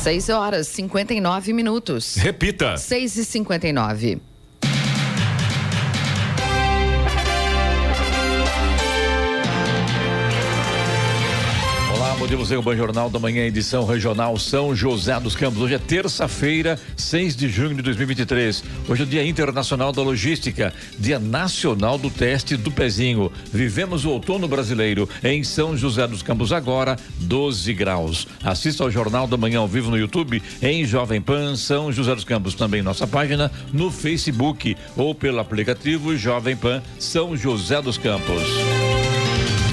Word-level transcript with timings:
6 0.00 0.30
horas 0.30 0.66
59 0.68 1.52
minutos. 1.52 2.16
Repita. 2.16 2.78
6 2.78 3.16
e 3.18 3.24
59 3.24 4.29
Podemos 12.30 12.52
o 12.52 12.62
Ban 12.62 12.76
Jornal 12.76 13.10
da 13.10 13.18
Manhã, 13.18 13.44
edição 13.44 13.84
regional 13.84 14.38
São 14.38 14.72
José 14.72 15.18
dos 15.18 15.34
Campos. 15.34 15.60
Hoje 15.60 15.74
é 15.74 15.78
terça-feira, 15.78 16.78
6 16.96 17.34
de 17.34 17.48
junho 17.48 17.74
de 17.74 17.82
2023. 17.82 18.62
Hoje 18.88 19.02
é 19.02 19.04
o 19.04 19.08
Dia 19.08 19.26
Internacional 19.26 19.90
da 19.92 20.00
Logística, 20.00 20.72
Dia 20.96 21.18
Nacional 21.18 21.98
do 21.98 22.08
Teste 22.08 22.56
do 22.56 22.70
Pezinho. 22.70 23.32
Vivemos 23.52 24.04
o 24.04 24.10
outono 24.10 24.46
brasileiro 24.46 25.08
em 25.24 25.42
São 25.42 25.76
José 25.76 26.06
dos 26.06 26.22
Campos, 26.22 26.52
agora 26.52 26.96
12 27.18 27.74
graus. 27.74 28.28
Assista 28.44 28.84
ao 28.84 28.92
Jornal 28.92 29.26
da 29.26 29.36
Manhã 29.36 29.58
ao 29.58 29.66
vivo 29.66 29.90
no 29.90 29.98
YouTube, 29.98 30.40
em 30.62 30.84
Jovem 30.84 31.20
Pan 31.20 31.56
São 31.56 31.90
José 31.90 32.14
dos 32.14 32.22
Campos. 32.22 32.54
Também 32.54 32.80
nossa 32.80 33.08
página 33.08 33.50
no 33.72 33.90
Facebook 33.90 34.76
ou 34.96 35.16
pelo 35.16 35.40
aplicativo 35.40 36.16
Jovem 36.16 36.54
Pan 36.54 36.80
São 36.96 37.36
José 37.36 37.82
dos 37.82 37.98
Campos. 37.98 38.99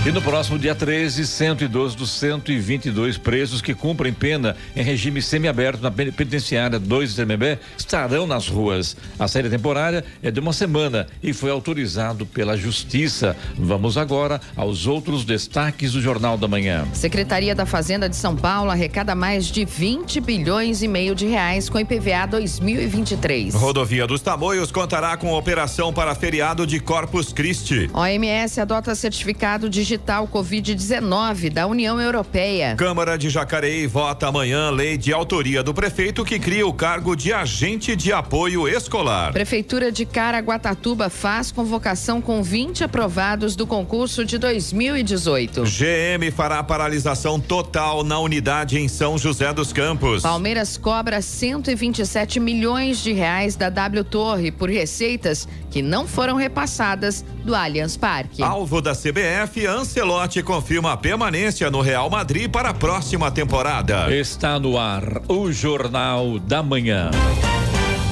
E 0.07 0.11
no 0.13 0.21
próximo 0.21 0.57
dia 0.57 0.73
13, 0.73 1.27
112 1.27 1.97
dos 1.97 2.11
122 2.11 3.17
presos 3.17 3.61
que 3.61 3.73
cumprem 3.73 4.13
pena 4.13 4.55
em 4.73 4.81
regime 4.81 5.21
semiaberto 5.21 5.83
na 5.83 5.91
penitenciária 5.91 6.79
2 6.79 7.13
de 7.13 7.25
CMB 7.25 7.59
estarão 7.77 8.25
nas 8.25 8.47
ruas. 8.47 8.95
A 9.19 9.27
série 9.27 9.49
temporária 9.49 10.05
é 10.23 10.31
de 10.31 10.39
uma 10.39 10.53
semana 10.53 11.07
e 11.21 11.33
foi 11.33 11.51
autorizado 11.51 12.25
pela 12.25 12.55
Justiça. 12.55 13.35
Vamos 13.57 13.97
agora 13.97 14.39
aos 14.55 14.87
outros 14.87 15.25
destaques 15.25 15.91
do 15.91 15.99
Jornal 15.99 16.37
da 16.37 16.47
Manhã. 16.47 16.87
Secretaria 16.93 17.53
da 17.53 17.65
Fazenda 17.65 18.07
de 18.07 18.15
São 18.15 18.33
Paulo 18.33 18.71
arrecada 18.71 19.13
mais 19.13 19.47
de 19.47 19.65
20 19.65 20.21
bilhões 20.21 20.81
e 20.81 20.87
meio 20.87 21.13
de 21.15 21.25
reais 21.25 21.67
com 21.67 21.77
IPVA 21.77 22.27
2023. 22.31 23.53
Rodovia 23.55 24.07
dos 24.07 24.21
Tamoios 24.21 24.71
contará 24.71 25.17
com 25.17 25.33
operação 25.33 25.91
para 25.91 26.15
feriado 26.15 26.65
de 26.65 26.79
Corpus 26.79 27.33
Christi. 27.33 27.89
OMS 27.93 28.61
adota 28.61 28.95
certificado 28.95 29.69
digital 29.69 29.96
digital 29.97 30.27
Covid-19 30.27 31.51
da 31.51 31.65
União 31.65 31.99
Europeia. 31.99 32.75
Câmara 32.75 33.17
de 33.17 33.29
Jacareí 33.29 33.87
vota 33.87 34.27
amanhã 34.27 34.69
lei 34.69 34.95
de 34.95 35.11
autoria 35.11 35.63
do 35.63 35.73
prefeito 35.73 36.23
que 36.23 36.37
cria 36.37 36.67
o 36.67 36.71
cargo 36.71 37.15
de 37.15 37.33
agente 37.33 37.95
de 37.95 38.13
apoio 38.13 38.67
escolar. 38.67 39.33
Prefeitura 39.33 39.91
de 39.91 40.05
Caraguatatuba 40.05 41.09
faz 41.09 41.51
convocação 41.51 42.21
com 42.21 42.43
20 42.43 42.83
aprovados 42.83 43.55
do 43.55 43.65
concurso 43.65 44.23
de 44.23 44.37
2018. 44.37 45.63
GM 45.63 46.31
fará 46.31 46.61
paralisação 46.61 47.39
total 47.39 48.03
na 48.03 48.19
unidade 48.19 48.77
em 48.77 48.87
São 48.87 49.17
José 49.17 49.51
dos 49.51 49.73
Campos. 49.73 50.21
Palmeiras 50.21 50.77
cobra 50.77 51.23
127 51.23 52.39
milhões 52.39 53.01
de 53.01 53.13
reais 53.13 53.55
da 53.55 53.69
W 53.69 54.03
Torre 54.03 54.51
por 54.51 54.69
receitas 54.69 55.47
que 55.71 55.81
não 55.81 56.07
foram 56.07 56.35
repassadas 56.35 57.25
do 57.43 57.55
Allianz 57.55 57.97
Parque. 57.97 58.43
Alvo 58.43 58.81
da 58.81 58.93
CBF, 58.93 59.65
Ancelotti 59.77 60.41
confirma 60.41 60.93
a 60.93 60.97
permanência 60.97 61.69
no 61.69 61.81
Real 61.81 62.09
Madrid 62.09 62.49
para 62.49 62.69
a 62.69 62.73
próxima 62.73 63.29
temporada. 63.29 64.11
Está 64.11 64.59
no 64.59 64.75
ar 64.75 65.21
o 65.27 65.51
Jornal 65.51 66.39
da 66.39 66.63
Manhã. 66.63 67.11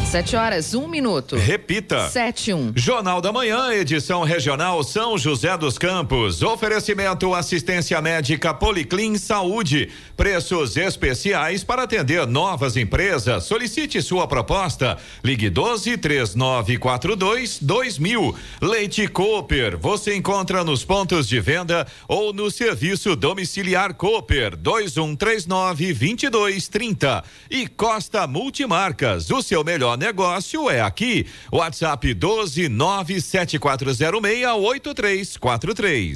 Sete 0.06 0.36
horas, 0.36 0.76
um 0.76 0.88
minuto. 0.88 1.36
Repita. 1.36 2.08
Sete, 2.08 2.54
um. 2.54 2.72
Jornal 2.76 3.20
da 3.20 3.34
Manhã, 3.34 3.74
edição 3.74 4.24
regional 4.24 4.84
São 4.84 5.18
José 5.18 5.58
dos 5.58 5.80
Campos. 5.80 6.44
Oferecimento 6.44 7.34
assistência 7.34 8.00
médica 8.00 8.54
Policlin 8.54 9.18
Saúde. 9.18 9.90
Preços 10.16 10.78
especiais 10.78 11.64
para 11.64 11.84
atender 11.84 12.26
novas 12.26 12.78
empresas. 12.78 13.44
Solicite 13.44 14.02
sua 14.02 14.26
proposta. 14.28 14.98
Ligue 15.24 15.50
12 15.50 15.98
3942 15.98 17.60
2000. 17.60 18.36
Leite 18.62 19.08
Cooper. 19.10 19.78
Você 19.78 20.16
encontra 20.16 20.64
nos 20.64 20.86
pontos 20.86 21.28
de 21.28 21.40
venda 21.42 21.86
ou 22.08 22.32
no 22.32 22.50
serviço 22.50 23.16
domiciliar 23.16 23.94
Cooper 23.94 24.56
2139 24.56 25.94
2230. 25.94 27.24
E 27.50 27.68
Costa 27.68 28.26
Multimarcas. 28.26 29.30
O 29.30 29.42
seu 29.42 29.64
melhor 29.66 29.98
negócio 29.98 30.70
é 30.70 30.80
aqui. 30.80 31.28
WhatsApp 31.52 32.14
12 32.14 32.70
97406 32.70 34.48
8343. 34.48 36.16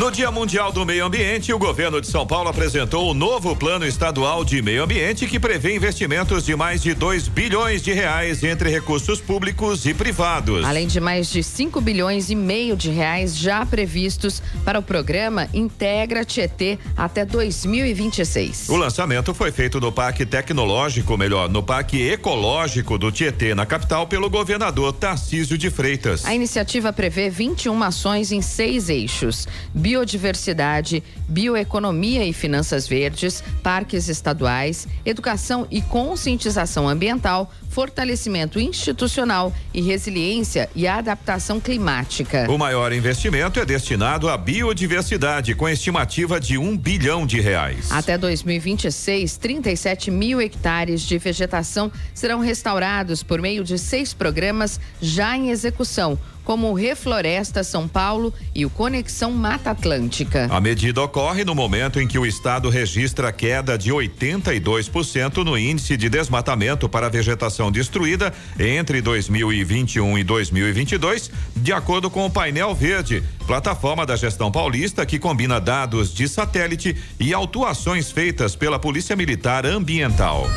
No 0.00 0.10
Dia 0.10 0.30
Mundial 0.30 0.72
do 0.72 0.86
Meio 0.86 1.04
Ambiente, 1.04 1.52
o 1.52 1.58
governo 1.58 2.00
de 2.00 2.06
São 2.06 2.26
Paulo 2.26 2.48
apresentou 2.48 3.10
o 3.10 3.12
novo 3.12 3.54
Plano 3.54 3.84
Estadual 3.84 4.42
de 4.46 4.62
Meio 4.62 4.84
Ambiente 4.84 5.26
que 5.26 5.38
prevê 5.38 5.76
investimentos 5.76 6.46
de 6.46 6.56
mais 6.56 6.80
de 6.80 6.94
2 6.94 7.28
bilhões 7.28 7.82
de 7.82 7.92
reais 7.92 8.42
entre 8.42 8.70
recursos 8.70 9.20
públicos 9.20 9.84
e 9.84 9.92
privados. 9.92 10.64
Além 10.64 10.86
de 10.86 10.98
mais 11.00 11.28
de 11.28 11.42
5 11.42 11.82
bilhões 11.82 12.30
e 12.30 12.34
meio 12.34 12.78
de 12.78 12.88
reais 12.88 13.36
já 13.36 13.66
previstos 13.66 14.42
para 14.64 14.78
o 14.78 14.82
programa 14.82 15.50
Integra 15.52 16.24
Tietê 16.24 16.78
até 16.96 17.26
2026. 17.26 18.70
O 18.70 18.76
lançamento 18.76 19.34
foi 19.34 19.52
feito 19.52 19.78
no 19.80 19.92
Parque 19.92 20.24
Tecnológico, 20.24 21.14
melhor, 21.18 21.46
no 21.46 21.62
Parque 21.62 22.00
Ecológico 22.08 22.96
do 22.96 23.12
Tietê, 23.12 23.54
na 23.54 23.66
capital, 23.66 24.06
pelo 24.06 24.30
governador 24.30 24.94
Tarcísio 24.94 25.58
de 25.58 25.68
Freitas. 25.68 26.24
A 26.24 26.34
iniciativa 26.34 26.90
prevê 26.90 27.28
21 27.28 27.82
ações 27.82 28.32
em 28.32 28.40
seis 28.40 28.88
eixos 28.88 29.46
biodiversidade, 29.90 31.02
bioeconomia 31.26 32.24
e 32.24 32.32
finanças 32.32 32.86
verdes, 32.86 33.42
parques 33.60 34.08
estaduais, 34.08 34.86
educação 35.04 35.66
e 35.68 35.82
conscientização 35.82 36.88
ambiental, 36.88 37.52
fortalecimento 37.68 38.60
institucional 38.60 39.52
e 39.74 39.80
resiliência 39.80 40.70
e 40.76 40.86
adaptação 40.86 41.58
climática. 41.58 42.46
O 42.48 42.56
maior 42.56 42.92
investimento 42.92 43.58
é 43.58 43.66
destinado 43.66 44.28
à 44.28 44.36
biodiversidade, 44.36 45.56
com 45.56 45.68
estimativa 45.68 46.38
de 46.38 46.56
um 46.56 46.78
bilhão 46.78 47.26
de 47.26 47.40
reais. 47.40 47.90
Até 47.90 48.16
2026, 48.16 49.38
37 49.38 50.08
mil 50.12 50.40
hectares 50.40 51.02
de 51.02 51.18
vegetação 51.18 51.90
serão 52.14 52.38
restaurados 52.38 53.24
por 53.24 53.40
meio 53.40 53.64
de 53.64 53.76
seis 53.76 54.14
programas 54.14 54.78
já 55.00 55.36
em 55.36 55.50
execução 55.50 56.16
como 56.50 56.68
o 56.68 56.74
Refloresta 56.74 57.62
São 57.62 57.86
Paulo 57.86 58.34
e 58.52 58.66
o 58.66 58.70
Conexão 58.70 59.30
Mata 59.30 59.70
Atlântica. 59.70 60.48
A 60.50 60.60
medida 60.60 61.00
ocorre 61.00 61.44
no 61.44 61.54
momento 61.54 62.00
em 62.00 62.08
que 62.08 62.18
o 62.18 62.26
estado 62.26 62.68
registra 62.68 63.30
queda 63.30 63.78
de 63.78 63.92
82% 63.92 65.44
no 65.44 65.56
índice 65.56 65.96
de 65.96 66.08
desmatamento 66.08 66.88
para 66.88 67.08
vegetação 67.08 67.70
destruída 67.70 68.34
entre 68.58 69.00
2021 69.00 70.18
e 70.18 70.24
2022, 70.24 71.30
de 71.54 71.72
acordo 71.72 72.10
com 72.10 72.26
o 72.26 72.30
painel 72.30 72.74
verde, 72.74 73.22
plataforma 73.46 74.04
da 74.04 74.16
gestão 74.16 74.50
paulista 74.50 75.06
que 75.06 75.20
combina 75.20 75.60
dados 75.60 76.12
de 76.12 76.26
satélite 76.26 76.96
e 77.20 77.32
autuações 77.32 78.10
feitas 78.10 78.56
pela 78.56 78.76
Polícia 78.76 79.14
Militar 79.14 79.64
Ambiental. 79.64 80.48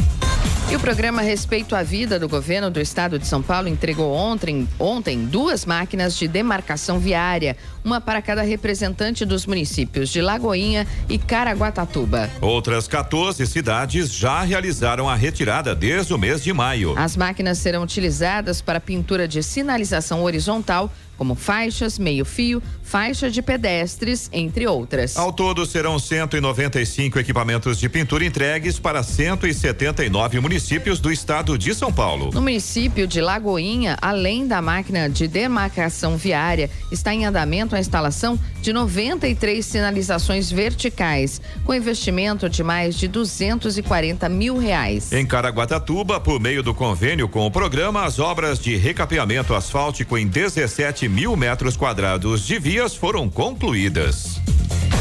E 0.71 0.75
o 0.75 0.79
programa 0.79 1.21
Respeito 1.21 1.75
à 1.75 1.83
Vida 1.83 2.17
do 2.17 2.27
governo 2.27 2.71
do 2.71 2.79
estado 2.79 3.19
de 3.19 3.27
São 3.27 3.43
Paulo 3.43 3.67
entregou 3.67 4.11
ontem, 4.11 4.67
ontem 4.79 5.25
duas 5.25 5.65
máquinas 5.65 6.17
de 6.17 6.27
demarcação 6.27 6.97
viária, 6.97 7.55
uma 7.83 8.01
para 8.01 8.21
cada 8.21 8.41
representante 8.41 9.25
dos 9.25 9.45
municípios 9.45 10.09
de 10.09 10.21
Lagoinha 10.21 10.87
e 11.07 11.19
Caraguatatuba. 11.19 12.29
Outras 12.41 12.87
14 12.87 13.45
cidades 13.45 14.11
já 14.11 14.41
realizaram 14.41 15.07
a 15.07 15.15
retirada 15.15 15.75
desde 15.75 16.13
o 16.13 16.17
mês 16.17 16.41
de 16.41 16.51
maio. 16.53 16.97
As 16.97 17.15
máquinas 17.15 17.59
serão 17.59 17.83
utilizadas 17.83 18.61
para 18.61 18.79
pintura 18.79 19.27
de 19.27 19.43
sinalização 19.43 20.23
horizontal 20.23 20.91
como 21.17 21.35
faixas, 21.35 21.97
meio-fio, 21.97 22.61
faixa 22.81 23.29
de 23.29 23.41
pedestres, 23.41 24.29
entre 24.31 24.67
outras. 24.67 25.17
Ao 25.17 25.31
todo, 25.31 25.65
serão 25.65 25.97
195 25.97 27.17
equipamentos 27.19 27.79
de 27.79 27.89
pintura 27.89 28.25
entregues 28.25 28.77
para 28.79 29.01
179 29.01 30.39
municípios 30.39 30.99
do 30.99 31.11
estado 31.11 31.57
de 31.57 31.73
São 31.73 31.91
Paulo. 31.91 32.31
No 32.33 32.41
município 32.41 33.07
de 33.07 33.21
Lagoinha, 33.21 33.97
além 34.01 34.47
da 34.47 34.61
máquina 34.61 35.09
de 35.09 35.27
demarcação 35.27 36.17
viária, 36.17 36.69
está 36.91 37.13
em 37.13 37.25
andamento 37.25 37.75
a 37.75 37.79
instalação 37.79 38.39
de 38.61 38.71
93 38.71 39.65
sinalizações 39.65 40.51
verticais, 40.51 41.41
com 41.65 41.73
investimento 41.73 42.49
de 42.49 42.63
mais 42.63 42.95
de 42.95 43.07
240 43.07 44.29
mil 44.29 44.57
reais. 44.57 45.11
Em 45.11 45.25
Caraguatatuba, 45.25 46.19
por 46.19 46.39
meio 46.39 46.63
do 46.63 46.73
convênio 46.73 47.27
com 47.27 47.45
o 47.45 47.51
programa, 47.51 48.05
as 48.05 48.19
obras 48.19 48.59
de 48.59 48.75
recapeamento 48.77 49.53
asfáltico 49.53 50.17
em 50.17 50.27
17 50.27 51.02
mil 51.07 51.35
metros 51.35 51.77
quadrados 51.77 52.45
de 52.45 52.59
vias 52.59 52.95
foram 52.95 53.29
concluídas. 53.29 54.41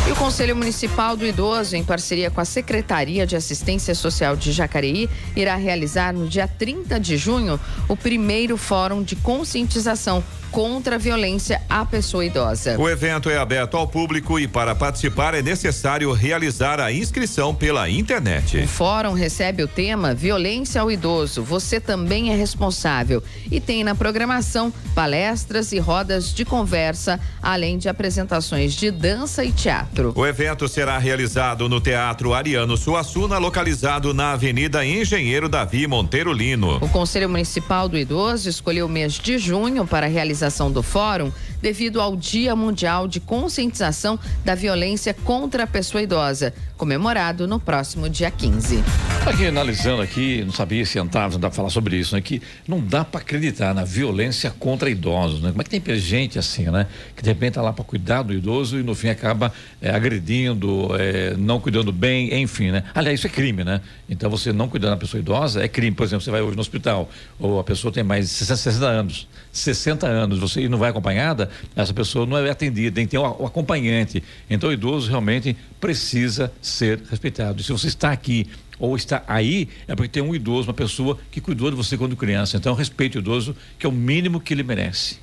E 0.06 0.10
o 0.10 0.16
Conselho 0.16 0.56
Municipal 0.56 1.16
do 1.16 1.24
Idoso, 1.24 1.76
em 1.76 1.84
parceria 1.84 2.30
com 2.30 2.40
a 2.40 2.44
Secretaria 2.44 3.24
de 3.24 3.36
Assistência 3.36 3.94
Social 3.94 4.34
de 4.34 4.50
Jacareí, 4.50 5.08
irá 5.36 5.54
realizar 5.54 6.12
no 6.12 6.26
dia 6.26 6.48
30 6.48 6.98
de 6.98 7.16
junho 7.16 7.58
o 7.88 7.96
primeiro 7.96 8.56
Fórum 8.56 9.02
de 9.02 9.14
Conscientização 9.14 10.24
contra 10.52 10.96
a 10.96 10.98
violência 10.98 11.62
à 11.68 11.82
pessoa 11.82 12.24
idosa. 12.26 12.78
O 12.78 12.86
evento 12.88 13.30
é 13.30 13.38
aberto 13.38 13.74
ao 13.74 13.88
público 13.88 14.38
e 14.38 14.46
para 14.46 14.74
participar 14.74 15.32
é 15.32 15.40
necessário 15.40 16.12
realizar 16.12 16.78
a 16.78 16.92
inscrição 16.92 17.54
pela 17.54 17.88
internet. 17.88 18.58
O 18.58 18.68
fórum 18.68 19.14
recebe 19.14 19.62
o 19.62 19.66
tema 19.66 20.14
Violência 20.14 20.82
ao 20.82 20.90
Idoso. 20.90 21.42
Você 21.42 21.80
também 21.80 22.30
é 22.30 22.36
responsável 22.36 23.22
e 23.50 23.60
tem 23.60 23.82
na 23.82 23.94
programação 23.94 24.70
palestras 24.94 25.72
e 25.72 25.78
rodas 25.78 26.34
de 26.34 26.44
conversa, 26.44 27.18
além 27.42 27.78
de 27.78 27.88
apresentações 27.88 28.74
de 28.74 28.90
dança 28.90 29.42
e 29.42 29.52
teatro. 29.52 30.12
O 30.14 30.26
evento 30.26 30.68
será 30.68 30.98
realizado 30.98 31.66
no 31.66 31.80
Teatro 31.80 32.34
Ariano 32.34 32.76
Suassuna, 32.76 33.38
localizado 33.38 34.12
na 34.12 34.32
Avenida 34.32 34.84
Engenheiro 34.84 35.48
Davi 35.48 35.86
Monteiro 35.86 36.30
Lino. 36.30 36.76
O 36.82 36.88
Conselho 36.90 37.30
Municipal 37.30 37.88
do 37.88 37.96
Idoso 37.96 38.50
escolheu 38.50 38.84
o 38.84 38.88
mês 38.88 39.14
de 39.14 39.38
junho 39.38 39.86
para 39.86 40.06
realizar 40.06 40.41
do 40.72 40.82
fórum 40.82 41.30
devido 41.60 42.00
ao 42.00 42.16
Dia 42.16 42.56
Mundial 42.56 43.06
de 43.06 43.20
Conscientização 43.20 44.18
da 44.44 44.54
Violência 44.54 45.14
contra 45.14 45.62
a 45.62 45.66
Pessoa 45.66 46.02
Idosa, 46.02 46.52
comemorado 46.76 47.46
no 47.46 47.60
próximo 47.60 48.08
dia 48.08 48.30
15. 48.30 48.82
Aqui 49.24 49.46
analisando 49.46 50.02
aqui, 50.02 50.42
não 50.44 50.52
sabia 50.52 50.84
se 50.84 50.98
não 50.98 51.06
dá 51.06 51.28
pra 51.28 51.50
falar 51.52 51.70
sobre 51.70 51.96
isso, 51.96 52.16
né? 52.16 52.20
Que 52.20 52.42
não 52.66 52.80
dá 52.80 53.04
para 53.04 53.20
acreditar 53.20 53.72
na 53.72 53.84
violência 53.84 54.50
contra 54.50 54.90
idosos, 54.90 55.40
né? 55.40 55.50
Como 55.50 55.60
é 55.60 55.64
que 55.64 55.78
tem 55.78 55.96
gente 55.96 56.40
assim, 56.40 56.64
né? 56.64 56.88
Que 57.14 57.22
de 57.22 57.28
repente 57.28 57.54
tá 57.54 57.62
lá 57.62 57.72
para 57.72 57.84
cuidar 57.84 58.22
do 58.22 58.32
idoso 58.34 58.80
e 58.80 58.82
no 58.82 58.96
fim 58.96 59.08
acaba 59.10 59.52
é, 59.80 59.90
agredindo, 59.90 60.88
é, 60.98 61.36
não 61.36 61.60
cuidando 61.60 61.92
bem, 61.92 62.42
enfim, 62.42 62.72
né? 62.72 62.82
Aliás, 62.92 63.20
isso 63.20 63.28
é 63.28 63.30
crime, 63.30 63.62
né? 63.62 63.80
Então 64.08 64.28
você 64.28 64.52
não 64.52 64.68
cuidar 64.68 64.90
da 64.90 64.96
pessoa 64.96 65.20
idosa 65.20 65.62
é 65.62 65.68
crime. 65.68 65.94
Por 65.94 66.02
exemplo, 66.02 66.24
você 66.24 66.30
vai 66.32 66.42
hoje 66.42 66.56
no 66.56 66.60
hospital, 66.60 67.08
ou 67.38 67.60
a 67.60 67.64
pessoa 67.64 67.92
tem 67.92 68.02
mais 68.02 68.28
de 68.28 68.34
60 68.34 68.84
anos, 68.84 69.28
60 69.52 70.04
anos, 70.04 70.31
você 70.38 70.68
não 70.68 70.78
vai 70.78 70.90
acompanhada, 70.90 71.50
essa 71.74 71.92
pessoa 71.92 72.26
não 72.26 72.36
é 72.36 72.50
atendida, 72.50 72.94
tem 72.94 73.06
que 73.06 73.12
ter 73.12 73.18
um, 73.18 73.42
um 73.42 73.46
acompanhante. 73.46 74.22
Então 74.48 74.70
o 74.70 74.72
idoso 74.72 75.08
realmente 75.08 75.56
precisa 75.80 76.52
ser 76.60 77.00
respeitado. 77.10 77.60
E 77.60 77.64
se 77.64 77.72
você 77.72 77.88
está 77.88 78.12
aqui 78.12 78.46
ou 78.78 78.96
está 78.96 79.22
aí, 79.28 79.68
é 79.86 79.94
porque 79.94 80.08
tem 80.08 80.22
um 80.22 80.34
idoso, 80.34 80.68
uma 80.68 80.74
pessoa 80.74 81.18
que 81.30 81.40
cuidou 81.40 81.70
de 81.70 81.76
você 81.76 81.96
quando 81.96 82.16
criança. 82.16 82.56
Então 82.56 82.74
respeite 82.74 83.18
o 83.18 83.20
idoso, 83.20 83.54
que 83.78 83.86
é 83.86 83.88
o 83.88 83.92
mínimo 83.92 84.40
que 84.40 84.52
ele 84.52 84.62
merece. 84.62 85.18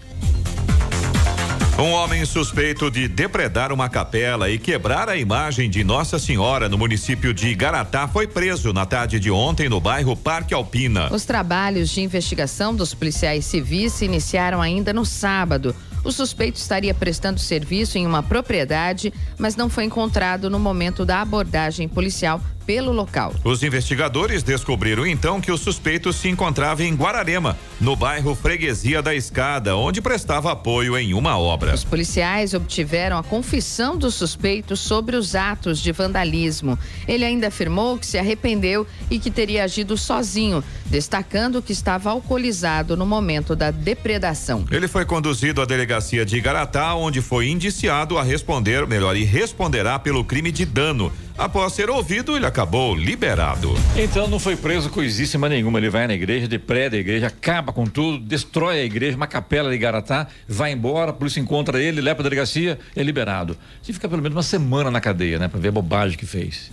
Um 1.79 1.93
homem 1.93 2.25
suspeito 2.25 2.91
de 2.91 3.07
depredar 3.07 3.71
uma 3.71 3.87
capela 3.87 4.49
e 4.49 4.59
quebrar 4.59 5.07
a 5.07 5.15
imagem 5.15 5.69
de 5.69 5.81
Nossa 5.81 6.19
Senhora 6.19 6.67
no 6.67 6.77
município 6.77 7.33
de 7.33 7.55
Garatá 7.55 8.05
foi 8.05 8.27
preso 8.27 8.73
na 8.73 8.85
tarde 8.85 9.17
de 9.17 9.31
ontem 9.31 9.69
no 9.69 9.79
bairro 9.79 10.13
Parque 10.13 10.53
Alpina. 10.53 11.07
Os 11.09 11.23
trabalhos 11.23 11.89
de 11.89 12.01
investigação 12.01 12.75
dos 12.75 12.93
policiais 12.93 13.45
civis 13.45 13.93
se 13.93 14.03
iniciaram 14.03 14.61
ainda 14.61 14.91
no 14.91 15.05
sábado. 15.05 15.73
O 16.03 16.11
suspeito 16.11 16.57
estaria 16.57 16.93
prestando 16.93 17.39
serviço 17.39 17.97
em 17.97 18.05
uma 18.05 18.21
propriedade, 18.21 19.13
mas 19.37 19.55
não 19.55 19.69
foi 19.69 19.85
encontrado 19.85 20.49
no 20.49 20.59
momento 20.59 21.05
da 21.05 21.21
abordagem 21.21 21.87
policial 21.87 22.41
pelo 22.69 22.91
local. 22.91 23.33
Os 23.43 23.63
investigadores 23.63 24.43
descobriram 24.43 25.03
então 25.03 25.41
que 25.41 25.51
o 25.51 25.57
suspeito 25.57 26.13
se 26.13 26.29
encontrava 26.29 26.83
em 26.83 26.93
Guararema, 26.93 27.57
no 27.81 27.95
bairro 27.95 28.35
Freguesia 28.35 29.01
da 29.01 29.15
Escada, 29.15 29.75
onde 29.75 30.03
prestava 30.03 30.51
apoio 30.51 30.95
em 30.95 31.15
uma 31.15 31.35
obra. 31.35 31.73
Os 31.73 31.83
policiais 31.83 32.53
obtiveram 32.53 33.17
a 33.17 33.23
confissão 33.23 33.97
do 33.97 34.11
suspeito 34.11 34.77
sobre 34.77 35.15
os 35.15 35.33
atos 35.33 35.79
de 35.79 35.91
vandalismo. 35.91 36.77
Ele 37.07 37.25
ainda 37.25 37.47
afirmou 37.47 37.97
que 37.97 38.05
se 38.05 38.19
arrependeu 38.19 38.85
e 39.09 39.17
que 39.17 39.31
teria 39.31 39.63
agido 39.63 39.97
sozinho, 39.97 40.63
destacando 40.85 41.63
que 41.63 41.71
estava 41.71 42.11
alcoolizado 42.11 42.95
no 42.95 43.05
momento 43.05 43.55
da 43.55 43.71
depredação. 43.71 44.63
Ele 44.69 44.87
foi 44.87 45.05
conduzido 45.05 45.59
à 45.59 45.65
delegacia 45.65 46.23
de 46.23 46.37
Igaratá, 46.37 46.93
onde 46.93 47.19
foi 47.19 47.49
indiciado 47.49 48.15
a 48.15 48.21
responder, 48.21 48.85
melhor, 48.85 49.15
e 49.15 49.23
responderá 49.23 49.97
pelo 49.97 50.23
crime 50.23 50.51
de 50.51 50.65
dano 50.65 51.11
Após 51.39 51.71
ser 51.71 51.89
ouvido, 51.89 52.35
ele 52.35 52.45
acabou 52.45 52.93
liberado. 52.93 53.73
Então 53.95 54.27
não 54.27 54.37
foi 54.37 54.57
preso 54.57 54.89
coisíssima 54.89 55.47
nenhuma. 55.47 55.79
Ele 55.79 55.89
vai 55.89 56.05
na 56.05 56.13
igreja, 56.13 56.49
depreda 56.49 56.97
a 56.97 56.99
igreja, 56.99 57.27
acaba 57.27 57.71
com 57.71 57.85
tudo, 57.85 58.19
destrói 58.19 58.81
a 58.81 58.83
igreja, 58.83 59.15
uma 59.15 59.25
capela 59.25 59.69
de 59.69 59.77
Garatá, 59.77 60.27
vai 60.45 60.73
embora, 60.73 61.11
a 61.11 61.13
polícia 61.13 61.39
encontra 61.39 61.81
ele, 61.81 62.01
leva 62.01 62.17
para 62.17 62.27
a 62.27 62.29
delegacia, 62.29 62.77
é 62.93 63.01
liberado. 63.01 63.55
Você 63.81 63.93
fica 63.93 64.09
pelo 64.09 64.21
menos 64.21 64.35
uma 64.35 64.43
semana 64.43 64.91
na 64.91 64.99
cadeia, 64.99 65.39
né? 65.39 65.47
Para 65.47 65.61
ver 65.61 65.69
a 65.69 65.71
bobagem 65.71 66.17
que 66.17 66.25
fez. 66.25 66.69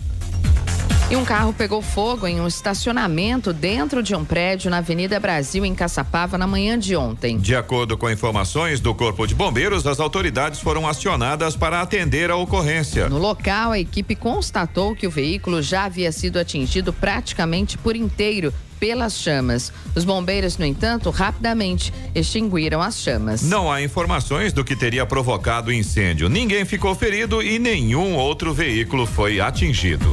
E 1.09 1.15
um 1.15 1.23
carro 1.23 1.53
pegou 1.53 1.81
fogo 1.81 2.27
em 2.27 2.41
um 2.41 2.47
estacionamento 2.47 3.53
dentro 3.53 4.03
de 4.03 4.13
um 4.13 4.25
prédio 4.25 4.69
na 4.69 4.79
Avenida 4.79 5.17
Brasil, 5.21 5.63
em 5.63 5.73
Caçapava, 5.73 6.37
na 6.37 6.45
manhã 6.45 6.77
de 6.77 6.97
ontem. 6.97 7.37
De 7.37 7.55
acordo 7.55 7.97
com 7.97 8.09
informações 8.09 8.81
do 8.81 8.93
Corpo 8.93 9.25
de 9.25 9.33
Bombeiros, 9.33 9.87
as 9.87 10.01
autoridades 10.01 10.59
foram 10.59 10.85
acionadas 10.85 11.55
para 11.55 11.81
atender 11.81 12.29
a 12.29 12.35
ocorrência. 12.35 13.07
No 13.07 13.19
local, 13.19 13.71
a 13.71 13.79
equipe 13.79 14.17
constatou 14.17 14.93
que 14.93 15.07
o 15.07 15.09
veículo 15.09 15.61
já 15.61 15.85
havia 15.85 16.11
sido 16.11 16.37
atingido 16.39 16.91
praticamente 16.91 17.77
por 17.77 17.95
inteiro 17.95 18.53
pelas 18.77 19.13
chamas. 19.13 19.71
Os 19.95 20.03
bombeiros, 20.03 20.57
no 20.57 20.65
entanto, 20.65 21.09
rapidamente 21.09 21.93
extinguiram 22.13 22.81
as 22.81 22.99
chamas. 22.99 23.43
Não 23.43 23.71
há 23.71 23.81
informações 23.81 24.51
do 24.51 24.61
que 24.61 24.75
teria 24.75 25.05
provocado 25.05 25.69
o 25.69 25.73
incêndio. 25.73 26.27
Ninguém 26.27 26.65
ficou 26.65 26.93
ferido 26.93 27.41
e 27.41 27.57
nenhum 27.57 28.15
outro 28.15 28.53
veículo 28.53 29.05
foi 29.05 29.39
atingido. 29.39 30.05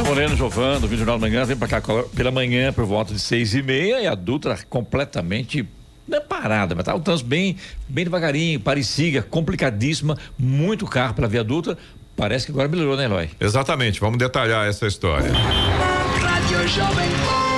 Moreno 0.00 0.36
Giovano, 0.36 0.88
do 0.88 0.96
Jornal 0.96 1.18
da 1.18 1.28
Manhã, 1.28 1.44
vem 1.44 1.56
para 1.56 1.68
cá 1.68 1.82
pela 2.14 2.30
manhã 2.30 2.72
por 2.72 2.84
volta 2.84 3.12
de 3.12 3.20
seis 3.20 3.54
e 3.54 3.62
meia 3.62 4.00
e 4.00 4.06
a 4.06 4.14
Dutra 4.14 4.58
completamente 4.68 5.68
não 6.08 6.18
é 6.18 6.20
parada, 6.20 6.74
mas 6.74 6.84
tá 6.84 6.94
o 6.94 7.00
trânsito 7.00 7.28
bem, 7.28 7.56
bem 7.88 8.04
devagarinho, 8.04 8.58
parecia 8.60 9.22
complicadíssima, 9.22 10.18
muito 10.38 10.86
carro 10.86 11.14
pela 11.14 11.28
via 11.28 11.44
Dutra. 11.44 11.78
Parece 12.16 12.46
que 12.46 12.52
agora 12.52 12.68
melhorou, 12.68 12.96
né, 12.96 13.04
Eloy? 13.04 13.30
Exatamente, 13.40 14.00
vamos 14.00 14.18
detalhar 14.18 14.68
essa 14.68 14.86
história. 14.86 15.32
Rádio 15.32 16.68
Jovem 16.68 17.08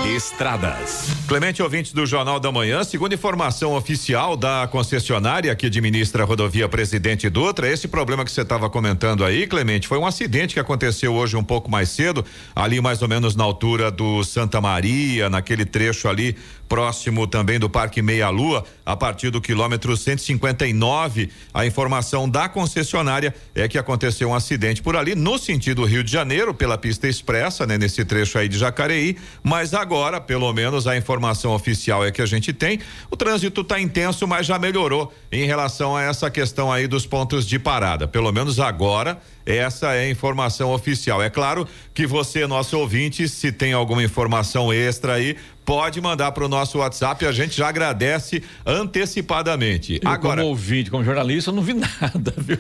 Estradas. 0.07 1.09
Clemente 1.27 1.63
ouvintes 1.63 1.95
do 1.95 2.05
Jornal 2.05 2.39
da 2.39 2.53
Manhã, 2.53 2.85
segundo 2.85 3.15
informação 3.15 3.75
oficial 3.75 4.37
da 4.37 4.69
concessionária 4.71 5.55
que 5.57 5.67
administra 5.67 6.23
a 6.23 6.27
rodovia 6.27 6.69
Presidente 6.69 7.31
Dutra, 7.31 7.73
esse 7.73 7.89
problema 7.89 8.23
que 8.23 8.31
você 8.31 8.43
estava 8.43 8.69
comentando 8.69 9.25
aí, 9.25 9.47
Clemente, 9.47 9.89
foi 9.89 9.97
um 9.97 10.07
acidente 10.07 10.53
que 10.53 10.61
aconteceu 10.61 11.15
hoje 11.15 11.37
um 11.37 11.43
pouco 11.43 11.71
mais 11.71 11.89
cedo, 11.89 12.23
ali 12.55 12.83
mais 12.83 13.01
ou 13.01 13.09
menos 13.09 13.35
na 13.35 13.45
altura 13.45 13.91
do 13.91 14.23
Santa 14.23 14.61
Maria, 14.61 15.31
naquele 15.31 15.65
trecho 15.65 16.07
ali 16.07 16.37
próximo 16.69 17.27
também 17.27 17.59
do 17.59 17.71
Parque 17.71 18.03
Meia 18.03 18.29
Lua, 18.29 18.65
a 18.85 18.97
partir 18.97 19.31
do 19.31 19.41
quilômetro 19.41 19.97
159. 19.97 21.31
A 21.53 21.65
informação 21.67 22.29
da 22.29 22.49
concessionária 22.49 23.35
é 23.55 23.69
que 23.69 23.79
aconteceu 23.79 24.31
um 24.31 24.35
acidente 24.35 24.83
por 24.83 24.97
ali 24.97 25.15
no 25.15 25.39
sentido 25.39 25.85
Rio 25.85 26.03
de 26.03 26.11
Janeiro, 26.11 26.53
pela 26.53 26.77
pista 26.77 27.09
expressa, 27.09 27.67
né, 27.67 27.79
nesse 27.79 28.05
trecho 28.05 28.39
aí 28.39 28.49
de 28.49 28.59
Jacareí, 28.59 29.17
mas 29.43 29.73
agora, 29.73 29.94
pelo 30.27 30.53
menos 30.53 30.87
a 30.87 30.97
informação 30.97 31.55
oficial 31.55 32.05
é 32.05 32.11
que 32.11 32.21
a 32.21 32.27
gente 32.27 32.53
tem, 32.53 32.81
o 33.11 33.17
trânsito 33.17 33.61
está 33.61 33.81
intenso, 33.81 34.27
mas 34.27 34.47
já 34.47 34.59
melhorou 34.59 35.13
em 35.31 35.47
relação 35.47 35.97
a 35.97 36.03
essa 36.03 36.31
questão 36.31 36.73
aí 36.73 36.87
dos 36.87 37.07
pontos 37.07 37.47
de 37.47 37.59
parada. 37.59 38.09
Pelo 38.09 38.33
menos 38.33 38.59
agora 38.59 39.21
essa 39.47 39.93
é 39.93 40.05
a 40.05 40.11
informação 40.11 40.73
oficial. 40.73 41.23
É 41.23 41.29
claro 41.29 41.69
que 41.93 42.07
você, 42.07 42.47
nosso 42.47 42.79
ouvinte, 42.79 43.29
se 43.29 43.53
tem 43.53 43.73
alguma 43.73 44.03
informação 44.03 44.73
extra 44.73 45.15
aí, 45.15 45.37
pode 45.65 46.01
mandar 46.01 46.33
para 46.33 46.45
o 46.45 46.49
nosso 46.49 46.79
WhatsApp. 46.79 47.25
A 47.27 47.33
gente 47.33 47.57
já 47.57 47.69
agradece 47.69 48.43
antecipadamente. 48.67 50.01
Eu, 50.03 50.11
Agora, 50.11 50.43
como 50.43 50.51
ouvinte, 50.51 50.91
como 50.91 51.03
jornalista, 51.03 51.51
eu 51.51 51.55
não 51.55 51.63
vi 51.63 51.75
nada, 52.01 52.35
viu? 52.37 52.59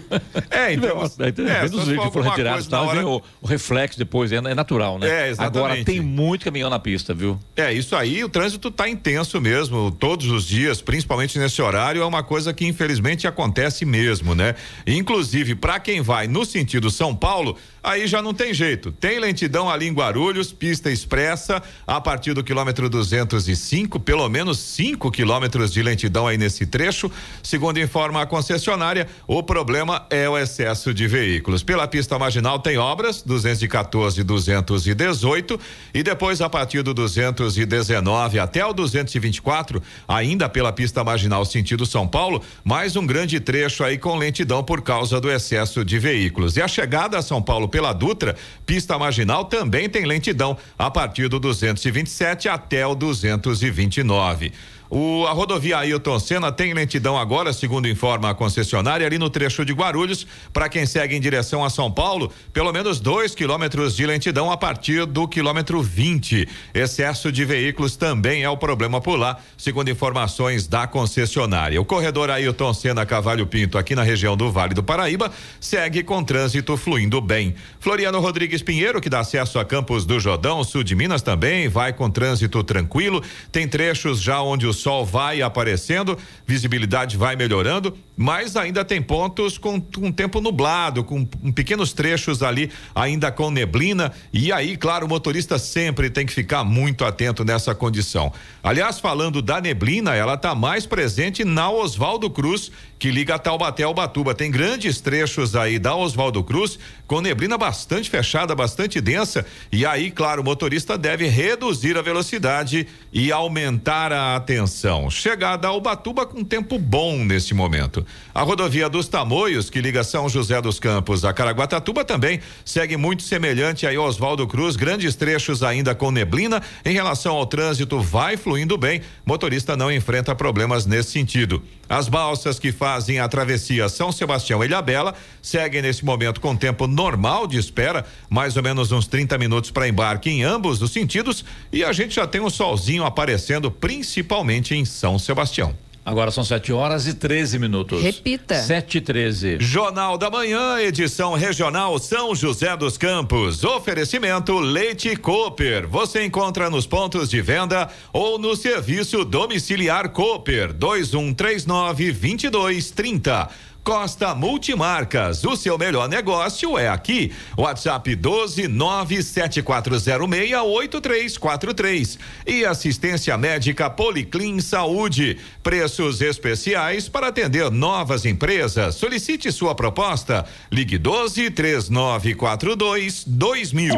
É, 0.50 0.72
então. 0.72 1.02
é, 1.46 1.68
dos 1.68 1.86
vídeos 1.86 2.06
que 2.06 2.12
foram 2.12 2.30
retirados, 2.30 2.66
tá, 2.66 2.80
hora... 2.80 3.06
o, 3.06 3.22
o, 3.40 3.46
reflexo 3.46 3.98
depois, 3.98 4.32
é, 4.32 4.36
é, 4.36 4.54
natural, 4.54 4.98
né? 4.98 5.08
É, 5.08 5.30
exatamente. 5.30 5.58
Agora 5.58 5.84
tem 5.84 6.00
muito 6.00 6.44
caminhão 6.44 6.70
na 6.70 6.78
pista, 6.78 7.14
viu? 7.14 7.38
É, 7.56 7.72
isso 7.72 7.94
aí, 7.94 8.24
o 8.24 8.28
trânsito 8.28 8.68
está 8.68 8.88
intenso 8.88 9.40
mesmo, 9.40 9.90
todos 9.90 10.26
os 10.30 10.46
dias, 10.46 10.80
principalmente 10.80 11.38
nesse 11.38 11.60
horário, 11.60 12.02
é 12.02 12.06
uma 12.06 12.22
coisa 12.22 12.52
que 12.52 12.66
infelizmente 12.66 13.26
acontece 13.26 13.84
mesmo, 13.84 14.34
né? 14.34 14.54
Inclusive, 14.86 15.54
para 15.54 15.78
quem 15.78 16.00
vai 16.00 16.26
no 16.26 16.44
sentido 16.44 16.90
São 16.90 17.14
Paulo, 17.14 17.56
aí 17.84 18.06
já 18.06 18.22
não 18.22 18.32
tem 18.32 18.54
jeito. 18.54 18.90
Tem 18.90 19.20
lentidão 19.20 19.68
ali 19.68 19.86
em 19.86 19.92
Guarulhos, 19.92 20.52
pista 20.52 20.90
expressa, 20.90 21.62
a 21.86 22.00
partir 22.00 22.32
do 22.32 22.42
quilômetro 22.42 22.88
205, 22.88 24.00
pelo 24.00 24.28
menos 24.28 24.58
5 24.58 25.10
quilômetros 25.10 25.70
de 25.72 25.82
lentidão 25.82 26.26
aí 26.26 26.38
nesse 26.38 26.64
trecho. 26.64 27.10
Segundo 27.42 27.78
informa 27.78 28.22
a 28.22 28.26
concessionária, 28.26 29.06
o 29.26 29.42
problema 29.42 30.06
é 30.08 30.28
o 30.28 30.38
excesso 30.38 30.94
de 30.94 31.06
veículos. 31.06 31.62
Pela 31.62 31.86
pista 31.86 32.18
marginal 32.18 32.58
tem 32.58 32.78
obras, 32.78 33.22
214 33.22 34.20
e 34.20 34.24
218, 34.24 35.60
e 35.92 36.02
depois 36.02 36.40
a 36.40 36.48
partir 36.48 36.82
do 36.82 36.94
219 36.94 38.38
até 38.38 38.64
o 38.64 38.72
224, 38.72 39.82
ainda 40.08 40.48
pela 40.48 40.72
pista 40.72 41.04
marginal 41.04 41.44
sentido 41.44 41.84
São 41.84 42.08
Paulo, 42.08 42.42
mais 42.64 42.96
um 42.96 43.06
grande 43.06 43.38
trecho 43.40 43.84
aí 43.84 43.98
com 43.98 44.16
lentidão 44.16 44.64
por 44.64 44.80
causa 44.80 45.20
do 45.20 45.30
excesso 45.30 45.84
de 45.84 45.98
veículos. 45.98 46.56
E 46.56 46.62
a 46.62 46.68
chegada 46.68 47.18
a 47.18 47.22
São 47.22 47.42
Paulo 47.42 47.68
pela 47.74 47.92
Dutra, 47.92 48.36
pista 48.64 48.96
marginal 48.96 49.46
também 49.46 49.88
tem 49.88 50.04
lentidão 50.04 50.56
a 50.78 50.88
partir 50.92 51.26
do 51.26 51.40
227 51.40 52.48
até 52.48 52.86
o 52.86 52.94
229. 52.94 54.52
O, 54.96 55.26
a 55.26 55.32
rodovia 55.32 55.78
Ailton 55.78 56.20
Senna 56.20 56.52
tem 56.52 56.72
lentidão 56.72 57.18
agora, 57.18 57.52
segundo 57.52 57.88
informa 57.88 58.30
a 58.30 58.34
concessionária, 58.34 59.04
ali 59.04 59.18
no 59.18 59.28
trecho 59.28 59.64
de 59.64 59.72
Guarulhos, 59.72 60.24
para 60.52 60.68
quem 60.68 60.86
segue 60.86 61.16
em 61.16 61.20
direção 61.20 61.64
a 61.64 61.68
São 61.68 61.90
Paulo, 61.90 62.30
pelo 62.52 62.72
menos 62.72 63.00
dois 63.00 63.34
quilômetros 63.34 63.96
de 63.96 64.06
lentidão 64.06 64.52
a 64.52 64.56
partir 64.56 65.04
do 65.04 65.26
quilômetro 65.26 65.82
20. 65.82 66.48
Excesso 66.72 67.32
de 67.32 67.44
veículos 67.44 67.96
também 67.96 68.44
é 68.44 68.48
o 68.48 68.56
problema 68.56 69.00
por 69.00 69.18
lá, 69.18 69.36
segundo 69.58 69.90
informações 69.90 70.68
da 70.68 70.86
concessionária. 70.86 71.80
O 71.80 71.84
corredor 71.84 72.30
Ailton 72.30 72.72
Senna 72.72 73.04
Cavalho 73.04 73.48
Pinto, 73.48 73.76
aqui 73.76 73.96
na 73.96 74.04
região 74.04 74.36
do 74.36 74.52
Vale 74.52 74.74
do 74.74 74.82
Paraíba, 74.84 75.28
segue 75.58 76.04
com 76.04 76.22
trânsito 76.22 76.76
fluindo 76.76 77.20
bem. 77.20 77.56
Floriano 77.80 78.20
Rodrigues 78.20 78.62
Pinheiro, 78.62 79.00
que 79.00 79.10
dá 79.10 79.18
acesso 79.18 79.58
a 79.58 79.64
Campos 79.64 80.06
do 80.06 80.20
Jordão, 80.20 80.62
sul 80.62 80.84
de 80.84 80.94
Minas 80.94 81.20
também, 81.20 81.68
vai 81.68 81.92
com 81.92 82.08
trânsito 82.08 82.62
tranquilo. 82.62 83.20
Tem 83.50 83.66
trechos 83.66 84.20
já 84.20 84.40
onde 84.40 84.68
o 84.68 84.83
sol 84.84 85.02
vai 85.02 85.40
aparecendo, 85.40 86.18
visibilidade 86.46 87.16
vai 87.16 87.36
melhorando, 87.36 87.96
mas 88.16 88.56
ainda 88.56 88.84
tem 88.84 89.02
pontos 89.02 89.58
com, 89.58 89.80
com 89.80 90.12
tempo 90.12 90.40
nublado, 90.40 91.02
com, 91.02 91.24
pequenos 91.52 91.92
trechos 91.92 92.42
ali 92.42 92.70
ainda 92.94 93.30
com 93.32 93.50
neblina. 93.50 94.12
E 94.32 94.52
aí, 94.52 94.76
claro, 94.76 95.06
o 95.06 95.08
motorista 95.08 95.58
sempre 95.58 96.08
tem 96.08 96.24
que 96.24 96.32
ficar 96.32 96.64
muito 96.64 97.04
atento 97.04 97.44
nessa 97.44 97.74
condição. 97.74 98.32
Aliás, 98.62 99.00
falando 99.00 99.42
da 99.42 99.60
neblina, 99.60 100.14
ela 100.14 100.34
está 100.34 100.54
mais 100.54 100.86
presente 100.86 101.44
na 101.44 101.70
Oswaldo 101.70 102.30
Cruz, 102.30 102.70
que 102.98 103.10
liga 103.10 103.38
Taubaté 103.38 103.82
ao 103.82 103.92
Batuba. 103.92 104.34
Tem 104.34 104.50
grandes 104.50 105.00
trechos 105.00 105.56
aí 105.56 105.78
da 105.78 105.94
Oswaldo 105.94 106.42
Cruz 106.42 106.78
com 107.06 107.20
neblina 107.20 107.58
bastante 107.58 108.08
fechada, 108.08 108.54
bastante 108.54 109.00
densa. 109.00 109.44
E 109.70 109.84
aí, 109.84 110.10
claro, 110.10 110.40
o 110.40 110.44
motorista 110.44 110.96
deve 110.96 111.26
reduzir 111.26 111.98
a 111.98 112.02
velocidade 112.02 112.86
e 113.12 113.30
aumentar 113.30 114.12
a 114.12 114.36
atenção. 114.36 115.10
Chegada 115.10 115.68
ao 115.68 115.80
Batuba 115.80 116.24
com 116.24 116.44
tempo 116.44 116.78
bom 116.78 117.24
neste 117.24 117.52
momento. 117.52 118.03
A 118.34 118.42
rodovia 118.42 118.88
dos 118.88 119.08
Tamoios, 119.08 119.70
que 119.70 119.80
liga 119.80 120.04
São 120.04 120.28
José 120.28 120.60
dos 120.60 120.78
Campos 120.78 121.24
a 121.24 121.32
Caraguatatuba, 121.32 122.04
também 122.04 122.40
segue 122.64 122.96
muito 122.96 123.22
semelhante 123.22 123.86
a 123.86 124.00
Oswaldo 124.00 124.46
Cruz, 124.46 124.76
grandes 124.76 125.14
trechos 125.14 125.62
ainda 125.62 125.94
com 125.94 126.10
neblina. 126.10 126.62
Em 126.84 126.92
relação 126.92 127.36
ao 127.36 127.46
trânsito, 127.46 128.00
vai 128.00 128.36
fluindo 128.36 128.76
bem. 128.76 129.02
Motorista 129.24 129.76
não 129.76 129.90
enfrenta 129.90 130.34
problemas 130.34 130.86
nesse 130.86 131.12
sentido. 131.12 131.62
As 131.88 132.08
balsas 132.08 132.58
que 132.58 132.72
fazem 132.72 133.18
a 133.18 133.28
travessia 133.28 133.88
São 133.88 134.10
Sebastião 134.10 134.62
e 134.62 134.66
Ilhabela 134.66 135.14
seguem 135.42 135.82
nesse 135.82 136.04
momento 136.04 136.40
com 136.40 136.56
tempo 136.56 136.86
normal 136.86 137.46
de 137.46 137.58
espera, 137.58 138.04
mais 138.28 138.56
ou 138.56 138.62
menos 138.62 138.90
uns 138.90 139.06
30 139.06 139.36
minutos 139.38 139.70
para 139.70 139.88
embarque 139.88 140.30
em 140.30 140.42
ambos 140.42 140.80
os 140.80 140.92
sentidos, 140.92 141.44
e 141.72 141.84
a 141.84 141.92
gente 141.92 142.14
já 142.14 142.26
tem 142.26 142.40
um 142.40 142.50
solzinho 142.50 143.04
aparecendo 143.04 143.70
principalmente 143.70 144.74
em 144.74 144.84
São 144.84 145.18
Sebastião. 145.18 145.74
Agora 146.06 146.30
são 146.30 146.44
7 146.44 146.70
horas 146.70 147.06
e 147.06 147.14
13 147.14 147.58
minutos. 147.58 148.02
Repita. 148.02 148.62
7 148.62 148.98
e 148.98 149.00
13. 149.00 149.56
Jornal 149.58 150.18
da 150.18 150.28
Manhã, 150.28 150.78
edição 150.78 151.32
regional 151.32 151.98
São 151.98 152.34
José 152.34 152.76
dos 152.76 152.98
Campos. 152.98 153.64
Oferecimento 153.64 154.58
Leite 154.58 155.16
Cooper. 155.16 155.88
Você 155.88 156.22
encontra 156.22 156.68
nos 156.68 156.86
pontos 156.86 157.30
de 157.30 157.40
venda 157.40 157.88
ou 158.12 158.38
no 158.38 158.54
serviço 158.54 159.24
domiciliar 159.24 160.10
Cooper 160.10 160.74
2139 160.74 162.12
2230. 162.12 163.48
Costa 163.84 164.34
Multimarcas, 164.34 165.44
o 165.44 165.54
seu 165.54 165.76
melhor 165.76 166.08
negócio 166.08 166.78
é 166.78 166.88
aqui. 166.88 167.30
WhatsApp 167.54 168.16
12 168.16 168.66
97406 168.66 170.54
8343 170.64 172.18
e 172.46 172.64
assistência 172.64 173.36
médica 173.36 173.90
Policlin 173.90 174.58
Saúde. 174.60 175.38
Preços 175.62 176.22
especiais 176.22 177.10
para 177.10 177.28
atender 177.28 177.70
novas 177.70 178.24
empresas. 178.24 178.94
Solicite 178.94 179.52
sua 179.52 179.74
proposta. 179.74 180.46
Ligue 180.72 180.96
12 180.96 181.50
3942 181.50 183.24
2000. 183.26 183.94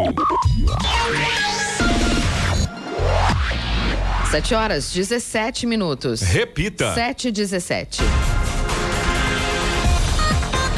Sete 4.33 4.53
horas, 4.53 4.93
17 4.93 5.65
minutos. 5.65 6.23
Repita. 6.23 6.93
Sete 6.93 7.29
e 7.29 7.31
17. 7.31 8.03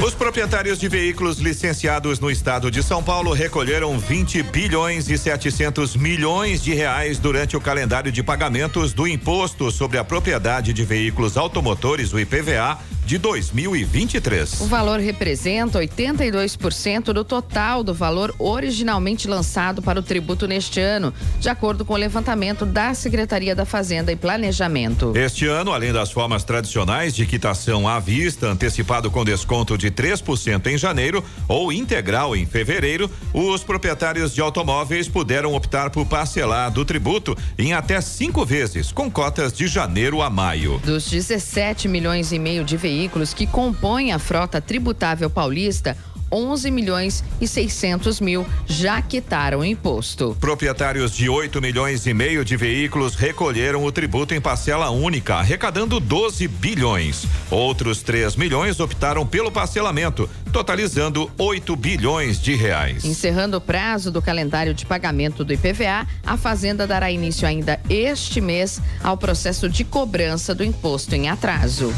Os 0.00 0.14
proprietários 0.14 0.78
de 0.78 0.88
veículos 0.88 1.38
licenciados 1.38 2.20
no 2.20 2.30
estado 2.30 2.70
de 2.70 2.84
São 2.84 3.02
Paulo 3.02 3.32
recolheram 3.32 3.98
20 3.98 4.44
bilhões 4.44 5.10
e 5.10 5.18
700 5.18 5.96
milhões 5.96 6.62
de 6.62 6.72
reais 6.72 7.18
durante 7.18 7.56
o 7.56 7.60
calendário 7.60 8.12
de 8.12 8.22
pagamentos 8.22 8.92
do 8.92 9.08
Imposto 9.08 9.72
sobre 9.72 9.98
a 9.98 10.04
Propriedade 10.04 10.72
de 10.72 10.84
Veículos 10.84 11.36
Automotores, 11.36 12.12
o 12.12 12.20
IPVA, 12.20 12.78
de 13.08 13.16
2023. 13.16 14.60
O 14.60 14.66
valor 14.66 15.00
representa 15.00 15.78
82% 15.78 17.04
do 17.04 17.24
total 17.24 17.82
do 17.82 17.94
valor 17.94 18.34
originalmente 18.38 19.26
lançado 19.26 19.80
para 19.80 19.98
o 19.98 20.02
tributo 20.02 20.46
neste 20.46 20.78
ano, 20.78 21.14
de 21.40 21.48
acordo 21.48 21.86
com 21.86 21.94
o 21.94 21.96
levantamento 21.96 22.66
da 22.66 22.92
Secretaria 22.92 23.54
da 23.54 23.64
Fazenda 23.64 24.12
e 24.12 24.16
Planejamento. 24.16 25.14
Este 25.16 25.46
ano, 25.46 25.72
além 25.72 25.90
das 25.90 26.10
formas 26.10 26.44
tradicionais 26.44 27.14
de 27.14 27.24
quitação 27.24 27.88
à 27.88 27.98
vista, 27.98 28.46
antecipado 28.46 29.10
com 29.10 29.24
desconto 29.24 29.78
de 29.78 29.90
3% 29.90 30.66
em 30.66 30.76
janeiro 30.76 31.24
ou 31.48 31.72
integral 31.72 32.36
em 32.36 32.44
fevereiro, 32.44 33.10
os 33.32 33.64
proprietários 33.64 34.34
de 34.34 34.42
automóveis 34.42 35.08
puderam 35.08 35.54
optar 35.54 35.88
por 35.88 36.04
parcelar 36.04 36.70
do 36.70 36.84
tributo 36.84 37.34
em 37.58 37.72
até 37.72 38.02
cinco 38.02 38.44
vezes, 38.44 38.92
com 38.92 39.10
cotas 39.10 39.50
de 39.50 39.66
janeiro 39.66 40.20
a 40.20 40.28
maio. 40.28 40.78
Dos 40.84 41.08
17 41.08 41.88
milhões 41.88 42.32
e 42.32 42.38
meio 42.38 42.62
de 42.62 42.76
veículos 42.76 42.97
veículos 42.98 43.32
que 43.32 43.46
compõem 43.46 44.10
a 44.10 44.18
frota 44.18 44.60
tributável 44.60 45.30
paulista, 45.30 45.96
11 46.30 46.70
milhões 46.70 47.24
e 47.40 47.48
600 47.48 48.20
mil 48.20 48.46
já 48.66 49.00
quitaram 49.00 49.60
o 49.60 49.64
imposto. 49.64 50.36
Proprietários 50.38 51.12
de 51.12 51.28
8 51.28 51.60
milhões 51.60 52.06
e 52.06 52.12
meio 52.12 52.44
de 52.44 52.56
veículos 52.56 53.14
recolheram 53.14 53.84
o 53.84 53.92
tributo 53.92 54.34
em 54.34 54.40
parcela 54.40 54.90
única, 54.90 55.36
arrecadando 55.36 55.98
12 55.98 56.46
bilhões. 56.48 57.24
Outros 57.50 58.02
3 58.02 58.36
milhões 58.36 58.78
optaram 58.80 59.26
pelo 59.26 59.50
parcelamento, 59.50 60.28
totalizando 60.52 61.30
8 61.38 61.74
bilhões 61.76 62.40
de 62.40 62.54
reais. 62.54 63.04
Encerrando 63.04 63.56
o 63.56 63.60
prazo 63.60 64.10
do 64.10 64.20
calendário 64.20 64.74
de 64.74 64.84
pagamento 64.84 65.44
do 65.44 65.52
IPVA, 65.52 66.06
a 66.26 66.36
Fazenda 66.36 66.86
dará 66.86 67.10
início 67.10 67.48
ainda 67.48 67.80
este 67.88 68.40
mês 68.40 68.80
ao 69.02 69.16
processo 69.16 69.68
de 69.68 69.84
cobrança 69.84 70.54
do 70.54 70.64
imposto 70.64 71.14
em 71.14 71.28
atraso. 71.28 71.92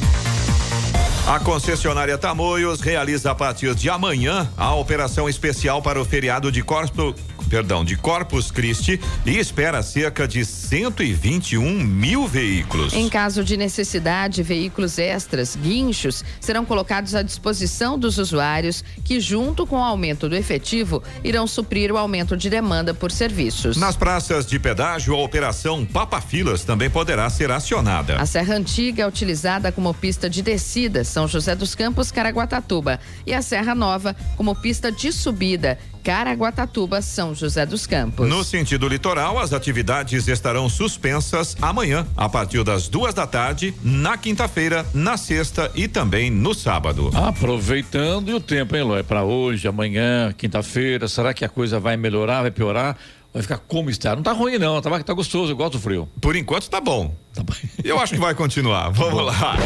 A 1.30 1.38
concessionária 1.38 2.18
Tamoios 2.18 2.80
realiza 2.80 3.30
a 3.30 3.34
partir 3.36 3.72
de 3.76 3.88
amanhã 3.88 4.50
a 4.56 4.74
operação 4.74 5.28
especial 5.28 5.80
para 5.80 6.02
o 6.02 6.04
feriado 6.04 6.50
de 6.50 6.60
Corpus, 6.60 7.14
perdão, 7.50 7.84
de 7.84 7.96
Corpus 7.96 8.52
Christi 8.52 9.00
e 9.26 9.36
espera 9.36 9.82
cerca 9.82 10.26
de 10.26 10.44
121 10.44 11.60
mil 11.84 12.28
veículos. 12.28 12.94
Em 12.94 13.08
caso 13.08 13.42
de 13.42 13.56
necessidade, 13.56 14.40
veículos 14.40 14.98
extras, 14.98 15.56
guinchos, 15.56 16.24
serão 16.40 16.64
colocados 16.64 17.16
à 17.16 17.22
disposição 17.22 17.98
dos 17.98 18.18
usuários 18.18 18.84
que, 19.04 19.18
junto 19.18 19.66
com 19.66 19.76
o 19.76 19.82
aumento 19.82 20.28
do 20.28 20.36
efetivo, 20.36 21.02
irão 21.24 21.46
suprir 21.46 21.90
o 21.90 21.98
aumento 21.98 22.36
de 22.36 22.48
demanda 22.48 22.94
por 22.94 23.10
serviços. 23.10 23.76
Nas 23.76 23.96
praças 23.96 24.46
de 24.46 24.58
pedágio, 24.60 25.14
a 25.14 25.18
operação 25.18 25.84
Papa 25.84 26.20
Filas 26.20 26.62
também 26.62 26.88
poderá 26.88 27.28
ser 27.28 27.50
acionada. 27.50 28.16
A 28.16 28.26
Serra 28.26 28.54
Antiga 28.54 29.02
é 29.02 29.06
utilizada 29.06 29.72
como 29.72 29.92
pista 29.92 30.30
de 30.30 30.40
descida, 30.40 31.02
São 31.02 31.26
José 31.26 31.56
dos 31.56 31.74
Campos, 31.74 32.12
Caraguatatuba, 32.12 33.00
e 33.26 33.34
a 33.34 33.42
Serra 33.42 33.74
Nova 33.74 34.14
como 34.36 34.54
pista 34.54 34.92
de 34.92 35.12
subida, 35.12 35.76
Caraguatatuba, 36.02 37.02
São 37.02 37.34
José 37.34 37.64
dos 37.66 37.86
Campos. 37.86 38.28
No 38.28 38.42
sentido 38.44 38.88
litoral, 38.88 39.38
as 39.38 39.52
atividades 39.52 40.28
estarão 40.28 40.68
suspensas 40.68 41.56
amanhã, 41.60 42.06
a 42.16 42.28
partir 42.28 42.64
das 42.64 42.88
duas 42.88 43.14
da 43.14 43.26
tarde, 43.26 43.74
na 43.82 44.16
quinta-feira, 44.16 44.86
na 44.94 45.16
sexta 45.16 45.70
e 45.74 45.86
também 45.86 46.30
no 46.30 46.54
sábado. 46.54 47.10
Aproveitando 47.14 48.30
e 48.30 48.34
o 48.34 48.40
tempo, 48.40 48.76
hein, 48.76 48.82
Lói? 48.82 49.02
Para 49.02 49.24
hoje, 49.24 49.68
amanhã, 49.68 50.32
quinta-feira, 50.36 51.08
será 51.08 51.34
que 51.34 51.44
a 51.44 51.48
coisa 51.48 51.78
vai 51.78 51.96
melhorar, 51.96 52.42
vai 52.42 52.50
piorar? 52.50 52.96
Vai 53.32 53.42
ficar 53.42 53.58
como 53.58 53.90
está? 53.90 54.16
Não 54.16 54.22
tá 54.22 54.32
ruim, 54.32 54.58
não. 54.58 54.80
Tá, 54.80 55.02
tá 55.04 55.12
gostoso, 55.12 55.52
eu 55.52 55.56
gosto 55.56 55.74
do 55.74 55.80
frio. 55.80 56.08
Por 56.20 56.34
enquanto 56.34 56.68
tá 56.68 56.80
bom. 56.80 57.14
Tá 57.32 57.42
bom. 57.44 57.54
Eu 57.84 58.00
acho 58.00 58.14
que 58.14 58.20
vai 58.20 58.34
continuar. 58.34 58.90
Vamos 58.90 59.24
lá. 59.24 59.56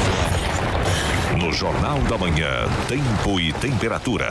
No 1.40 1.50
Jornal 1.50 1.98
da 2.00 2.18
Manhã, 2.18 2.68
tempo 2.86 3.40
e 3.40 3.52
temperatura. 3.54 4.26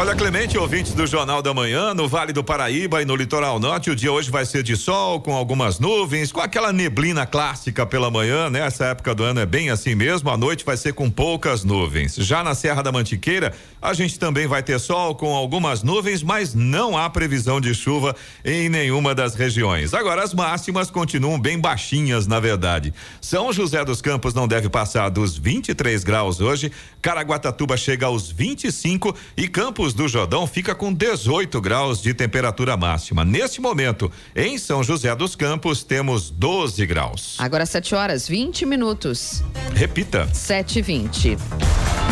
Olha, 0.00 0.14
Clemente, 0.14 0.56
ouvintes 0.56 0.94
do 0.94 1.06
Jornal 1.06 1.42
da 1.42 1.52
Manhã, 1.52 1.92
no 1.92 2.08
Vale 2.08 2.32
do 2.32 2.42
Paraíba 2.42 3.02
e 3.02 3.04
no 3.04 3.14
Litoral 3.14 3.60
Norte, 3.60 3.90
o 3.90 3.94
dia 3.94 4.10
hoje 4.10 4.30
vai 4.30 4.46
ser 4.46 4.62
de 4.62 4.74
sol, 4.74 5.20
com 5.20 5.34
algumas 5.34 5.78
nuvens, 5.78 6.32
com 6.32 6.40
aquela 6.40 6.72
neblina 6.72 7.26
clássica 7.26 7.84
pela 7.84 8.10
manhã, 8.10 8.48
né? 8.48 8.60
Essa 8.60 8.86
época 8.86 9.14
do 9.14 9.22
ano 9.22 9.40
é 9.40 9.44
bem 9.44 9.68
assim 9.68 9.94
mesmo, 9.94 10.30
a 10.30 10.38
noite 10.38 10.64
vai 10.64 10.78
ser 10.78 10.94
com 10.94 11.10
poucas 11.10 11.64
nuvens. 11.64 12.14
Já 12.14 12.42
na 12.42 12.54
Serra 12.54 12.82
da 12.82 12.90
Mantiqueira, 12.90 13.52
a 13.82 13.92
gente 13.92 14.18
também 14.18 14.46
vai 14.46 14.62
ter 14.62 14.78
sol 14.78 15.14
com 15.14 15.34
algumas 15.34 15.82
nuvens, 15.82 16.22
mas 16.22 16.54
não 16.54 16.96
há 16.96 17.10
previsão 17.10 17.60
de 17.60 17.74
chuva 17.74 18.16
em 18.42 18.70
nenhuma 18.70 19.14
das 19.14 19.34
regiões. 19.34 19.92
Agora, 19.92 20.22
as 20.24 20.32
máximas 20.32 20.90
continuam 20.90 21.38
bem 21.38 21.58
baixinhas, 21.58 22.26
na 22.26 22.40
verdade. 22.40 22.94
São 23.20 23.52
José 23.52 23.84
dos 23.84 24.00
Campos 24.00 24.32
não 24.32 24.48
deve 24.48 24.70
passar 24.70 25.10
dos 25.10 25.36
23 25.36 26.02
graus 26.02 26.40
hoje, 26.40 26.72
Caraguatatuba 27.02 27.76
chega 27.76 28.06
aos 28.06 28.30
25 28.30 29.14
e 29.36 29.46
Campos 29.46 29.89
do 29.94 30.08
Jordão 30.08 30.46
fica 30.46 30.74
com 30.74 30.92
18 30.92 31.60
graus 31.60 32.00
de 32.02 32.14
temperatura 32.14 32.76
máxima. 32.76 33.24
Neste 33.24 33.60
momento, 33.60 34.10
em 34.34 34.58
São 34.58 34.82
José 34.82 35.14
dos 35.14 35.34
Campos, 35.36 35.82
temos 35.82 36.30
12 36.30 36.84
graus. 36.86 37.36
Agora 37.38 37.66
7 37.66 37.94
horas 37.94 38.28
20 38.28 38.66
minutos. 38.66 39.42
Repita. 39.74 40.28
7 40.32 40.78
e 40.78 40.82
20. 40.82 41.36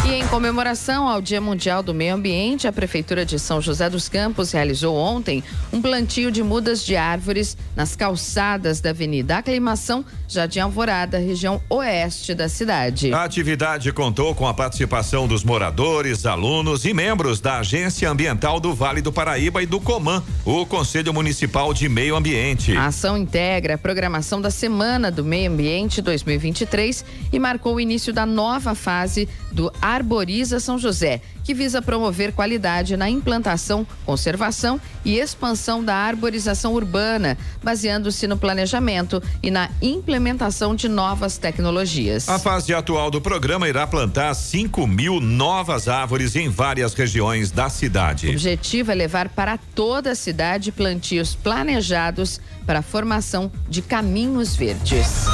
E 0.07 0.15
em 0.15 0.27
comemoração 0.29 1.09
ao 1.09 1.21
Dia 1.21 1.41
Mundial 1.41 1.83
do 1.83 1.93
Meio 1.93 2.15
Ambiente, 2.15 2.67
a 2.67 2.73
Prefeitura 2.73 3.27
de 3.27 3.39
São 3.39 3.61
José 3.61 3.91
dos 3.91 4.09
Campos 4.09 4.53
realizou 4.53 4.97
ontem 4.97 5.45
um 5.73 5.83
plantio 5.83 6.31
de 6.31 6.43
mudas 6.43 6.85
de 6.85 6.97
árvores 6.97 7.57
nas 7.77 7.95
calçadas 7.95 8.81
da 8.81 8.91
Avenida 8.91 9.39
Aclimação, 9.39 10.05
Jardim 10.27 10.61
Alvorada, 10.61 11.19
região 11.19 11.61
oeste 11.69 12.35
da 12.35 12.49
cidade. 12.49 13.13
A 13.13 13.25
atividade 13.25 13.93
contou 13.93 14.35
com 14.35 14.47
a 14.47 14.55
participação 14.55 15.29
dos 15.29 15.45
moradores, 15.45 16.25
alunos 16.25 16.85
e 16.85 16.95
membros 16.95 17.41
da 17.41 17.59
Agência 17.59 18.09
Ambiental 18.09 18.61
do 18.61 18.75
Vale 18.75 19.03
do 19.03 19.13
Paraíba 19.13 19.63
e 19.63 19.67
do 19.67 19.81
Coman, 19.81 20.23
o 20.45 20.65
Conselho 20.65 21.13
Municipal 21.13 21.75
de 21.75 21.89
Meio 21.89 22.17
Ambiente. 22.17 22.77
A 22.77 22.87
ação 22.87 23.17
integra 23.17 23.75
a 23.75 23.79
programação 23.79 24.41
da 24.41 24.51
Semana 24.51 25.11
do 25.11 25.25
Meio 25.25 25.51
Ambiente 25.51 26.01
2023 26.01 27.05
e 27.33 27.39
marcou 27.39 27.75
o 27.75 27.81
início 27.81 28.13
da 28.13 28.25
nova 28.25 28.75
fase 28.75 29.29
do 29.53 29.73
Arboriza 29.99 30.61
São 30.61 30.79
José, 30.79 31.21
que 31.43 31.53
visa 31.53 31.83
promover 31.83 32.33
qualidade 32.33 32.97
na 32.97 33.11
implantação, 33.11 33.85
conservação 34.07 34.81
e 35.05 35.19
expansão 35.19 35.83
da 35.83 35.95
arborização 35.95 36.75
urbana, 36.75 37.37
baseando-se 37.63 38.27
no 38.29 38.37
planejamento 38.37 39.21
e 39.43 39.51
na 39.51 39.69
implementação 39.83 40.75
de 40.75 40.89
novas 40.89 41.37
tecnologias. 41.37 42.29
A 42.29 42.39
fase 42.39 42.73
atual 42.73 43.11
do 43.11 43.21
programa 43.21 43.69
irá 43.69 43.87
plantar 43.87 44.33
5 44.35 44.87
mil 44.87 45.21
novas 45.21 45.89
árvores 45.89 46.37
em 46.37 46.49
várias 46.49 46.95
regiões 46.95 47.51
da 47.51 47.69
cidade. 47.69 48.29
O 48.29 48.31
objetivo 48.31 48.93
é 48.93 48.95
levar 48.95 49.29
para 49.31 49.59
toda 49.75 50.13
a 50.13 50.15
cidade 50.15 50.71
plantios 50.71 51.35
planejados 51.35 52.41
para 52.65 52.79
a 52.79 52.83
formação 52.83 53.51
de 53.69 53.83
caminhos 53.83 54.55
verdes. 54.55 55.27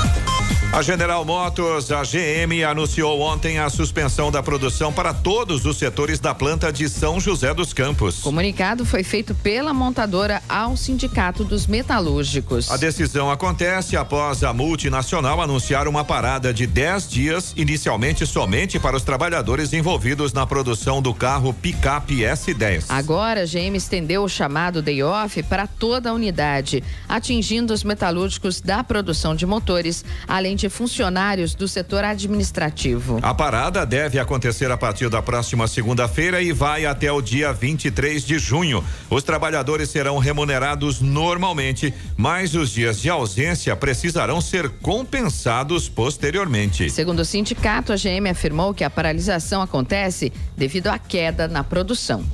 A 0.74 0.82
General 0.82 1.24
Motors, 1.24 1.92
a 1.92 2.02
GM, 2.02 2.64
anunciou 2.64 3.20
ontem 3.20 3.60
a 3.60 3.70
suspensão 3.70 4.32
da 4.32 4.42
produção 4.42 4.92
para 4.92 5.14
todos 5.14 5.64
os 5.66 5.76
setores 5.76 6.18
da 6.18 6.34
planta 6.34 6.72
de 6.72 6.88
São 6.88 7.20
José 7.20 7.54
dos 7.54 7.72
Campos. 7.72 8.18
O 8.18 8.22
comunicado 8.22 8.84
foi 8.84 9.04
feito 9.04 9.36
pela 9.36 9.72
montadora 9.72 10.42
ao 10.48 10.76
Sindicato 10.76 11.44
dos 11.44 11.68
Metalúrgicos. 11.68 12.72
A 12.72 12.76
decisão 12.76 13.30
acontece 13.30 13.96
após 13.96 14.42
a 14.42 14.52
multinacional 14.52 15.40
anunciar 15.40 15.86
uma 15.86 16.04
parada 16.04 16.52
de 16.52 16.66
10 16.66 17.08
dias, 17.08 17.54
inicialmente 17.56 18.26
somente 18.26 18.76
para 18.76 18.96
os 18.96 19.04
trabalhadores 19.04 19.72
envolvidos 19.72 20.32
na 20.32 20.44
produção 20.44 21.00
do 21.00 21.14
carro 21.14 21.54
picape 21.54 22.22
S10. 22.22 22.86
Agora, 22.88 23.42
a 23.42 23.46
GM 23.46 23.76
estendeu 23.76 24.24
o 24.24 24.28
chamado 24.28 24.82
day 24.82 25.04
off 25.04 25.40
para 25.44 25.68
toda 25.68 26.10
a 26.10 26.12
unidade, 26.12 26.82
atingindo 27.08 27.72
os 27.72 27.84
metalúrgicos 27.84 28.60
da 28.60 28.82
produção 28.82 29.36
de 29.36 29.46
motores, 29.46 30.04
além 30.34 30.56
de 30.56 30.68
funcionários 30.68 31.54
do 31.54 31.68
setor 31.68 32.02
administrativo. 32.02 33.20
A 33.22 33.32
parada 33.32 33.86
deve 33.86 34.18
acontecer 34.18 34.68
a 34.68 34.76
partir 34.76 35.08
da 35.08 35.22
próxima 35.22 35.68
segunda-feira 35.68 36.42
e 36.42 36.52
vai 36.52 36.84
até 36.86 37.12
o 37.12 37.22
dia 37.22 37.52
23 37.52 38.24
de 38.24 38.36
junho. 38.36 38.84
Os 39.08 39.22
trabalhadores 39.22 39.90
serão 39.90 40.18
remunerados 40.18 41.00
normalmente, 41.00 41.94
mas 42.16 42.56
os 42.56 42.70
dias 42.70 43.00
de 43.00 43.08
ausência 43.08 43.76
precisarão 43.76 44.40
ser 44.40 44.68
compensados 44.68 45.88
posteriormente. 45.88 46.90
Segundo 46.90 47.20
o 47.20 47.24
sindicato, 47.24 47.92
a 47.92 47.96
GM 47.96 48.28
afirmou 48.28 48.74
que 48.74 48.82
a 48.82 48.90
paralisação 48.90 49.62
acontece 49.62 50.32
devido 50.56 50.88
à 50.88 50.98
queda 50.98 51.46
na 51.46 51.62
produção. 51.62 52.24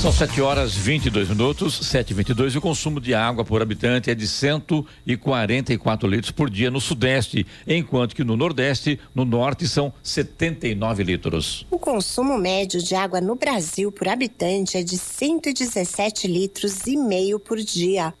São 0.00 0.12
7 0.12 0.40
horas 0.40 0.76
22 0.76 1.28
minutos, 1.28 1.74
7 1.88 2.12
e 2.12 2.14
22 2.14 2.54
e 2.54 2.58
o 2.58 2.60
consumo 2.60 3.00
de 3.00 3.14
água 3.14 3.44
por 3.44 3.60
habitante 3.60 4.08
é 4.08 4.14
de 4.14 4.28
144 4.28 6.08
litros 6.08 6.30
por 6.30 6.48
dia 6.48 6.70
no 6.70 6.80
Sudeste, 6.80 7.44
enquanto 7.66 8.14
que 8.14 8.22
no 8.22 8.36
Nordeste, 8.36 9.00
no 9.12 9.24
Norte, 9.24 9.66
são 9.66 9.92
79 10.00 11.02
litros. 11.02 11.66
O 11.68 11.80
consumo 11.80 12.38
médio 12.38 12.80
de 12.80 12.94
água 12.94 13.20
no 13.20 13.34
Brasil 13.34 13.90
por 13.90 14.06
habitante 14.06 14.76
é 14.76 14.84
de 14.84 14.96
117 14.96 16.28
litros 16.28 16.86
e 16.86 16.96
meio 16.96 17.40
por 17.40 17.58
dia. 17.58 18.14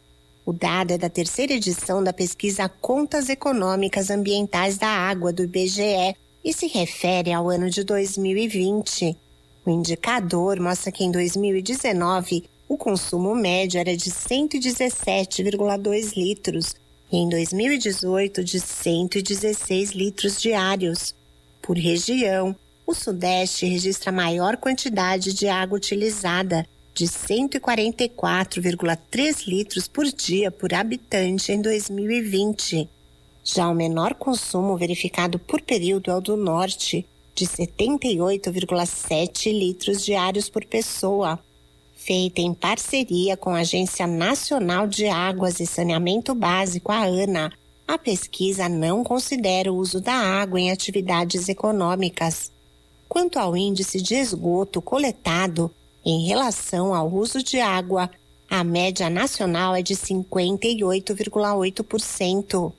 O 0.44 0.52
dado 0.52 0.90
é 0.94 0.98
da 0.98 1.08
terceira 1.08 1.52
edição 1.52 2.02
da 2.02 2.12
pesquisa 2.12 2.68
Contas 2.68 3.28
Econômicas 3.28 4.10
Ambientais 4.10 4.78
da 4.78 4.88
Água 4.88 5.32
do 5.32 5.44
IBGE 5.44 6.16
e 6.44 6.52
se 6.52 6.66
refere 6.66 7.32
ao 7.32 7.48
ano 7.48 7.70
de 7.70 7.84
2020. 7.84 9.27
O 9.68 9.70
indicador 9.70 10.58
mostra 10.58 10.90
que 10.90 11.04
em 11.04 11.12
2019 11.12 12.44
o 12.66 12.78
consumo 12.78 13.34
médio 13.34 13.78
era 13.78 13.94
de 13.94 14.10
117,2 14.10 16.16
litros 16.16 16.74
e 17.12 17.18
em 17.18 17.28
2018 17.28 18.42
de 18.42 18.60
116 18.60 19.90
litros 19.90 20.40
diários. 20.40 21.14
Por 21.60 21.76
região, 21.76 22.56
o 22.86 22.94
Sudeste 22.94 23.66
registra 23.66 24.08
a 24.08 24.14
maior 24.14 24.56
quantidade 24.56 25.34
de 25.34 25.48
água 25.48 25.76
utilizada, 25.76 26.66
de 26.94 27.04
144,3 27.04 29.46
litros 29.46 29.86
por 29.86 30.06
dia 30.06 30.50
por 30.50 30.72
habitante 30.72 31.52
em 31.52 31.60
2020. 31.60 32.88
Já 33.44 33.68
o 33.68 33.74
menor 33.74 34.14
consumo 34.14 34.78
verificado 34.78 35.38
por 35.38 35.60
período 35.60 36.10
é 36.10 36.16
o 36.16 36.22
do 36.22 36.38
Norte, 36.38 37.06
de 37.38 37.46
78,7 37.46 39.52
litros 39.52 40.04
diários 40.04 40.50
por 40.50 40.64
pessoa. 40.64 41.38
Feita 41.94 42.40
em 42.40 42.52
parceria 42.52 43.36
com 43.36 43.50
a 43.50 43.60
Agência 43.60 44.08
Nacional 44.08 44.88
de 44.88 45.06
Águas 45.06 45.60
e 45.60 45.66
Saneamento 45.66 46.34
Básico, 46.34 46.90
a 46.90 47.04
ANA, 47.04 47.52
a 47.86 47.96
pesquisa 47.96 48.68
não 48.68 49.04
considera 49.04 49.72
o 49.72 49.76
uso 49.76 50.00
da 50.00 50.14
água 50.14 50.58
em 50.58 50.72
atividades 50.72 51.48
econômicas. 51.48 52.50
Quanto 53.08 53.38
ao 53.38 53.56
índice 53.56 54.02
de 54.02 54.16
esgoto 54.16 54.82
coletado 54.82 55.70
em 56.04 56.26
relação 56.26 56.92
ao 56.92 57.08
uso 57.08 57.40
de 57.40 57.60
água, 57.60 58.10
a 58.50 58.64
média 58.64 59.08
nacional 59.08 59.76
é 59.76 59.82
de 59.82 59.94
58,8%. 59.94 62.72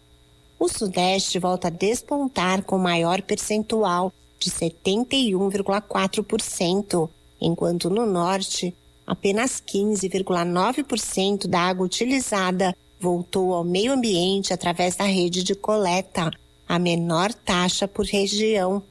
O 0.59 0.67
Sudeste 0.67 1.39
volta 1.39 1.69
a 1.69 1.71
despontar 1.71 2.63
com 2.63 2.77
maior 2.77 3.21
percentual 3.21 4.13
de 4.39 4.49
71,4%, 4.49 7.09
enquanto 7.41 7.89
no 7.89 8.05
norte, 8.05 8.73
apenas 9.05 9.61
15,9% 9.61 11.47
da 11.47 11.59
água 11.59 11.85
utilizada 11.85 12.73
voltou 12.99 13.53
ao 13.53 13.63
meio 13.63 13.93
ambiente 13.93 14.53
através 14.53 14.95
da 14.95 15.05
rede 15.05 15.43
de 15.43 15.55
coleta, 15.55 16.29
a 16.67 16.77
menor 16.77 17.33
taxa 17.33 17.87
por 17.87 18.05
região. 18.05 18.83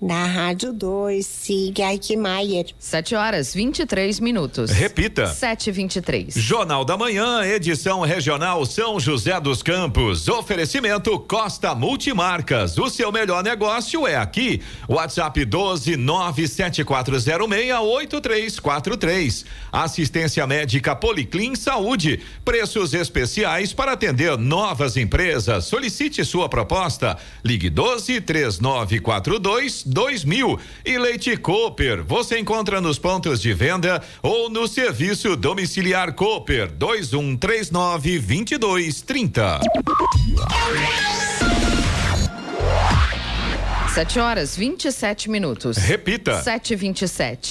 Na 0.00 0.24
Rádio 0.24 0.72
2, 0.72 1.26
siga 1.26 1.92
Eichmeier. 1.92 2.68
7 2.78 3.14
horas 3.14 3.52
23 3.52 4.18
minutos. 4.18 4.70
Repita. 4.70 5.24
7h23. 5.24 6.38
Jornal 6.38 6.86
da 6.86 6.96
Manhã, 6.96 7.44
edição 7.44 8.00
regional 8.00 8.64
São 8.64 8.98
José 8.98 9.38
dos 9.38 9.62
Campos. 9.62 10.26
Oferecimento 10.26 11.18
Costa 11.18 11.74
Multimarcas. 11.74 12.78
O 12.78 12.88
seu 12.88 13.12
melhor 13.12 13.44
negócio 13.44 14.06
é 14.06 14.16
aqui. 14.16 14.62
WhatsApp 14.88 15.44
12 15.44 15.96
97406 15.96 17.78
8343. 17.78 19.44
Assistência 19.70 20.46
médica 20.46 20.96
Policlin 20.96 21.54
Saúde. 21.54 22.20
Preços 22.42 22.94
especiais 22.94 23.74
para 23.74 23.92
atender 23.92 24.38
novas 24.38 24.96
empresas. 24.96 25.66
Solicite 25.66 26.24
sua 26.24 26.48
proposta. 26.48 27.18
Ligue 27.44 27.68
12 27.68 28.18
3942 28.22 29.89
2000 29.90 30.58
e 30.84 30.98
Leite 30.98 31.36
Cooper. 31.36 32.04
Você 32.04 32.38
encontra 32.38 32.80
nos 32.80 32.98
pontos 32.98 33.40
de 33.40 33.52
venda 33.52 34.02
ou 34.22 34.48
no 34.48 34.66
serviço 34.66 35.36
domiciliar 35.36 36.14
Cooper 36.14 36.70
2139 36.72 38.18
2230. 38.20 39.60
7 43.94 44.20
horas 44.20 44.56
27 44.56 45.28
minutos. 45.28 45.76
Repita. 45.76 46.40
7h27. 46.42 47.50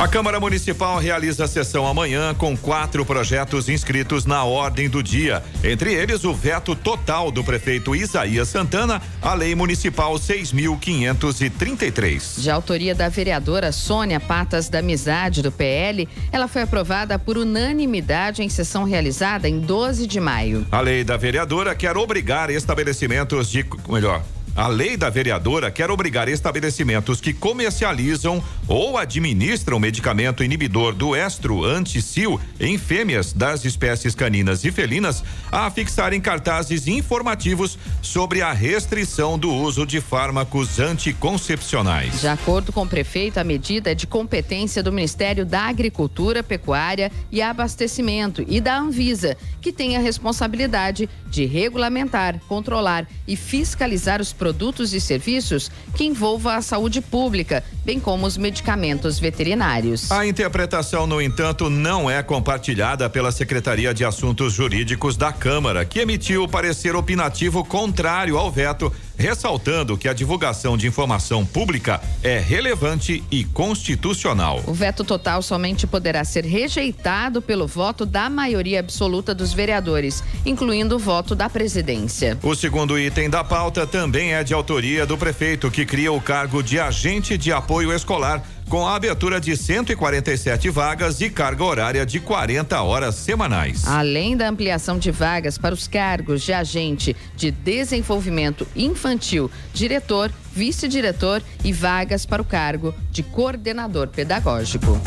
A 0.00 0.08
Câmara 0.08 0.40
Municipal 0.40 0.98
realiza 0.98 1.44
a 1.44 1.46
sessão 1.46 1.86
amanhã 1.86 2.32
com 2.32 2.56
quatro 2.56 3.04
projetos 3.04 3.68
inscritos 3.68 4.24
na 4.24 4.44
ordem 4.44 4.88
do 4.88 5.02
dia. 5.02 5.42
Entre 5.62 5.92
eles, 5.92 6.24
o 6.24 6.32
veto 6.32 6.74
total 6.74 7.30
do 7.30 7.44
prefeito 7.44 7.94
Isaías 7.94 8.48
Santana 8.48 9.02
à 9.20 9.34
Lei 9.34 9.54
Municipal 9.54 10.14
6.533. 10.14 12.40
De 12.40 12.50
autoria 12.50 12.94
da 12.94 13.10
vereadora 13.10 13.70
Sônia 13.72 14.18
Patas 14.18 14.70
da 14.70 14.78
Amizade, 14.78 15.42
do 15.42 15.52
PL, 15.52 16.08
ela 16.32 16.48
foi 16.48 16.62
aprovada 16.62 17.18
por 17.18 17.36
unanimidade 17.36 18.42
em 18.42 18.48
sessão 18.48 18.84
realizada 18.84 19.50
em 19.50 19.60
12 19.60 20.06
de 20.06 20.18
maio. 20.18 20.66
A 20.72 20.80
lei 20.80 21.04
da 21.04 21.18
vereadora 21.18 21.74
quer 21.74 21.98
obrigar 21.98 22.48
estabelecimentos 22.48 23.50
de. 23.50 23.66
Melhor. 23.86 24.22
A 24.60 24.68
lei 24.68 24.94
da 24.94 25.08
vereadora 25.08 25.70
quer 25.70 25.90
obrigar 25.90 26.28
estabelecimentos 26.28 27.18
que 27.18 27.32
comercializam 27.32 28.44
ou 28.68 28.98
administram 28.98 29.80
medicamento 29.80 30.44
inibidor 30.44 30.94
do 30.94 31.16
estro 31.16 31.64
anticil 31.64 32.38
em 32.60 32.76
fêmeas 32.76 33.32
das 33.32 33.64
espécies 33.64 34.14
caninas 34.14 34.62
e 34.62 34.70
felinas 34.70 35.24
a 35.50 35.70
fixarem 35.70 36.20
cartazes 36.20 36.86
informativos 36.86 37.78
sobre 38.02 38.42
a 38.42 38.52
restrição 38.52 39.38
do 39.38 39.50
uso 39.50 39.86
de 39.86 39.98
fármacos 39.98 40.78
anticoncepcionais. 40.78 42.20
De 42.20 42.28
acordo 42.28 42.70
com 42.70 42.82
o 42.82 42.86
prefeito, 42.86 43.40
a 43.40 43.44
medida 43.44 43.92
é 43.92 43.94
de 43.94 44.06
competência 44.06 44.82
do 44.82 44.92
Ministério 44.92 45.46
da 45.46 45.62
Agricultura, 45.62 46.42
Pecuária 46.42 47.10
e 47.32 47.40
Abastecimento 47.40 48.44
e 48.46 48.60
da 48.60 48.78
Anvisa, 48.78 49.38
que 49.58 49.72
tem 49.72 49.96
a 49.96 50.00
responsabilidade 50.00 51.08
de 51.30 51.46
regulamentar, 51.46 52.38
controlar 52.46 53.08
e 53.26 53.36
fiscalizar 53.36 54.20
os 54.20 54.34
produtos 54.34 54.49
e 54.92 55.00
serviços 55.00 55.70
que 55.94 56.04
envolvam 56.04 56.52
a 56.52 56.62
saúde 56.62 57.00
pública, 57.00 57.62
bem 57.84 57.98
como 57.98 58.26
os 58.26 58.36
medicamentos 58.36 59.18
veterinários. 59.18 60.10
A 60.10 60.26
interpretação, 60.26 61.06
no 61.06 61.20
entanto, 61.20 61.68
não 61.68 62.10
é 62.10 62.22
compartilhada 62.22 63.08
pela 63.08 63.32
Secretaria 63.32 63.92
de 63.92 64.04
Assuntos 64.04 64.52
Jurídicos 64.52 65.16
da 65.16 65.32
Câmara, 65.32 65.84
que 65.84 66.00
emitiu 66.00 66.48
parecer 66.48 66.94
opinativo 66.94 67.64
contrário 67.64 68.36
ao 68.36 68.50
veto 68.50 68.92
ressaltando 69.20 69.98
que 69.98 70.08
a 70.08 70.14
divulgação 70.14 70.76
de 70.76 70.86
informação 70.86 71.44
pública 71.44 72.00
é 72.22 72.38
relevante 72.38 73.22
e 73.30 73.44
constitucional. 73.44 74.62
O 74.66 74.72
veto 74.72 75.04
total 75.04 75.42
somente 75.42 75.86
poderá 75.86 76.24
ser 76.24 76.44
rejeitado 76.44 77.42
pelo 77.42 77.66
voto 77.66 78.06
da 78.06 78.30
maioria 78.30 78.80
absoluta 78.80 79.34
dos 79.34 79.52
vereadores, 79.52 80.24
incluindo 80.44 80.96
o 80.96 80.98
voto 80.98 81.34
da 81.34 81.50
presidência. 81.50 82.38
O 82.42 82.54
segundo 82.54 82.98
item 82.98 83.28
da 83.28 83.44
pauta 83.44 83.86
também 83.86 84.32
é 84.32 84.42
de 84.42 84.54
autoria 84.54 85.04
do 85.04 85.18
prefeito, 85.18 85.70
que 85.70 85.84
cria 85.84 86.10
o 86.10 86.20
cargo 86.20 86.62
de 86.62 86.80
agente 86.80 87.36
de 87.36 87.52
apoio 87.52 87.92
escolar 87.92 88.42
com 88.70 88.86
a 88.86 88.94
abertura 88.94 89.40
de 89.40 89.56
147 89.56 90.70
vagas 90.70 91.20
e 91.20 91.28
carga 91.28 91.64
horária 91.64 92.06
de 92.06 92.20
40 92.20 92.80
horas 92.80 93.16
semanais. 93.16 93.84
Além 93.84 94.36
da 94.36 94.48
ampliação 94.48 94.96
de 94.96 95.10
vagas 95.10 95.58
para 95.58 95.74
os 95.74 95.88
cargos 95.88 96.40
de 96.42 96.52
agente 96.52 97.16
de 97.34 97.50
desenvolvimento 97.50 98.66
infantil, 98.76 99.50
diretor, 99.74 100.30
vice-diretor 100.54 101.42
e 101.64 101.72
vagas 101.72 102.24
para 102.24 102.40
o 102.40 102.44
cargo 102.44 102.94
de 103.10 103.24
coordenador 103.24 104.06
pedagógico. 104.06 105.00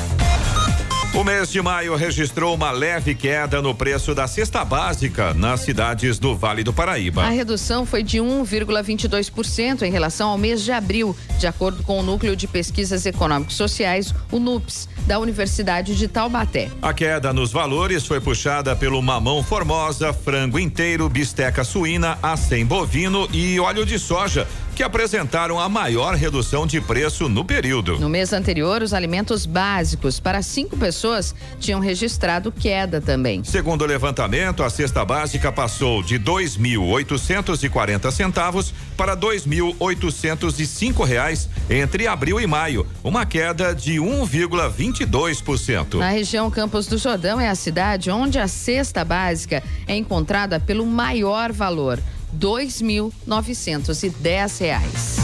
O 1.13 1.23
mês 1.23 1.51
de 1.51 1.61
maio 1.61 1.95
registrou 1.95 2.55
uma 2.55 2.71
leve 2.71 3.13
queda 3.13 3.61
no 3.61 3.75
preço 3.75 4.15
da 4.15 4.27
cesta 4.27 4.65
básica 4.65 5.31
nas 5.31 5.59
cidades 5.59 6.17
do 6.17 6.35
Vale 6.35 6.63
do 6.63 6.73
Paraíba. 6.73 7.23
A 7.23 7.29
redução 7.29 7.85
foi 7.85 8.01
de 8.01 8.17
1,22% 8.17 9.83
em 9.83 9.91
relação 9.91 10.31
ao 10.31 10.39
mês 10.39 10.63
de 10.63 10.71
abril, 10.71 11.15
de 11.37 11.45
acordo 11.45 11.83
com 11.83 11.99
o 11.99 12.03
Núcleo 12.03 12.35
de 12.35 12.47
Pesquisas 12.47 13.05
Econômicos 13.05 13.55
Sociais, 13.55 14.11
o 14.31 14.39
NUPS, 14.39 14.89
da 15.05 15.19
Universidade 15.19 15.95
de 15.95 16.07
Taubaté. 16.07 16.71
A 16.81 16.91
queda 16.93 17.31
nos 17.31 17.51
valores 17.51 18.07
foi 18.07 18.19
puxada 18.19 18.75
pelo 18.75 18.99
mamão 18.99 19.43
formosa, 19.43 20.11
frango 20.13 20.57
inteiro, 20.57 21.07
bisteca 21.07 21.63
suína, 21.63 22.17
acém 22.23 22.65
bovino 22.65 23.29
e 23.31 23.59
óleo 23.59 23.85
de 23.85 23.99
soja, 23.99 24.47
que 24.75 24.83
apresentaram 24.83 25.59
a 25.59 25.69
maior 25.69 26.15
redução 26.15 26.65
de 26.65 26.81
preço 26.81 27.29
no 27.29 27.45
período. 27.45 27.99
No 27.99 28.09
mês 28.09 28.33
anterior, 28.33 28.81
os 28.81 28.93
alimentos 28.93 29.45
básicos 29.45 30.19
para 30.19 30.41
cinco 30.41 30.75
pessoas 30.75 31.35
tinham 31.59 31.79
registrado 31.79 32.51
queda 32.51 32.99
também. 32.99 33.43
Segundo 33.43 33.83
o 33.83 33.85
levantamento, 33.85 34.63
a 34.63 34.69
cesta 34.69 35.05
básica 35.05 35.51
passou 35.51 36.01
de 36.01 36.19
2.840 36.19 38.11
centavos 38.11 38.73
para 38.97 39.15
2.805 39.15 41.05
reais 41.05 41.47
entre 41.69 42.07
abril 42.07 42.39
e 42.39 42.47
maio, 42.47 42.87
uma 43.03 43.25
queda 43.25 43.75
de 43.75 43.95
1,22%. 43.95 45.99
Na 45.99 46.09
região 46.09 46.49
Campos 46.49 46.87
do 46.87 46.97
Jordão 46.97 47.39
é 47.39 47.49
a 47.49 47.55
cidade 47.55 48.09
onde 48.09 48.39
a 48.39 48.47
cesta 48.47 49.05
básica 49.05 49.61
é 49.87 49.95
encontrada 49.95 50.59
pelo 50.59 50.85
maior 50.85 51.51
valor. 51.51 51.99
Dois 52.33 52.81
mil 52.81 53.13
novecentos 53.25 54.03
e 54.03 54.09
dez 54.09 54.57
reais. 54.57 55.23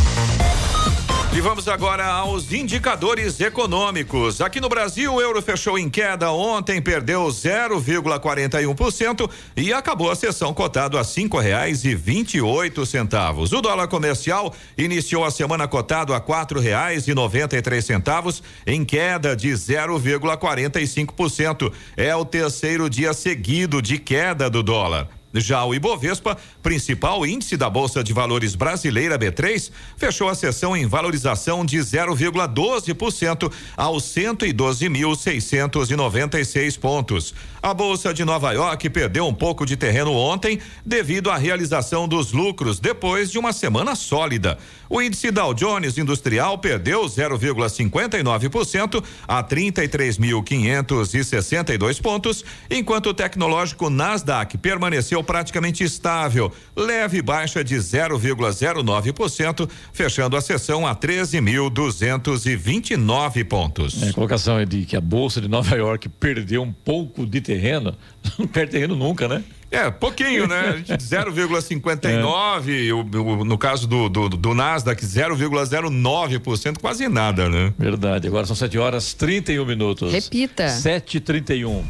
E 1.32 1.40
vamos 1.42 1.68
agora 1.68 2.08
aos 2.08 2.52
indicadores 2.52 3.40
econômicos. 3.40 4.42
Aqui 4.42 4.60
no 4.60 4.68
Brasil, 4.68 5.14
o 5.14 5.22
euro 5.22 5.40
fechou 5.44 5.78
em 5.78 5.88
queda 5.88 6.32
ontem, 6.32 6.82
perdeu 6.82 7.24
0,41% 7.28 9.30
e 9.56 9.72
acabou 9.72 10.10
a 10.10 10.16
sessão 10.16 10.52
cotado 10.56 10.98
a 10.98 11.04
cinco 11.04 11.38
reais 11.38 11.86
e 11.86 11.94
vinte 11.94 12.38
e 12.38 12.42
oito 12.42 12.84
centavos. 12.84 13.54
O 13.54 13.62
dólar 13.62 13.88
comercial 13.88 14.52
iniciou 14.76 15.24
a 15.24 15.30
semana 15.30 15.68
cotado 15.68 16.16
a 16.16 16.20
quatro 16.20 16.60
reais 16.60 17.08
e 17.08 17.14
noventa 17.14 17.56
e 17.56 17.62
três 17.62 17.86
centavos, 17.86 18.42
em 18.66 18.84
queda 18.84 19.36
de 19.36 19.50
0,45%. 19.50 21.72
É 21.96 22.16
o 22.16 22.26
terceiro 22.26 22.90
dia 22.90 23.14
seguido 23.14 23.84
de 23.84 24.00
queda 24.00 24.50
do 24.50 24.64
dólar. 24.64 25.19
Já 25.34 25.64
o 25.64 25.74
Ibovespa, 25.76 26.36
principal 26.64 27.24
índice 27.26 27.56
da 27.56 27.70
Bolsa 27.70 28.04
de 28.04 28.12
Valores 28.14 28.56
brasileira 28.56 29.18
B3, 29.18 29.72
fechou 29.96 30.28
a 30.28 30.34
sessão 30.34 30.76
em 30.76 30.88
valorização 30.88 31.64
de 31.64 31.78
0,12% 31.78 33.54
aos 33.78 34.04
112.696 34.06 36.80
pontos. 36.80 37.36
A 37.62 37.74
Bolsa 37.74 38.14
de 38.14 38.24
Nova 38.26 38.54
York 38.54 38.90
perdeu 38.90 39.28
um 39.28 39.34
pouco 39.34 39.66
de 39.66 39.76
terreno 39.78 40.14
ontem 40.14 40.60
devido 40.84 41.30
à 41.30 41.38
realização 41.38 42.08
dos 42.08 42.32
lucros 42.32 42.80
depois 42.80 43.30
de 43.30 43.38
uma 43.38 43.54
semana 43.54 43.94
sólida. 43.96 44.58
O 44.90 45.00
índice 45.02 45.30
Dow 45.30 45.54
Jones 45.54 46.00
Industrial 46.00 46.58
perdeu 46.58 47.04
0,59% 47.04 49.04
a 49.28 49.44
33.562 49.44 52.02
pontos, 52.02 52.46
enquanto 52.72 53.10
o 53.10 53.14
tecnológico 53.14 53.90
Nasdaq 53.90 54.58
permaneceu 54.58 55.19
praticamente 55.24 55.84
estável, 55.84 56.52
leve 56.76 57.22
baixa 57.22 57.64
de 57.64 57.76
0,09%, 57.76 59.70
fechando 59.94 60.36
a 60.36 60.42
sessão 60.42 60.88
a 60.88 60.96
13.229 60.96 63.46
pontos. 63.46 64.02
É, 64.04 64.10
a 64.10 64.14
colocação 64.14 64.60
é 64.60 64.66
de 64.66 64.86
que 64.86 64.96
a 64.96 65.02
bolsa 65.02 65.42
de 65.42 65.48
Nova 65.48 65.76
York 65.76 66.10
perdeu 66.10 66.64
um 66.64 66.72
pouco 66.72 67.26
de 67.26 67.42
terreno, 67.42 67.96
não 68.38 68.46
perde 68.48 68.72
terreno 68.72 68.96
nunca, 68.96 69.28
né? 69.28 69.44
É, 69.72 69.92
pouquinho, 69.92 70.48
né? 70.48 70.84
0,59, 70.88 72.70
é. 72.70 73.44
no 73.44 73.58
caso 73.58 73.88
do, 73.88 74.10
do, 74.10 74.30
do 74.30 74.54
Nasdaq, 74.56 75.06
0,09%, 75.06 76.80
quase 76.82 77.08
nada, 77.08 77.48
né? 77.48 77.72
Verdade. 77.78 78.28
Agora 78.28 78.48
são 78.48 78.56
7 78.56 78.80
horas 78.80 79.14
31 79.14 79.64
minutos. 79.66 80.12
Repita. 80.12 80.66
7h31. 80.66 81.84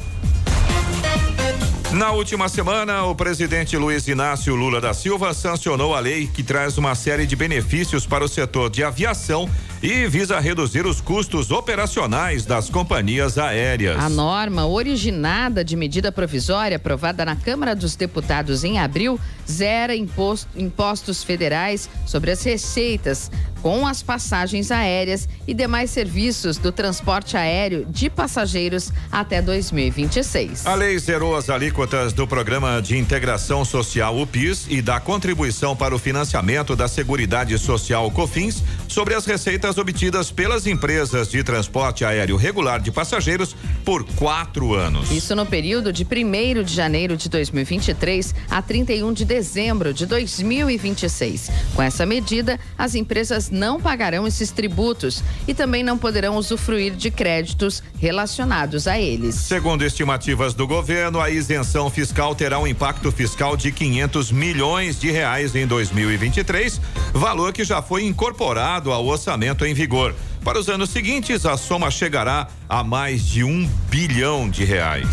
Na 1.92 2.12
última 2.12 2.48
semana, 2.48 3.04
o 3.06 3.16
presidente 3.16 3.76
Luiz 3.76 4.08
Inácio 4.08 4.54
Lula 4.54 4.80
da 4.80 4.94
Silva 4.94 5.34
sancionou 5.34 5.96
a 5.96 6.00
lei 6.00 6.28
que 6.28 6.44
traz 6.44 6.78
uma 6.78 6.94
série 6.94 7.26
de 7.26 7.36
benefícios 7.36 8.06
para 8.06 8.24
o 8.24 8.28
setor 8.28 8.70
de 8.70 8.84
aviação 8.84 9.50
e 9.82 10.08
visa 10.08 10.40
reduzir 10.40 10.86
os 10.86 11.00
custos 11.00 11.52
operacionais 11.52 12.46
das 12.46 12.70
companhias 12.70 13.38
aéreas. 13.38 13.98
A 13.98 14.10
norma, 14.10 14.68
originada 14.68 15.64
de 15.64 15.76
medida 15.76 16.12
provisória 16.12 16.78
aprovada 16.78 17.24
na 17.24 17.36
Câmara 17.36 17.76
dos 17.76 17.96
Deputados 17.96 18.64
em 18.64 18.78
abril, 18.78 19.20
zera 19.50 19.96
imposto, 19.96 20.48
impostos 20.56 21.24
federais 21.24 21.90
sobre 22.06 22.32
as 22.32 22.44
receitas 22.44 23.32
com 23.62 23.86
as 23.86 24.02
passagens 24.02 24.72
aéreas 24.72 25.28
e 25.48 25.54
demais 25.54 25.90
serviços 25.90 26.58
do 26.58 26.72
transporte 26.72 27.36
aéreo 27.36 27.86
de 27.86 28.10
passageiros 28.10 28.92
até 29.12 29.42
2026. 29.42 30.66
A 30.66 30.76
lei 30.76 30.98
zerou 30.98 31.36
as 31.36 31.50
alíquotas 31.50 32.14
do 32.14 32.28
Programa 32.28 32.82
de 32.82 32.98
Integração 32.98 33.66
Social 33.66 34.18
UPIS 34.18 34.66
e 34.70 34.82
da 34.82 35.00
contribuição 35.00 35.76
para 35.76 35.94
o 35.94 36.00
financiamento 36.00 36.76
da 36.76 36.88
Seguridade 36.88 37.58
Social 37.58 38.10
COFINS 38.12 38.64
sobre 38.88 39.14
as 39.14 39.26
receitas 39.26 39.69
obtidas 39.78 40.32
pelas 40.32 40.66
empresas 40.66 41.30
de 41.30 41.44
transporte 41.44 42.04
aéreo 42.04 42.36
regular 42.36 42.80
de 42.80 42.92
passageiros 42.92 43.56
por 43.86 44.04
quatro 44.16 44.74
anos. 44.74 45.12
Isso 45.12 45.36
no 45.36 45.46
período 45.46 45.94
de 45.94 46.04
1 46.04 46.64
de 46.64 46.74
janeiro 46.74 47.16
de 47.16 47.30
2023 47.30 48.34
a 48.50 48.62
31 48.62 49.14
de 49.14 49.26
dezembro 49.26 49.94
de 49.94 50.06
2026. 50.06 51.52
Com 51.76 51.82
essa 51.82 52.06
medida, 52.06 52.60
as 52.78 52.96
empresas 52.96 53.50
não 53.50 53.80
pagarão 53.80 54.26
esses 54.26 54.52
tributos 54.52 55.24
e 55.48 55.54
também 55.54 55.84
não 55.84 55.98
poderão 55.98 56.36
usufruir 56.36 56.94
de 56.96 57.12
créditos 57.12 57.84
relacionados 58.00 58.88
a 58.88 59.00
eles. 59.00 59.36
Segundo 59.36 59.84
estimativas 59.84 60.54
do 60.54 60.68
governo, 60.68 61.20
a 61.20 61.30
isenção 61.30 61.90
fiscal 61.90 62.34
terá 62.36 62.60
um 62.60 62.68
impacto 62.68 63.12
fiscal 63.12 63.58
de 63.58 63.72
500 63.72 64.32
milhões 64.32 65.00
de 65.00 65.12
reais 65.12 65.56
em 65.56 65.68
2023, 65.68 66.80
valor 67.14 67.54
que 67.54 67.64
já 67.64 67.82
foi 67.82 68.06
incorporado 68.06 68.92
ao 68.92 69.06
orçamento 69.06 69.59
em 69.66 69.74
vigor. 69.74 70.16
Para 70.44 70.60
os 70.60 70.70
anos 70.70 70.90
seguintes, 70.90 71.46
a 71.46 71.58
soma 71.58 71.92
chegará 71.92 72.48
a 72.68 72.84
mais 72.84 73.26
de 73.26 73.44
um 73.44 73.70
bilhão 73.90 74.50
de 74.50 74.64
reais. 74.64 75.08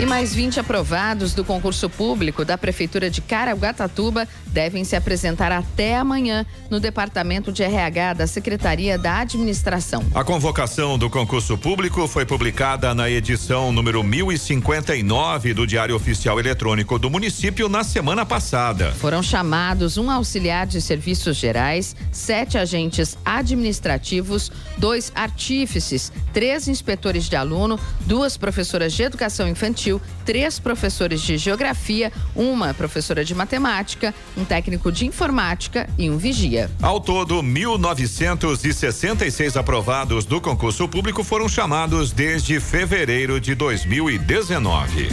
E 0.00 0.06
mais 0.06 0.32
20 0.32 0.60
aprovados 0.60 1.34
do 1.34 1.44
concurso 1.44 1.90
público 1.90 2.44
da 2.44 2.56
Prefeitura 2.56 3.10
de 3.10 3.20
Caraguatatuba 3.20 4.28
devem 4.58 4.82
se 4.82 4.96
apresentar 4.96 5.52
até 5.52 5.96
amanhã 5.96 6.44
no 6.68 6.80
Departamento 6.80 7.52
de 7.52 7.62
RH 7.62 8.14
da 8.14 8.26
Secretaria 8.26 8.98
da 8.98 9.20
Administração. 9.20 10.04
A 10.12 10.24
convocação 10.24 10.98
do 10.98 11.08
concurso 11.08 11.56
público 11.56 12.08
foi 12.08 12.26
publicada 12.26 12.92
na 12.92 13.08
edição 13.08 13.70
número 13.70 14.02
1059 14.02 15.54
do 15.54 15.64
Diário 15.64 15.94
Oficial 15.94 16.40
Eletrônico 16.40 16.98
do 16.98 17.08
município 17.08 17.68
na 17.68 17.84
semana 17.84 18.26
passada. 18.26 18.90
Foram 18.94 19.22
chamados 19.22 19.96
um 19.96 20.10
auxiliar 20.10 20.66
de 20.66 20.80
serviços 20.80 21.36
gerais, 21.36 21.94
sete 22.10 22.58
agentes 22.58 23.16
administrativos, 23.24 24.50
dois 24.76 25.12
artífices, 25.14 26.10
três 26.32 26.66
inspetores 26.66 27.28
de 27.28 27.36
aluno, 27.36 27.78
duas 28.00 28.36
professoras 28.36 28.92
de 28.92 29.04
educação 29.04 29.46
infantil 29.46 30.00
três 30.28 30.58
professores 30.58 31.22
de 31.22 31.38
geografia, 31.38 32.12
uma 32.36 32.74
professora 32.74 33.24
de 33.24 33.34
matemática, 33.34 34.14
um 34.36 34.44
técnico 34.48 34.90
de 34.90 35.06
informática 35.06 35.88
e 35.98 36.08
um 36.08 36.16
vigia. 36.16 36.70
Ao 36.80 36.98
todo, 36.98 37.42
1.966 37.42 39.56
aprovados 39.56 40.24
do 40.24 40.40
concurso 40.40 40.88
público 40.88 41.22
foram 41.22 41.48
chamados 41.48 42.10
desde 42.10 42.58
fevereiro 42.58 43.38
de 43.38 43.54
2019. 43.54 45.10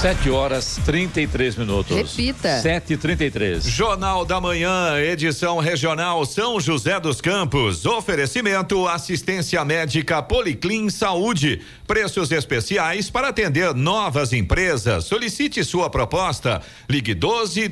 7 0.00 0.30
horas 0.30 0.78
33 0.84 1.56
minutos. 1.56 1.96
Repita. 1.96 2.60
7 2.60 2.92
e 2.92 2.96
33 2.98 3.64
Jornal 3.64 4.26
da 4.26 4.40
Manhã, 4.40 4.98
edição 4.98 5.58
regional 5.58 6.24
São 6.26 6.60
José 6.60 7.00
dos 7.00 7.20
Campos. 7.20 7.86
Oferecimento 7.86 8.86
assistência 8.86 9.64
médica 9.64 10.22
Policlin 10.22 10.90
Saúde. 10.90 11.62
Preços 11.86 12.30
especiais 12.30 13.08
para 13.08 13.28
atender 13.28 13.74
novas 13.74 14.34
empresas. 14.34 15.06
Solicite 15.06 15.64
sua 15.64 15.88
proposta. 15.88 16.60
Ligue 16.88 17.14
12 17.14 17.68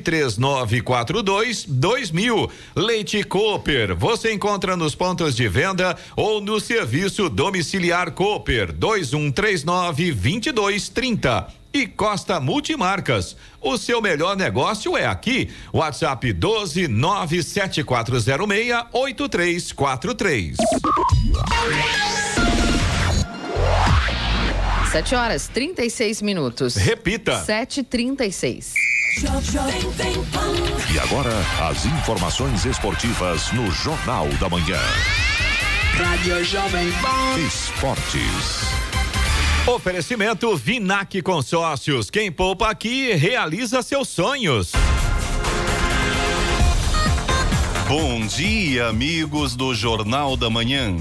3942 0.85 1.65
2000. 1.67 2.49
Leite 2.75 3.23
Cooper. 3.23 3.95
Você 3.95 4.31
encontra 4.31 4.77
nos 4.77 4.93
pontos 4.93 5.35
de 5.35 5.47
venda 5.47 5.97
ou 6.15 6.39
no 6.39 6.59
serviço 6.59 7.27
domiciliar 7.29 8.11
Cooper 8.11 8.71
2139 8.71 10.11
2230 10.13 11.47
e 11.73 11.87
Costa 11.87 12.39
Multimarcas. 12.39 13.35
O 13.59 13.77
seu 13.77 14.01
melhor 14.01 14.37
negócio 14.37 14.95
é 14.95 15.05
aqui. 15.05 15.49
WhatsApp 15.73 16.31
12 16.31 16.87
97406 16.87 18.85
8343. 18.93 20.55
7 24.95 25.15
horas 25.15 25.49
36 25.49 26.21
minutos. 26.21 26.75
Repita. 26.75 27.43
7h36. 27.45 28.71
E 30.91 30.99
agora, 30.99 31.31
as 31.69 31.85
informações 31.85 32.65
esportivas 32.65 33.49
no 33.53 33.71
Jornal 33.71 34.27
da 34.41 34.49
Manhã. 34.49 34.77
Rádio 35.93 36.43
Jovem 36.43 36.91
Pan. 36.91 37.39
Esportes. 37.47 38.75
Oferecimento 39.65 40.57
Vinac 40.57 41.21
Consórcios. 41.21 42.09
Quem 42.09 42.29
poupa 42.29 42.69
aqui 42.69 43.13
realiza 43.13 43.81
seus 43.81 44.09
sonhos. 44.09 44.73
Bom 47.87 48.25
dia, 48.27 48.87
amigos 48.87 49.55
do 49.55 49.73
Jornal 49.73 50.35
da 50.35 50.49
Manhã. 50.49 50.93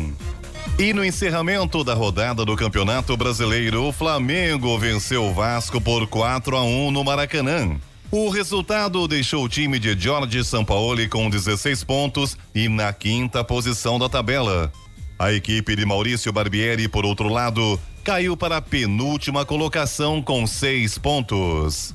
E 0.78 0.92
no 0.92 1.04
encerramento 1.04 1.82
da 1.82 1.94
rodada 1.94 2.44
do 2.44 2.54
Campeonato 2.54 3.16
Brasileiro, 3.16 3.88
o 3.88 3.92
Flamengo 3.92 4.78
venceu 4.78 5.24
o 5.24 5.34
Vasco 5.34 5.80
por 5.80 6.06
4 6.06 6.56
a 6.56 6.62
1 6.62 6.92
no 6.92 7.02
Maracanã. 7.02 7.76
O 8.16 8.28
resultado 8.28 9.08
deixou 9.08 9.42
o 9.42 9.48
time 9.48 9.76
de 9.76 9.98
Jorge 9.98 10.44
Sampaoli 10.44 11.08
com 11.08 11.28
16 11.28 11.82
pontos 11.82 12.38
e 12.54 12.68
na 12.68 12.92
quinta 12.92 13.42
posição 13.42 13.98
da 13.98 14.08
tabela. 14.08 14.72
A 15.18 15.32
equipe 15.32 15.74
de 15.74 15.84
Maurício 15.84 16.32
Barbieri, 16.32 16.86
por 16.86 17.04
outro 17.04 17.28
lado, 17.28 17.76
caiu 18.04 18.36
para 18.36 18.58
a 18.58 18.62
penúltima 18.62 19.44
colocação 19.44 20.22
com 20.22 20.46
seis 20.46 20.96
pontos. 20.96 21.92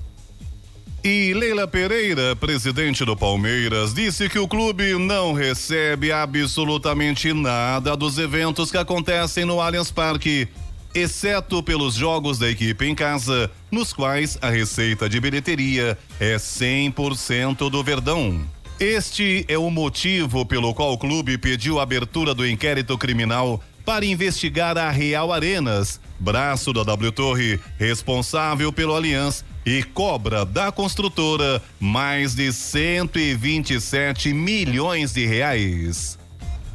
E 1.02 1.34
Leila 1.34 1.66
Pereira, 1.66 2.36
presidente 2.36 3.06
do 3.06 3.16
Palmeiras, 3.16 3.94
disse 3.94 4.28
que 4.28 4.40
o 4.40 4.46
clube 4.46 5.00
não 5.00 5.32
recebe 5.32 6.12
absolutamente 6.12 7.32
nada 7.32 7.96
dos 7.96 8.18
eventos 8.18 8.70
que 8.70 8.78
acontecem 8.78 9.46
no 9.46 9.62
Allianz 9.62 9.90
Parque, 9.90 10.50
exceto 10.94 11.62
pelos 11.62 11.96
jogos 11.96 12.38
da 12.40 12.50
equipe 12.50 12.86
em 12.86 12.96
casa, 12.96 13.50
nos 13.72 13.94
quais 13.94 14.38
a 14.42 14.50
receita 14.50 15.08
de 15.08 15.20
bilheteria 15.20 15.98
é 16.20 16.36
100% 16.36 17.70
do 17.70 17.84
Verdão. 17.84 18.42
Este 18.80 19.46
é 19.48 19.58
o 19.58 19.70
motivo 19.70 20.46
pelo 20.46 20.74
qual 20.74 20.94
o 20.94 20.98
clube 20.98 21.38
pediu 21.38 21.80
a 21.80 21.84
abertura 21.84 22.34
do 22.34 22.48
inquérito 22.48 22.98
criminal 22.98 23.62
para 23.86 24.06
investigar 24.06 24.78
a 24.78 24.90
Real 24.90 25.34
Arenas, 25.34 26.00
braço 26.20 26.72
da 26.72 26.84
W 26.84 27.12
Torre, 27.12 27.60
responsável 27.78 28.72
pelo 28.72 28.96
Allianz 28.96 29.44
e 29.66 29.84
cobra 29.84 30.46
da 30.46 30.72
construtora 30.72 31.62
mais 31.80 32.36
de 32.36 32.54
127 32.54 34.34
milhões 34.34 35.14
de 35.14 35.26
reais. 35.26 36.18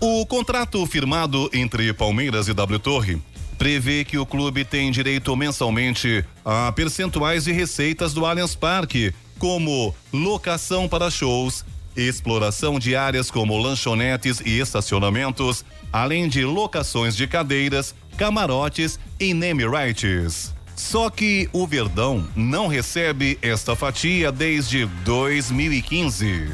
O 0.00 0.26
contrato 0.26 0.84
firmado 0.86 1.48
entre 1.54 1.92
Palmeiras 1.92 2.48
e 2.48 2.52
W 2.52 2.78
Torre 2.78 3.22
prevê 3.54 4.04
que 4.04 4.18
o 4.18 4.26
clube 4.26 4.64
tem 4.64 4.90
direito 4.90 5.34
mensalmente 5.36 6.24
a 6.44 6.70
percentuais 6.72 7.44
de 7.44 7.52
receitas 7.52 8.12
do 8.12 8.26
Allianz 8.26 8.54
Parque, 8.54 9.14
como 9.38 9.94
locação 10.12 10.88
para 10.88 11.10
shows, 11.10 11.64
exploração 11.96 12.78
de 12.78 12.96
áreas 12.96 13.30
como 13.30 13.56
lanchonetes 13.56 14.40
e 14.44 14.58
estacionamentos, 14.58 15.64
além 15.92 16.28
de 16.28 16.44
locações 16.44 17.16
de 17.16 17.26
cadeiras, 17.26 17.94
camarotes 18.16 18.98
e 19.18 19.32
name 19.32 19.64
rights. 19.66 20.52
Só 20.76 21.08
que 21.08 21.48
o 21.52 21.66
Verdão 21.66 22.26
não 22.34 22.66
recebe 22.66 23.38
esta 23.40 23.76
fatia 23.76 24.32
desde 24.32 24.86
2015. 25.04 26.52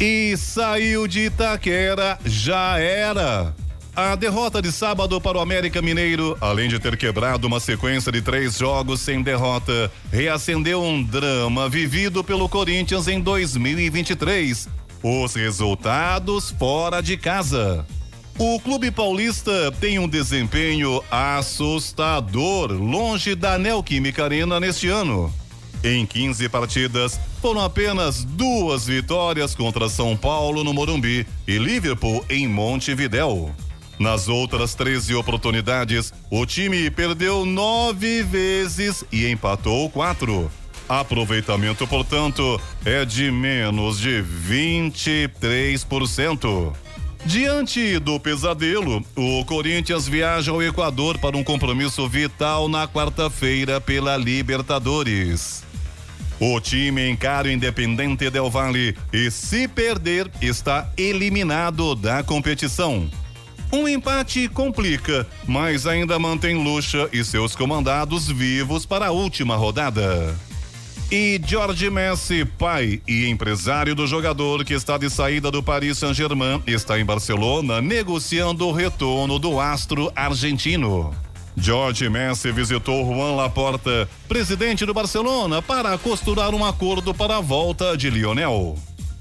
E 0.00 0.36
saiu 0.36 1.08
de 1.08 1.26
Itaquera, 1.26 2.18
já 2.24 2.78
era. 2.78 3.52
A 3.98 4.14
derrota 4.14 4.62
de 4.62 4.70
sábado 4.70 5.20
para 5.20 5.38
o 5.38 5.40
América 5.40 5.82
Mineiro, 5.82 6.38
além 6.40 6.68
de 6.68 6.78
ter 6.78 6.96
quebrado 6.96 7.48
uma 7.48 7.58
sequência 7.58 8.12
de 8.12 8.22
três 8.22 8.56
jogos 8.56 9.00
sem 9.00 9.22
derrota, 9.22 9.90
reacendeu 10.12 10.80
um 10.80 11.02
drama 11.02 11.68
vivido 11.68 12.22
pelo 12.22 12.48
Corinthians 12.48 13.08
em 13.08 13.18
2023. 13.18 14.68
Os 15.02 15.34
resultados 15.34 16.52
fora 16.52 17.00
de 17.00 17.16
casa. 17.16 17.84
O 18.38 18.60
Clube 18.60 18.92
Paulista 18.92 19.72
tem 19.80 19.98
um 19.98 20.06
desempenho 20.06 21.02
assustador, 21.10 22.70
longe 22.70 23.34
da 23.34 23.58
Neoquímica 23.58 24.22
Arena 24.22 24.60
neste 24.60 24.86
ano. 24.86 25.34
Em 25.82 26.06
15 26.06 26.48
partidas, 26.48 27.18
foram 27.42 27.62
apenas 27.62 28.22
duas 28.22 28.86
vitórias 28.86 29.56
contra 29.56 29.88
São 29.88 30.16
Paulo 30.16 30.62
no 30.62 30.72
Morumbi 30.72 31.26
e 31.48 31.58
Liverpool 31.58 32.24
em 32.30 32.46
Montevidéu. 32.46 33.52
Nas 33.98 34.28
outras 34.28 34.74
13 34.74 35.14
oportunidades, 35.14 36.12
o 36.30 36.46
time 36.46 36.90
perdeu 36.90 37.44
nove 37.44 38.22
vezes 38.22 39.04
e 39.10 39.26
empatou 39.26 39.90
quatro. 39.90 40.48
Aproveitamento, 40.88 41.84
portanto, 41.86 42.58
é 42.84 43.04
de 43.04 43.30
menos 43.30 43.98
de 43.98 44.24
23%. 44.48 46.72
Diante 47.26 47.98
do 47.98 48.18
pesadelo, 48.20 49.04
o 49.16 49.44
Corinthians 49.44 50.08
viaja 50.08 50.52
ao 50.52 50.62
Equador 50.62 51.18
para 51.18 51.36
um 51.36 51.44
compromisso 51.44 52.08
vital 52.08 52.68
na 52.68 52.86
quarta-feira 52.86 53.80
pela 53.80 54.16
Libertadores. 54.16 55.66
O 56.40 56.60
time 56.60 57.10
encara 57.10 57.48
o 57.48 57.50
Independente 57.50 58.30
Del 58.30 58.48
Valle 58.48 58.96
e, 59.12 59.28
se 59.30 59.66
perder, 59.66 60.30
está 60.40 60.88
eliminado 60.96 61.96
da 61.96 62.22
competição. 62.22 63.10
Um 63.70 63.86
empate 63.86 64.48
complica, 64.48 65.26
mas 65.46 65.86
ainda 65.86 66.18
mantém 66.18 66.62
Lucha 66.62 67.08
e 67.12 67.22
seus 67.22 67.54
comandados 67.54 68.26
vivos 68.28 68.86
para 68.86 69.08
a 69.08 69.10
última 69.10 69.56
rodada. 69.56 70.34
E 71.10 71.40
Jorge 71.46 71.88
Messi, 71.90 72.44
pai 72.44 73.00
e 73.06 73.26
empresário 73.28 73.94
do 73.94 74.06
jogador 74.06 74.64
que 74.64 74.74
está 74.74 74.96
de 74.98 75.08
saída 75.08 75.50
do 75.50 75.62
Paris 75.62 75.98
Saint-Germain, 75.98 76.62
está 76.66 76.98
em 76.98 77.04
Barcelona 77.04 77.80
negociando 77.80 78.66
o 78.66 78.72
retorno 78.72 79.38
do 79.38 79.60
astro 79.60 80.10
argentino. 80.14 81.14
Jorge 81.56 82.08
Messi 82.08 82.52
visitou 82.52 83.04
Juan 83.04 83.34
Laporta, 83.34 84.08
presidente 84.28 84.86
do 84.86 84.94
Barcelona, 84.94 85.60
para 85.60 85.96
costurar 85.98 86.54
um 86.54 86.64
acordo 86.64 87.12
para 87.12 87.38
a 87.38 87.40
volta 87.40 87.96
de 87.96 88.08
Lionel. 88.08 88.76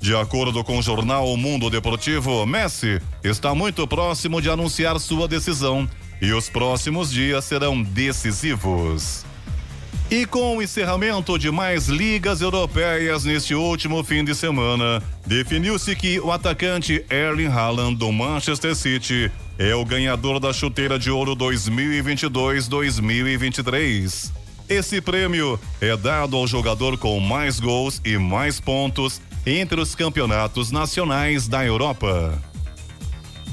De 0.07 0.15
acordo 0.15 0.63
com 0.63 0.77
o 0.77 0.81
jornal 0.81 1.27
O 1.27 1.35
Mundo 1.35 1.69
Deportivo, 1.69 2.45
Messi 2.45 3.01
está 3.21 3.53
muito 3.53 3.85
próximo 3.85 4.41
de 4.41 4.49
anunciar 4.49 4.97
sua 5.01 5.27
decisão 5.27 5.85
e 6.21 6.31
os 6.31 6.47
próximos 6.47 7.11
dias 7.11 7.43
serão 7.43 7.83
decisivos. 7.83 9.25
E 10.09 10.25
com 10.25 10.55
o 10.55 10.61
encerramento 10.61 11.37
de 11.37 11.51
mais 11.51 11.89
ligas 11.89 12.39
europeias 12.39 13.25
neste 13.25 13.53
último 13.53 14.01
fim 14.01 14.23
de 14.23 14.33
semana, 14.33 15.03
definiu-se 15.25 15.93
que 15.93 16.21
o 16.21 16.31
atacante 16.31 17.03
Erling 17.09 17.47
Haaland 17.47 17.97
do 17.97 18.09
Manchester 18.09 18.77
City 18.77 19.29
é 19.59 19.75
o 19.75 19.83
ganhador 19.83 20.39
da 20.39 20.53
chuteira 20.53 20.97
de 20.97 21.11
ouro 21.11 21.35
2022-2023. 21.35 24.31
Esse 24.69 25.01
prêmio 25.01 25.59
é 25.81 25.97
dado 25.97 26.37
ao 26.37 26.47
jogador 26.47 26.97
com 26.97 27.19
mais 27.19 27.59
gols 27.59 28.01
e 28.05 28.17
mais 28.17 28.61
pontos 28.61 29.19
entre 29.47 29.79
os 29.79 29.95
campeonatos 29.95 30.71
nacionais 30.71 31.47
da 31.47 31.65
Europa. 31.65 32.37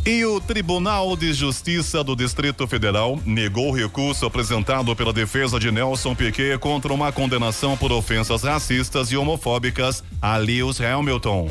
E 0.04 0.24
o 0.24 0.40
Tribunal 0.40 1.16
de 1.16 1.32
Justiça 1.32 2.02
do 2.02 2.16
Distrito 2.16 2.66
Federal 2.66 3.18
negou 3.24 3.70
o 3.70 3.74
recurso 3.74 4.26
apresentado 4.26 4.94
pela 4.96 5.12
defesa 5.12 5.58
de 5.58 5.70
Nelson 5.70 6.14
Piquet 6.14 6.58
contra 6.58 6.92
uma 6.92 7.12
condenação 7.12 7.76
por 7.76 7.92
ofensas 7.92 8.42
racistas 8.42 9.12
e 9.12 9.16
homofóbicas 9.16 10.02
a 10.20 10.36
Lewis 10.36 10.80
Hamilton. 10.80 11.48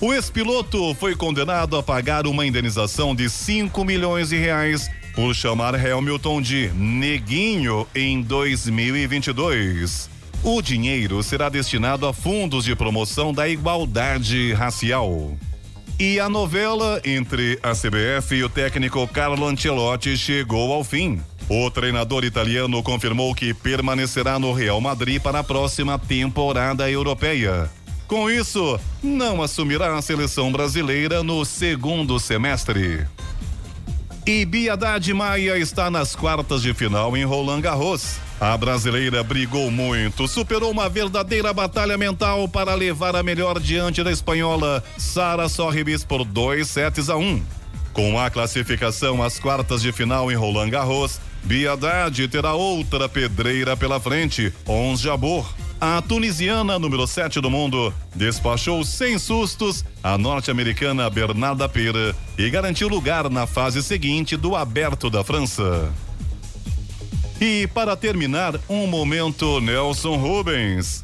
O 0.00 0.12
ex-piloto 0.12 0.92
foi 0.94 1.14
condenado 1.14 1.76
a 1.76 1.82
pagar 1.82 2.26
uma 2.26 2.44
indenização 2.44 3.14
de 3.14 3.30
5 3.30 3.84
milhões 3.84 4.30
de 4.30 4.36
reais 4.36 4.90
por 5.14 5.32
chamar 5.32 5.74
Hamilton 5.76 6.42
de 6.42 6.70
neguinho 6.74 7.86
em 7.94 8.20
2022. 8.20 10.09
O 10.42 10.62
dinheiro 10.62 11.22
será 11.22 11.50
destinado 11.50 12.06
a 12.06 12.14
fundos 12.14 12.64
de 12.64 12.74
promoção 12.74 13.32
da 13.32 13.46
igualdade 13.46 14.54
racial. 14.54 15.36
E 15.98 16.18
a 16.18 16.30
novela 16.30 16.98
entre 17.04 17.58
a 17.62 17.72
CBF 17.72 18.36
e 18.36 18.42
o 18.42 18.48
técnico 18.48 19.06
Carlo 19.06 19.46
Ancelotti 19.46 20.16
chegou 20.16 20.72
ao 20.72 20.82
fim. 20.82 21.20
O 21.46 21.70
treinador 21.70 22.24
italiano 22.24 22.82
confirmou 22.82 23.34
que 23.34 23.52
permanecerá 23.52 24.38
no 24.38 24.54
Real 24.54 24.80
Madrid 24.80 25.20
para 25.20 25.40
a 25.40 25.44
próxima 25.44 25.98
temporada 25.98 26.90
europeia. 26.90 27.70
Com 28.08 28.30
isso, 28.30 28.80
não 29.02 29.42
assumirá 29.42 29.94
a 29.94 30.00
seleção 30.00 30.50
brasileira 30.50 31.22
no 31.22 31.44
segundo 31.44 32.18
semestre. 32.18 33.06
E 34.26 34.46
Bia 34.46 34.78
Maia 35.14 35.58
está 35.58 35.90
nas 35.90 36.16
quartas 36.16 36.62
de 36.62 36.72
final 36.72 37.14
em 37.14 37.24
Roland 37.24 37.60
Garros. 37.60 38.29
A 38.40 38.56
brasileira 38.56 39.22
brigou 39.22 39.70
muito, 39.70 40.26
superou 40.26 40.70
uma 40.70 40.88
verdadeira 40.88 41.52
batalha 41.52 41.98
mental 41.98 42.48
para 42.48 42.74
levar 42.74 43.14
a 43.14 43.22
melhor 43.22 43.60
diante 43.60 44.02
da 44.02 44.10
espanhola 44.10 44.82
Sara 44.96 45.46
Sorribes 45.46 46.04
por 46.04 46.24
dois 46.24 46.68
sets 46.68 47.10
a 47.10 47.18
um. 47.18 47.42
Com 47.92 48.18
a 48.18 48.30
classificação 48.30 49.22
às 49.22 49.38
quartas 49.38 49.82
de 49.82 49.92
final 49.92 50.32
em 50.32 50.36
Roland 50.36 50.70
Garros, 50.70 51.20
Bia 51.42 51.72
terá 52.30 52.54
outra 52.54 53.10
pedreira 53.10 53.76
pela 53.76 54.00
frente, 54.00 54.50
Ons 54.66 55.00
Jabor. 55.00 55.46
A 55.78 56.00
tunisiana 56.00 56.78
número 56.78 57.06
7 57.06 57.42
do 57.42 57.50
mundo 57.50 57.92
despachou 58.14 58.82
sem 58.84 59.18
sustos 59.18 59.84
a 60.02 60.16
norte-americana 60.16 61.10
Bernarda 61.10 61.68
Pera 61.68 62.16
e 62.38 62.48
garantiu 62.48 62.88
lugar 62.88 63.28
na 63.28 63.46
fase 63.46 63.82
seguinte 63.82 64.34
do 64.34 64.56
Aberto 64.56 65.10
da 65.10 65.22
França. 65.22 65.90
E 67.40 67.66
para 67.68 67.96
terminar, 67.96 68.54
um 68.68 68.86
momento 68.86 69.60
Nelson 69.60 70.16
Rubens. 70.16 71.02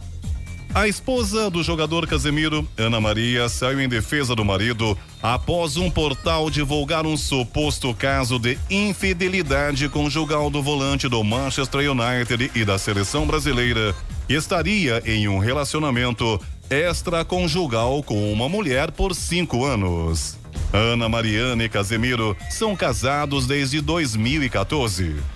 A 0.75 0.87
esposa 0.87 1.49
do 1.49 1.62
jogador 1.62 2.07
Casemiro, 2.07 2.68
Ana 2.77 3.01
Maria, 3.01 3.49
saiu 3.49 3.81
em 3.81 3.88
defesa 3.88 4.35
do 4.35 4.44
marido 4.44 4.99
após 5.22 5.79
um 5.79 5.90
portal 5.90 6.51
divulgar 6.51 7.07
um 7.07 7.16
suposto 7.16 7.94
caso 7.94 8.38
de 8.38 8.59
infidelidade 8.68 9.88
conjugal 9.88 10.51
do 10.51 10.62
volante 10.62 11.09
do 11.09 11.25
Manchester 11.25 11.90
United 11.90 12.51
e 12.55 12.62
da 12.62 12.77
seleção 12.77 13.27
brasileira, 13.27 13.94
que 14.29 14.35
estaria 14.35 15.03
em 15.07 15.29
um 15.29 15.38
relacionamento 15.38 16.38
extraconjugal 16.68 18.03
com 18.03 18.31
uma 18.31 18.46
mulher 18.46 18.90
por 18.90 19.14
cinco 19.14 19.64
anos. 19.64 20.37
Ana 20.70 21.09
Mariana 21.09 21.64
e 21.64 21.70
Casemiro 21.70 22.37
são 22.51 22.77
casados 22.77 23.46
desde 23.46 23.81
2014. 23.81 25.36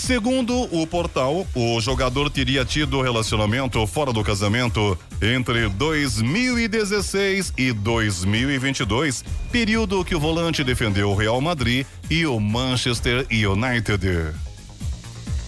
Segundo 0.00 0.62
o 0.74 0.86
portal, 0.86 1.46
o 1.54 1.78
jogador 1.78 2.30
teria 2.30 2.64
tido 2.64 3.02
relacionamento 3.02 3.86
fora 3.86 4.12
do 4.12 4.24
casamento 4.24 4.98
entre 5.20 5.68
2016 5.68 7.52
e 7.56 7.70
2022, 7.70 9.22
período 9.52 10.02
que 10.02 10.14
o 10.14 10.18
volante 10.18 10.64
defendeu 10.64 11.10
o 11.10 11.14
Real 11.14 11.40
Madrid 11.40 11.86
e 12.08 12.26
o 12.26 12.40
Manchester 12.40 13.26
United. 13.30 14.34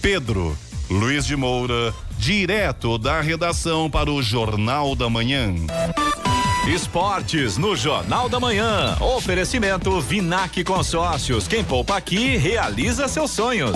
Pedro 0.01 0.55
Luiz 0.89 1.25
de 1.25 1.35
Moura, 1.35 1.91
direto 2.19 2.99
da 2.99 3.21
redação 3.21 3.89
para 3.89 4.11
o 4.11 4.21
Jornal 4.21 4.95
da 4.95 5.09
Manhã. 5.09 5.51
Esportes 6.67 7.57
no 7.57 7.75
Jornal 7.75 8.29
da 8.29 8.39
Manhã. 8.39 8.95
Oferecimento 9.01 9.99
Vinac 9.99 10.63
Consórcios. 10.63 11.45
Quem 11.45 11.61
poupa 11.61 11.97
aqui 11.97 12.37
realiza 12.37 13.05
seus 13.09 13.31
sonhos. 13.31 13.75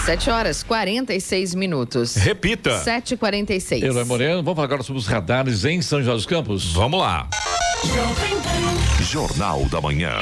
Sete 0.04 0.28
horas, 0.28 0.62
46 0.62 1.54
minutos. 1.54 2.14
Repita. 2.16 2.78
Sete 2.80 3.14
e 3.14 3.16
quarenta 3.16 3.54
e 3.54 3.60
seis. 3.60 3.82
Eloy 3.82 4.04
Moreno, 4.04 4.42
vamos 4.42 4.54
falar 4.56 4.66
agora 4.66 4.82
sobre 4.82 5.00
os 5.00 5.06
radares 5.06 5.64
em 5.64 5.80
São 5.80 6.00
José 6.00 6.12
dos 6.12 6.26
Campos. 6.26 6.74
Vamos 6.74 7.00
lá. 7.00 7.28
Jornal 9.00 9.64
da 9.70 9.80
Manhã. 9.80 10.12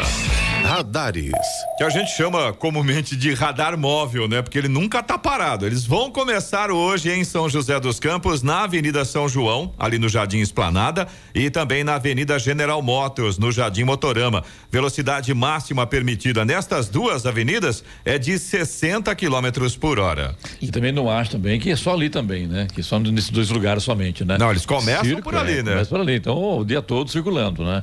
Radares. 0.63 1.33
Que 1.77 1.85
a 1.85 1.91
gente 1.91 2.11
chama 2.13 2.53
comumente 2.53 3.17
de 3.17 3.35
radar 3.35 3.77
móvel, 3.77 4.29
né? 4.29 4.41
Porque 4.41 4.57
ele 4.57 4.69
nunca 4.69 5.03
tá 5.03 5.19
parado. 5.19 5.67
Eles 5.67 5.85
vão 5.85 6.11
começar 6.11 6.71
hoje 6.71 7.11
em 7.11 7.25
São 7.25 7.49
José 7.49 7.79
dos 7.81 7.99
Campos, 7.99 8.43
na 8.43 8.63
Avenida 8.63 9.05
São 9.05 9.29
João, 9.29 9.75
ali 9.79 9.99
no 9.99 10.09
Jardim 10.09 10.39
Esplanada, 10.39 11.07
e 11.35 11.51
também 11.51 11.85
na 11.85 11.97
Avenida 11.97 12.39
General 12.39 12.81
Motors, 12.81 13.39
no 13.39 13.51
Jardim 13.51 13.85
Motorama. 13.85 14.45
Velocidade 14.71 15.35
máxima 15.35 15.87
permitida 15.87 16.45
nestas 16.45 16.89
duas 16.89 17.27
avenidas 17.27 17.85
é 18.05 18.17
de 18.17 18.39
60 18.39 19.15
quilômetros 19.15 19.77
por 19.77 19.99
hora. 19.99 20.35
E 20.61 20.71
também 20.71 20.93
não 20.93 21.11
acho 21.11 21.33
também 21.33 21.59
que 21.59 21.71
é 21.71 21.77
só 21.77 21.93
ali 21.93 22.09
também, 22.09 22.47
né? 22.47 22.67
Que 22.73 22.83
só 22.83 22.99
nesses 22.99 23.31
dois 23.31 23.51
lugares 23.51 23.83
somente, 23.83 24.25
né? 24.25 24.39
Não, 24.39 24.51
eles 24.51 24.65
começam 24.65 25.05
Circo, 25.05 25.23
por 25.23 25.35
ali, 25.35 25.59
é, 25.59 25.63
né? 25.63 25.73
Começa 25.73 25.91
por 25.91 26.01
ali. 26.01 26.17
Então, 26.17 26.59
o 26.59 26.65
dia 26.65 26.81
todo 26.81 27.11
circulando, 27.11 27.65
né? 27.65 27.83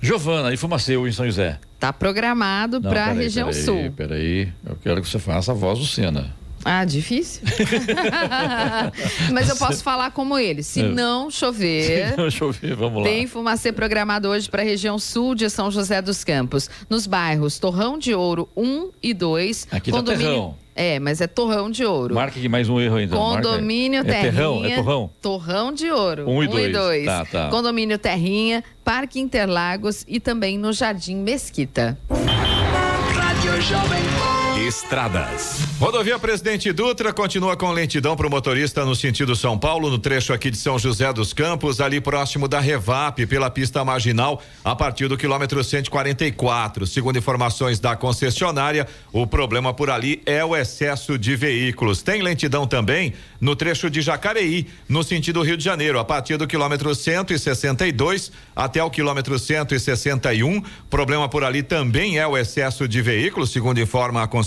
Giovana, 0.00 0.52
Infomaceu 0.52 1.06
em 1.06 1.12
São 1.12 1.26
José. 1.26 1.58
Tá 1.78 1.92
programado 1.92 2.80
para 2.80 3.06
a 3.06 3.12
região 3.12 3.48
peraí, 3.48 3.62
sul. 3.62 3.92
Peraí, 3.96 4.52
eu 4.64 4.76
quero 4.82 5.02
que 5.02 5.08
você 5.08 5.18
faça 5.18 5.52
a 5.52 5.54
voz 5.54 5.78
do 5.78 5.86
Senna. 5.86 6.34
Ah, 6.64 6.84
difícil? 6.84 7.42
Mas 9.32 9.48
eu 9.48 9.56
posso 9.56 9.82
falar 9.82 10.10
como 10.10 10.38
ele. 10.38 10.62
Se 10.62 10.80
É. 10.80 10.88
não 10.88 11.30
chover. 11.30 12.14
Deixa 12.16 12.44
eu 12.44 12.52
ver, 12.52 12.74
vamos 12.74 13.02
lá. 13.02 13.08
Tem 13.08 13.26
fumacê 13.26 13.72
programado 13.72 14.28
hoje 14.28 14.48
para 14.48 14.62
a 14.62 14.64
região 14.64 14.98
sul 14.98 15.34
de 15.34 15.48
São 15.48 15.70
José 15.70 16.02
dos 16.02 16.22
Campos, 16.24 16.68
nos 16.88 17.06
bairros 17.06 17.58
Torrão 17.58 17.98
de 17.98 18.14
Ouro 18.14 18.48
1 18.56 18.90
e 19.02 19.14
2. 19.14 19.68
Aqui 19.70 19.90
tá 19.90 20.02
Terrão. 20.02 20.54
É, 20.74 20.98
mas 20.98 21.20
é 21.20 21.26
Torrão 21.26 21.70
de 21.70 21.84
Ouro. 21.84 22.14
Marca 22.14 22.38
aqui 22.38 22.48
mais 22.48 22.68
um 22.68 22.80
erro 22.80 22.96
ainda. 22.96 23.16
marca 23.16 23.36
aí. 23.38 23.42
Condomínio 23.44 24.00
é 24.00 24.04
Terrinha. 24.04 24.22
Terrão, 24.32 24.64
é 24.64 24.76
Torrão. 24.76 25.10
Torrão 25.20 25.72
de 25.72 25.90
Ouro. 25.90 26.30
Um 26.30 26.42
e 26.42 26.46
Um 26.46 26.50
dois. 26.50 26.72
dois. 26.72 27.04
Tá, 27.06 27.24
tá. 27.26 27.48
Condomínio 27.48 27.98
Terrinha, 27.98 28.62
Parque 28.84 29.18
Interlagos 29.20 30.04
e 30.08 30.18
também 30.20 30.56
no 30.58 30.72
Jardim 30.72 31.16
Mesquita. 31.16 31.98
Rádio 32.10 33.60
Jovem 33.62 34.02
Pan. 34.02 34.39
Estradas. 34.58 35.70
Rodovia 35.80 36.18
Presidente 36.18 36.70
Dutra 36.72 37.12
continua 37.12 37.56
com 37.56 37.72
lentidão 37.72 38.14
para 38.14 38.26
o 38.26 38.30
motorista 38.30 38.84
no 38.84 38.94
sentido 38.94 39.34
São 39.34 39.58
Paulo, 39.58 39.88
no 39.88 39.98
trecho 39.98 40.32
aqui 40.32 40.50
de 40.50 40.58
São 40.58 40.78
José 40.78 41.10
dos 41.12 41.32
Campos, 41.32 41.80
ali 41.80 42.00
próximo 42.00 42.46
da 42.46 42.60
Revap, 42.60 43.24
pela 43.26 43.48
pista 43.48 43.82
marginal, 43.84 44.42
a 44.62 44.76
partir 44.76 45.08
do 45.08 45.16
quilômetro 45.16 45.64
144. 45.64 46.86
Segundo 46.86 47.16
informações 47.16 47.80
da 47.80 47.96
concessionária, 47.96 48.86
o 49.10 49.26
problema 49.26 49.72
por 49.72 49.88
ali 49.88 50.20
é 50.26 50.44
o 50.44 50.54
excesso 50.54 51.16
de 51.16 51.34
veículos. 51.34 52.02
Tem 52.02 52.20
lentidão 52.20 52.66
também 52.66 53.14
no 53.40 53.56
trecho 53.56 53.88
de 53.88 54.02
Jacareí, 54.02 54.66
no 54.86 55.02
sentido 55.02 55.42
Rio 55.42 55.56
de 55.56 55.64
Janeiro, 55.64 55.98
a 55.98 56.04
partir 56.04 56.36
do 56.36 56.46
quilômetro 56.46 56.94
162 56.94 58.30
até 58.54 58.84
o 58.84 58.90
quilômetro 58.90 59.38
161. 59.38 60.62
Problema 60.90 61.28
por 61.28 61.42
ali 61.42 61.62
também 61.62 62.18
é 62.18 62.26
o 62.26 62.36
excesso 62.36 62.86
de 62.86 63.00
veículos, 63.00 63.50
segundo 63.50 63.80
informa 63.80 64.22
a 64.22 64.26
concessionária. 64.26 64.39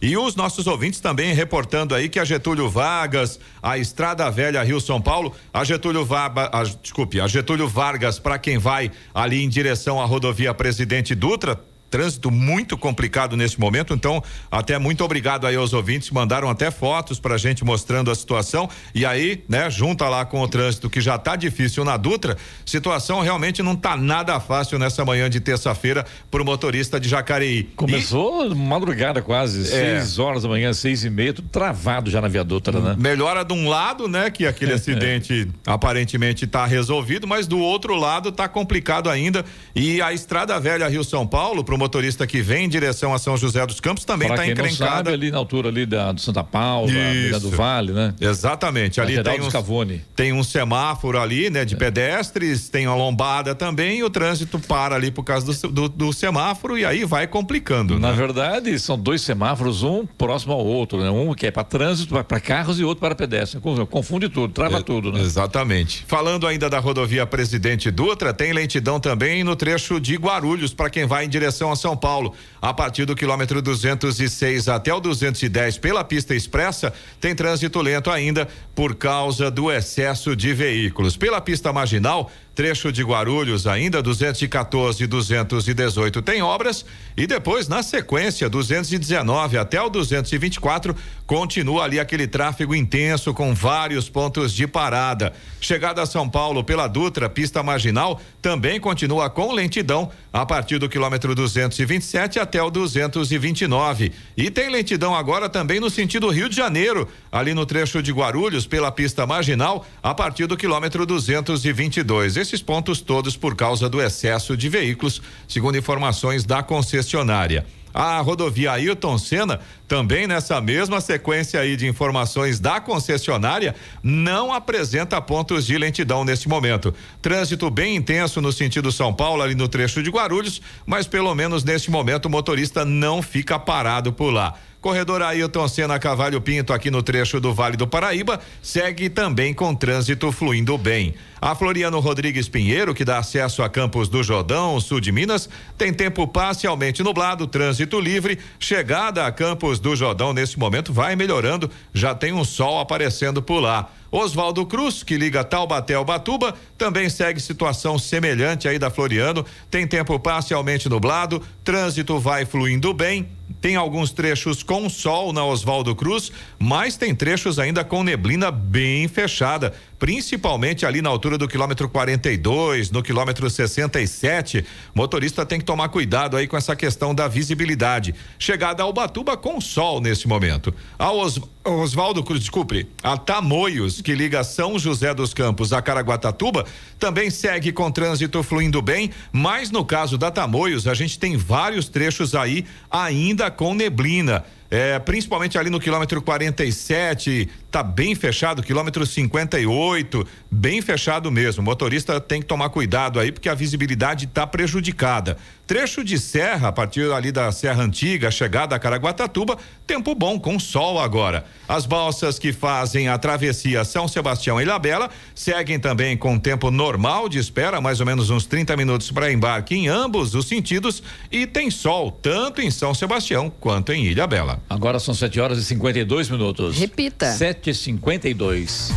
E 0.00 0.16
os 0.16 0.36
nossos 0.36 0.66
ouvintes 0.66 1.00
também 1.00 1.34
reportando 1.34 1.94
aí 1.94 2.08
que 2.08 2.18
a 2.18 2.24
Getúlio 2.24 2.68
Vargas, 2.68 3.38
a 3.62 3.78
Estrada 3.78 4.30
Velha 4.30 4.62
Rio 4.62 4.80
São 4.80 5.00
Paulo, 5.00 5.34
a 5.52 5.64
Getúlio 5.64 6.04
Vargas, 6.04 6.48
a, 6.52 6.62
desculpe, 6.64 7.20
a 7.20 7.26
Getúlio 7.26 7.68
Vargas 7.68 8.18
para 8.18 8.38
quem 8.38 8.58
vai 8.58 8.90
ali 9.14 9.42
em 9.42 9.48
direção 9.48 10.00
à 10.00 10.04
rodovia 10.04 10.54
Presidente 10.54 11.14
Dutra, 11.14 11.60
trânsito 11.92 12.30
muito 12.30 12.76
complicado 12.78 13.36
nesse 13.36 13.60
momento, 13.60 13.92
então 13.92 14.24
até 14.50 14.78
muito 14.78 15.04
obrigado 15.04 15.46
aí 15.46 15.54
aos 15.54 15.74
ouvintes, 15.74 16.10
mandaram 16.10 16.48
até 16.48 16.70
fotos 16.70 17.20
pra 17.20 17.36
gente 17.36 17.62
mostrando 17.64 18.10
a 18.10 18.14
situação 18.14 18.68
e 18.94 19.04
aí, 19.04 19.44
né, 19.46 19.68
junta 19.70 20.08
lá 20.08 20.24
com 20.24 20.40
o 20.40 20.48
trânsito 20.48 20.88
que 20.88 21.02
já 21.02 21.18
tá 21.18 21.36
difícil 21.36 21.84
na 21.84 21.98
Dutra, 21.98 22.38
situação 22.64 23.20
realmente 23.20 23.62
não 23.62 23.76
tá 23.76 23.94
nada 23.94 24.40
fácil 24.40 24.78
nessa 24.78 25.04
manhã 25.04 25.28
de 25.28 25.38
terça-feira 25.38 26.06
pro 26.30 26.42
motorista 26.44 26.98
de 26.98 27.10
Jacareí. 27.10 27.64
Começou 27.76 28.54
madrugada 28.54 29.20
quase, 29.20 29.60
É. 29.60 30.00
seis 30.00 30.18
horas 30.18 30.44
da 30.44 30.48
manhã, 30.48 30.72
seis 30.72 31.04
e 31.04 31.10
meia, 31.10 31.34
tudo 31.34 31.48
travado 31.50 32.10
já 32.10 32.22
na 32.22 32.28
viadutra, 32.28 32.80
né? 32.80 32.96
Melhora 32.98 33.44
de 33.44 33.52
um 33.52 33.68
lado, 33.68 34.08
né, 34.08 34.30
que 34.30 34.46
aquele 34.46 34.72
acidente 34.74 35.46
aparentemente 35.66 36.46
está 36.46 36.64
resolvido, 36.64 37.26
mas 37.28 37.46
do 37.46 37.58
outro 37.58 37.94
lado 37.96 38.32
tá 38.32 38.48
complicado 38.48 39.10
ainda. 39.10 39.44
E 39.76 40.00
a 40.00 40.10
Estrada 40.10 40.58
Velha 40.58 40.88
Rio 40.88 41.04
São 41.04 41.26
Paulo, 41.26 41.62
pro 41.62 41.81
motorista 41.82 42.26
que 42.26 42.40
vem 42.40 42.64
em 42.66 42.68
direção 42.68 43.12
a 43.12 43.18
São 43.18 43.36
José 43.36 43.64
dos 43.66 43.80
Campos, 43.80 44.04
também 44.04 44.28
Pra 44.28 44.36
tá 44.36 44.44
quem 44.44 44.54
não 44.54 44.64
encrencada. 44.64 44.90
sabe, 44.96 45.10
ali 45.12 45.30
na 45.30 45.38
altura 45.38 45.68
ali 45.68 45.84
da, 45.84 46.12
do 46.12 46.20
Santa 46.20 46.44
Paula, 46.44 46.90
Avenida 46.90 47.40
do 47.40 47.48
Isso. 47.48 47.56
Vale, 47.56 47.92
né? 47.92 48.14
Exatamente, 48.20 49.00
ali 49.00 49.22
tem 49.22 49.40
um, 49.40 49.50
Scavone. 49.50 50.04
tem 50.14 50.32
um 50.32 50.42
semáforo 50.44 51.18
ali, 51.20 51.50
né, 51.50 51.62
É. 51.62 51.64
de 51.64 51.76
pedestres, 51.76 52.68
tem 52.68 52.86
uma 52.86 52.94
lombada 52.96 53.54
também, 53.54 53.98
e 53.98 54.04
o 54.04 54.10
trânsito 54.10 54.58
para 54.60 54.94
ali 54.94 55.10
por 55.10 55.24
causa 55.24 55.46
do, 55.52 55.68
do, 55.68 55.88
do 55.88 56.12
semáforo 56.12 56.78
e 56.78 56.84
aí 56.84 57.04
vai 57.04 57.26
complicando. 57.26 57.98
Na 57.98 58.10
né? 58.10 58.16
verdade, 58.16 58.78
são 58.78 58.98
dois 58.98 59.22
semáforos, 59.22 59.82
um 59.82 60.06
próximo 60.06 60.52
ao 60.52 60.64
outro, 60.64 60.98
né? 61.02 61.10
Um 61.10 61.34
que 61.34 61.46
é 61.46 61.50
para 61.50 61.64
trânsito, 61.64 62.22
para 62.24 62.40
carros 62.40 62.78
e 62.78 62.84
outro 62.84 63.00
para 63.00 63.14
pedestre. 63.14 63.60
Confunde 63.90 64.28
tudo, 64.28 64.52
trava 64.52 64.78
É, 64.78 64.82
tudo, 64.82 65.10
né? 65.12 65.20
Exatamente. 65.20 66.04
Falando 66.06 66.46
ainda 66.46 66.68
da 66.70 66.78
rodovia 66.78 67.26
Presidente 67.26 67.90
Dutra, 67.90 68.32
tem 68.32 68.52
lentidão 68.52 69.00
também 69.00 69.42
no 69.42 69.56
trecho 69.56 69.98
de 70.00 70.16
Guarulhos 70.16 70.72
para 70.74 70.90
quem 70.90 71.06
vai 71.06 71.24
em 71.24 71.28
direção 71.28 71.71
a 71.72 71.76
São 71.76 71.96
Paulo. 71.96 72.34
A 72.60 72.72
partir 72.72 73.04
do 73.04 73.16
quilômetro 73.16 73.60
206 73.60 74.68
até 74.68 74.92
o 74.94 75.00
210 75.00 75.78
pela 75.78 76.04
pista 76.04 76.34
expressa, 76.34 76.92
tem 77.20 77.34
trânsito 77.34 77.80
lento 77.80 78.10
ainda 78.10 78.46
por 78.74 78.94
causa 78.94 79.50
do 79.50 79.70
excesso 79.70 80.36
de 80.36 80.54
veículos. 80.54 81.16
Pela 81.16 81.40
pista 81.40 81.72
marginal, 81.72 82.30
trecho 82.54 82.92
de 82.92 83.02
Guarulhos 83.02 83.66
ainda 83.66 84.02
214 84.02 85.02
e 85.02 85.06
218 85.06 86.22
tem 86.22 86.42
obras 86.42 86.84
e 87.16 87.26
depois 87.26 87.68
na 87.68 87.82
sequência 87.82 88.48
219 88.48 89.56
até 89.56 89.80
o 89.80 89.88
224 89.88 90.94
continua 91.26 91.84
ali 91.84 91.98
aquele 91.98 92.26
tráfego 92.26 92.74
intenso 92.74 93.32
com 93.32 93.54
vários 93.54 94.08
pontos 94.08 94.52
de 94.52 94.66
parada. 94.66 95.32
Chegada 95.60 96.02
a 96.02 96.06
São 96.06 96.28
Paulo 96.28 96.62
pela 96.62 96.86
Dutra, 96.86 97.28
pista 97.28 97.62
marginal, 97.62 98.20
também 98.42 98.78
continua 98.78 99.30
com 99.30 99.52
lentidão 99.52 100.10
a 100.32 100.44
partir 100.44 100.78
do 100.78 100.88
quilômetro 100.88 101.34
227 101.34 102.38
até 102.38 102.62
o 102.62 102.70
229. 102.70 104.12
E 104.36 104.50
tem 104.50 104.70
lentidão 104.70 105.14
agora 105.14 105.48
também 105.48 105.80
no 105.80 105.88
sentido 105.88 106.28
Rio 106.28 106.48
de 106.48 106.56
Janeiro, 106.56 107.08
ali 107.30 107.54
no 107.54 107.64
trecho 107.64 108.02
de 108.02 108.12
Guarulhos 108.12 108.66
pela 108.66 108.92
pista 108.92 109.26
marginal 109.26 109.86
a 110.02 110.14
partir 110.14 110.46
do 110.46 110.56
quilômetro 110.56 111.06
222. 111.06 112.41
Esses 112.42 112.60
pontos 112.60 113.00
todos 113.00 113.36
por 113.36 113.54
causa 113.54 113.88
do 113.88 114.02
excesso 114.02 114.56
de 114.56 114.68
veículos, 114.68 115.22
segundo 115.46 115.78
informações 115.78 116.44
da 116.44 116.60
concessionária. 116.60 117.64
A 117.94 118.18
rodovia 118.20 118.72
Ayrton 118.72 119.16
Senna, 119.16 119.60
também 119.86 120.26
nessa 120.26 120.60
mesma 120.60 121.00
sequência 121.00 121.60
aí 121.60 121.76
de 121.76 121.86
informações 121.86 122.58
da 122.58 122.80
concessionária, 122.80 123.76
não 124.02 124.52
apresenta 124.52 125.20
pontos 125.20 125.64
de 125.64 125.78
lentidão 125.78 126.24
neste 126.24 126.48
momento. 126.48 126.92
Trânsito 127.20 127.70
bem 127.70 127.94
intenso 127.94 128.40
no 128.40 128.50
sentido 128.50 128.90
São 128.90 129.14
Paulo, 129.14 129.40
ali 129.40 129.54
no 129.54 129.68
trecho 129.68 130.02
de 130.02 130.10
Guarulhos, 130.10 130.60
mas 130.84 131.06
pelo 131.06 131.32
menos 131.36 131.62
neste 131.62 131.92
momento 131.92 132.26
o 132.26 132.30
motorista 132.30 132.84
não 132.84 133.22
fica 133.22 133.56
parado 133.56 134.12
por 134.12 134.32
lá. 134.32 134.54
Corredor 134.82 135.22
Ailton 135.22 135.68
Senna 135.68 135.96
Cavalho 135.96 136.40
Pinto, 136.40 136.72
aqui 136.72 136.90
no 136.90 137.04
trecho 137.04 137.38
do 137.38 137.54
Vale 137.54 137.76
do 137.76 137.86
Paraíba, 137.86 138.40
segue 138.60 139.08
também 139.08 139.54
com 139.54 139.72
trânsito 139.72 140.32
fluindo 140.32 140.76
bem. 140.76 141.14
A 141.40 141.54
Floriano 141.54 142.00
Rodrigues 142.00 142.48
Pinheiro, 142.48 142.92
que 142.92 143.04
dá 143.04 143.18
acesso 143.18 143.62
a 143.62 143.68
Campos 143.68 144.08
do 144.08 144.24
Jordão, 144.24 144.80
sul 144.80 145.00
de 145.00 145.12
Minas, 145.12 145.48
tem 145.78 145.92
tempo 145.92 146.26
parcialmente 146.26 147.00
nublado, 147.00 147.46
trânsito 147.46 148.00
livre. 148.00 148.40
Chegada 148.58 149.24
a 149.24 149.30
Campos 149.30 149.78
do 149.78 149.94
Jordão 149.94 150.32
nesse 150.32 150.58
momento 150.58 150.92
vai 150.92 151.14
melhorando, 151.14 151.70
já 151.94 152.12
tem 152.12 152.32
um 152.32 152.44
sol 152.44 152.80
aparecendo 152.80 153.40
por 153.40 153.60
lá. 153.60 153.88
Oswaldo 154.10 154.66
Cruz, 154.66 155.02
que 155.02 155.16
liga 155.16 155.42
Taubaté 155.42 155.94
ao 155.94 156.04
Batuba, 156.04 156.54
também 156.76 157.08
segue 157.08 157.40
situação 157.40 157.98
semelhante 157.98 158.68
aí 158.68 158.78
da 158.78 158.90
Floriano. 158.90 159.46
Tem 159.70 159.86
tempo 159.86 160.18
parcialmente 160.18 160.88
nublado, 160.88 161.40
trânsito 161.64 162.18
vai 162.18 162.44
fluindo 162.44 162.92
bem. 162.92 163.28
Tem 163.62 163.76
alguns 163.76 164.10
trechos 164.10 164.64
com 164.64 164.90
sol 164.90 165.32
na 165.32 165.44
Oswaldo 165.44 165.94
Cruz, 165.94 166.32
mas 166.58 166.96
tem 166.96 167.14
trechos 167.14 167.60
ainda 167.60 167.84
com 167.84 168.02
neblina 168.02 168.50
bem 168.50 169.06
fechada 169.06 169.72
principalmente 170.02 170.84
ali 170.84 171.00
na 171.00 171.08
altura 171.08 171.38
do 171.38 171.46
quilômetro 171.46 171.88
42, 171.88 172.90
no 172.90 173.04
quilômetro 173.04 173.48
67. 173.48 174.66
Motorista 174.92 175.46
tem 175.46 175.60
que 175.60 175.64
tomar 175.64 175.90
cuidado 175.90 176.36
aí 176.36 176.48
com 176.48 176.56
essa 176.56 176.74
questão 176.74 177.14
da 177.14 177.28
visibilidade. 177.28 178.12
Chegada 178.36 178.82
ao 178.82 178.92
Batuba 178.92 179.36
com 179.36 179.60
sol 179.60 180.00
nesse 180.00 180.26
momento. 180.26 180.74
A 180.98 181.12
Os, 181.12 181.40
Oswaldo 181.64 182.24
Cruz, 182.24 182.40
desculpe, 182.40 182.88
a 183.00 183.16
Tamoios, 183.16 184.00
que 184.00 184.12
liga 184.12 184.42
São 184.42 184.76
José 184.76 185.14
dos 185.14 185.32
Campos 185.32 185.72
a 185.72 185.80
Caraguatatuba, 185.80 186.66
também 186.98 187.30
segue 187.30 187.70
com 187.70 187.88
trânsito 187.88 188.42
fluindo 188.42 188.82
bem, 188.82 189.12
mas 189.30 189.70
no 189.70 189.84
caso 189.84 190.18
da 190.18 190.32
Tamoios, 190.32 190.88
a 190.88 190.94
gente 190.94 191.16
tem 191.16 191.36
vários 191.36 191.88
trechos 191.88 192.34
aí 192.34 192.66
ainda 192.90 193.52
com 193.52 193.72
neblina. 193.72 194.44
É, 194.74 194.98
principalmente 194.98 195.58
ali 195.58 195.68
no 195.68 195.78
quilômetro 195.78 196.22
47, 196.22 197.46
tá 197.70 197.82
bem 197.82 198.14
fechado, 198.14 198.62
quilômetro 198.62 199.04
58, 199.04 200.26
bem 200.50 200.80
fechado 200.80 201.30
mesmo. 201.30 201.60
O 201.60 201.64
motorista 201.64 202.18
tem 202.18 202.40
que 202.40 202.46
tomar 202.46 202.70
cuidado 202.70 203.20
aí, 203.20 203.30
porque 203.30 203.50
a 203.50 203.54
visibilidade 203.54 204.24
está 204.24 204.46
prejudicada. 204.46 205.36
Trecho 205.72 206.04
de 206.04 206.18
serra, 206.18 206.68
a 206.68 206.72
partir 206.72 207.10
ali 207.10 207.32
da 207.32 207.50
Serra 207.50 207.82
Antiga, 207.82 208.30
chegada 208.30 208.76
a 208.76 208.78
Caraguatatuba, 208.78 209.56
tempo 209.86 210.14
bom, 210.14 210.38
com 210.38 210.58
sol 210.58 211.00
agora. 211.00 211.46
As 211.66 211.86
balsas 211.86 212.38
que 212.38 212.52
fazem 212.52 213.08
a 213.08 213.16
travessia 213.16 213.82
São 213.82 214.06
Sebastião 214.06 214.60
e 214.60 214.64
Ilhabela 214.64 215.08
seguem 215.34 215.80
também 215.80 216.14
com 216.14 216.38
tempo 216.38 216.70
normal 216.70 217.26
de 217.26 217.38
espera, 217.38 217.80
mais 217.80 218.00
ou 218.00 218.04
menos 218.04 218.28
uns 218.28 218.44
30 218.44 218.76
minutos 218.76 219.10
para 219.10 219.32
embarque 219.32 219.74
em 219.74 219.88
ambos 219.88 220.34
os 220.34 220.46
sentidos, 220.46 221.02
e 221.30 221.46
tem 221.46 221.70
sol, 221.70 222.12
tanto 222.12 222.60
em 222.60 222.70
São 222.70 222.92
Sebastião 222.92 223.50
quanto 223.58 223.94
em 223.94 224.04
Ilhabela. 224.04 224.60
Agora 224.68 224.98
são 224.98 225.14
7 225.14 225.40
horas 225.40 225.56
e 225.56 225.64
52 225.64 226.28
minutos. 226.28 226.76
Repita. 226.76 227.32
7 227.32 227.70
e 227.70 227.74
52 227.74 228.92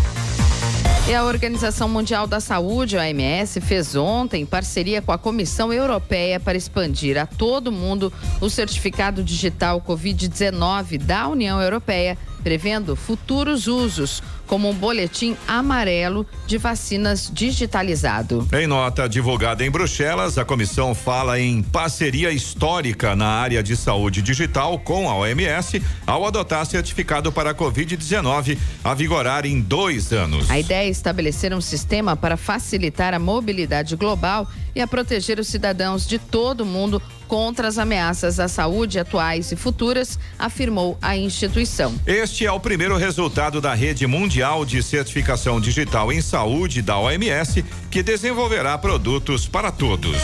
e 1.07 1.13
a 1.13 1.23
Organização 1.23 1.87
Mundial 1.87 2.25
da 2.25 2.39
Saúde, 2.39 2.97
a 2.97 3.01
OMS, 3.01 3.61
fez 3.61 3.95
ontem 3.95 4.43
parceria 4.43 5.03
com 5.03 5.11
a 5.11 5.17
Comissão 5.19 5.71
Europeia 5.71 6.39
para 6.39 6.57
expandir 6.57 7.15
a 7.15 7.27
todo 7.27 7.71
mundo 7.71 8.11
o 8.41 8.49
certificado 8.49 9.23
digital 9.23 9.79
Covid-19 9.81 10.97
da 10.97 11.27
União 11.27 11.61
Europeia 11.61 12.17
prevendo 12.45 12.95
futuros 12.95 13.65
usos, 13.65 14.21
como 14.45 14.69
um 14.69 14.73
boletim 14.75 15.35
amarelo 15.47 16.27
de 16.45 16.59
vacinas 16.59 17.31
digitalizado. 17.33 18.47
Em 18.53 18.67
nota 18.67 19.09
divulgada 19.09 19.65
em 19.65 19.71
Bruxelas, 19.71 20.37
a 20.37 20.45
comissão 20.45 20.93
fala 20.93 21.39
em 21.39 21.63
parceria 21.63 22.29
histórica 22.29 23.15
na 23.15 23.25
área 23.25 23.63
de 23.63 23.75
saúde 23.75 24.21
digital 24.21 24.77
com 24.77 25.09
a 25.09 25.15
OMS 25.15 25.81
ao 26.05 26.23
adotar 26.23 26.67
certificado 26.67 27.31
para 27.31 27.49
a 27.49 27.55
Covid-19 27.55 28.59
a 28.83 28.93
vigorar 28.93 29.47
em 29.47 29.59
dois 29.59 30.13
anos. 30.13 30.47
A 30.47 30.59
ideia 30.59 30.85
é 30.85 30.91
estabelecer 30.91 31.51
um 31.51 31.61
sistema 31.61 32.15
para 32.15 32.37
facilitar 32.37 33.15
a 33.15 33.17
mobilidade 33.17 33.95
global 33.95 34.47
e 34.75 34.81
a 34.81 34.87
proteger 34.87 35.39
os 35.39 35.47
cidadãos 35.47 36.05
de 36.05 36.19
todo 36.19 36.61
o 36.61 36.65
mundo 36.65 37.01
contra 37.27 37.67
as 37.67 37.77
ameaças 37.77 38.39
à 38.39 38.47
saúde 38.47 38.99
atuais 38.99 39.51
e 39.51 39.55
futuras, 39.55 40.19
afirmou 40.37 40.97
a 41.01 41.17
instituição. 41.17 41.93
Este 42.05 42.45
é 42.45 42.51
o 42.51 42.59
primeiro 42.59 42.97
resultado 42.97 43.59
da 43.59 43.73
rede 43.73 44.05
mundial 44.05 44.65
de 44.65 44.81
certificação 44.83 45.59
digital 45.59 46.11
em 46.11 46.21
saúde 46.21 46.81
da 46.81 46.99
OMS, 46.99 47.63
que 47.89 48.03
desenvolverá 48.03 48.77
produtos 48.77 49.47
para 49.47 49.71
todos. 49.71 50.15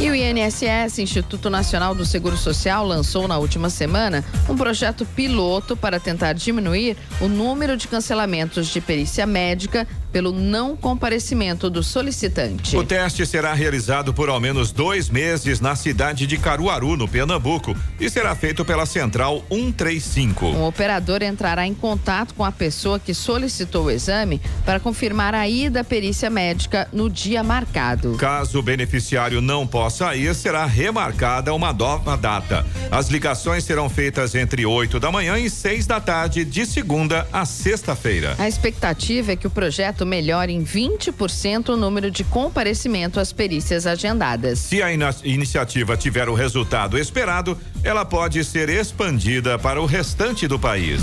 E 0.00 0.10
o 0.10 0.14
INSS, 0.14 0.98
Instituto 0.98 1.48
Nacional 1.48 1.94
do 1.94 2.04
Seguro 2.04 2.36
Social, 2.36 2.86
lançou 2.86 3.26
na 3.26 3.38
última 3.38 3.70
semana 3.70 4.24
um 4.48 4.56
projeto 4.56 5.06
piloto 5.06 5.76
para 5.76 5.98
tentar 5.98 6.34
diminuir 6.34 6.96
o 7.20 7.28
número 7.28 7.76
de 7.76 7.88
cancelamentos 7.88 8.68
de 8.68 8.80
perícia 8.80 9.24
médica 9.26 9.86
pelo 10.16 10.32
não 10.32 10.74
comparecimento 10.74 11.68
do 11.68 11.82
solicitante. 11.82 12.74
O 12.74 12.82
teste 12.82 13.26
será 13.26 13.52
realizado 13.52 14.14
por 14.14 14.30
ao 14.30 14.40
menos 14.40 14.72
dois 14.72 15.10
meses 15.10 15.60
na 15.60 15.76
cidade 15.76 16.26
de 16.26 16.38
Caruaru, 16.38 16.96
no 16.96 17.06
Pernambuco, 17.06 17.76
e 18.00 18.08
será 18.08 18.34
feito 18.34 18.64
pela 18.64 18.86
Central 18.86 19.44
135. 19.50 20.46
Um 20.46 20.64
operador 20.64 21.22
entrará 21.22 21.66
em 21.66 21.74
contato 21.74 22.32
com 22.32 22.46
a 22.46 22.50
pessoa 22.50 22.98
que 22.98 23.12
solicitou 23.12 23.84
o 23.84 23.90
exame 23.90 24.40
para 24.64 24.80
confirmar 24.80 25.34
a 25.34 25.46
ida 25.46 25.80
à 25.80 25.84
perícia 25.84 26.30
médica 26.30 26.88
no 26.94 27.10
dia 27.10 27.44
marcado. 27.44 28.16
Caso 28.16 28.60
o 28.60 28.62
beneficiário 28.62 29.42
não 29.42 29.66
possa 29.66 30.16
ir, 30.16 30.34
será 30.34 30.64
remarcada 30.64 31.52
uma 31.52 31.74
nova 31.74 32.16
data. 32.16 32.64
As 32.90 33.08
ligações 33.08 33.64
serão 33.64 33.90
feitas 33.90 34.34
entre 34.34 34.64
8 34.64 34.98
da 34.98 35.12
manhã 35.12 35.36
e 35.38 35.50
6 35.50 35.86
da 35.86 36.00
tarde, 36.00 36.42
de 36.42 36.64
segunda 36.64 37.28
a 37.30 37.44
sexta-feira. 37.44 38.34
A 38.38 38.48
expectativa 38.48 39.32
é 39.32 39.36
que 39.36 39.46
o 39.46 39.50
projeto 39.50 40.05
melhore 40.06 40.52
em 40.52 40.64
20% 40.64 41.70
o 41.70 41.76
número 41.76 42.10
de 42.10 42.24
comparecimento 42.24 43.20
às 43.20 43.32
perícias 43.32 43.86
agendadas. 43.86 44.60
Se 44.60 44.82
a 44.82 44.92
in 44.92 45.00
iniciativa 45.24 45.96
tiver 45.96 46.28
o 46.28 46.34
resultado 46.34 46.96
esperado, 46.98 47.58
ela 47.82 48.04
pode 48.04 48.42
ser 48.44 48.68
expandida 48.68 49.58
para 49.58 49.80
o 49.80 49.86
restante 49.86 50.48
do 50.48 50.58
país. 50.58 51.02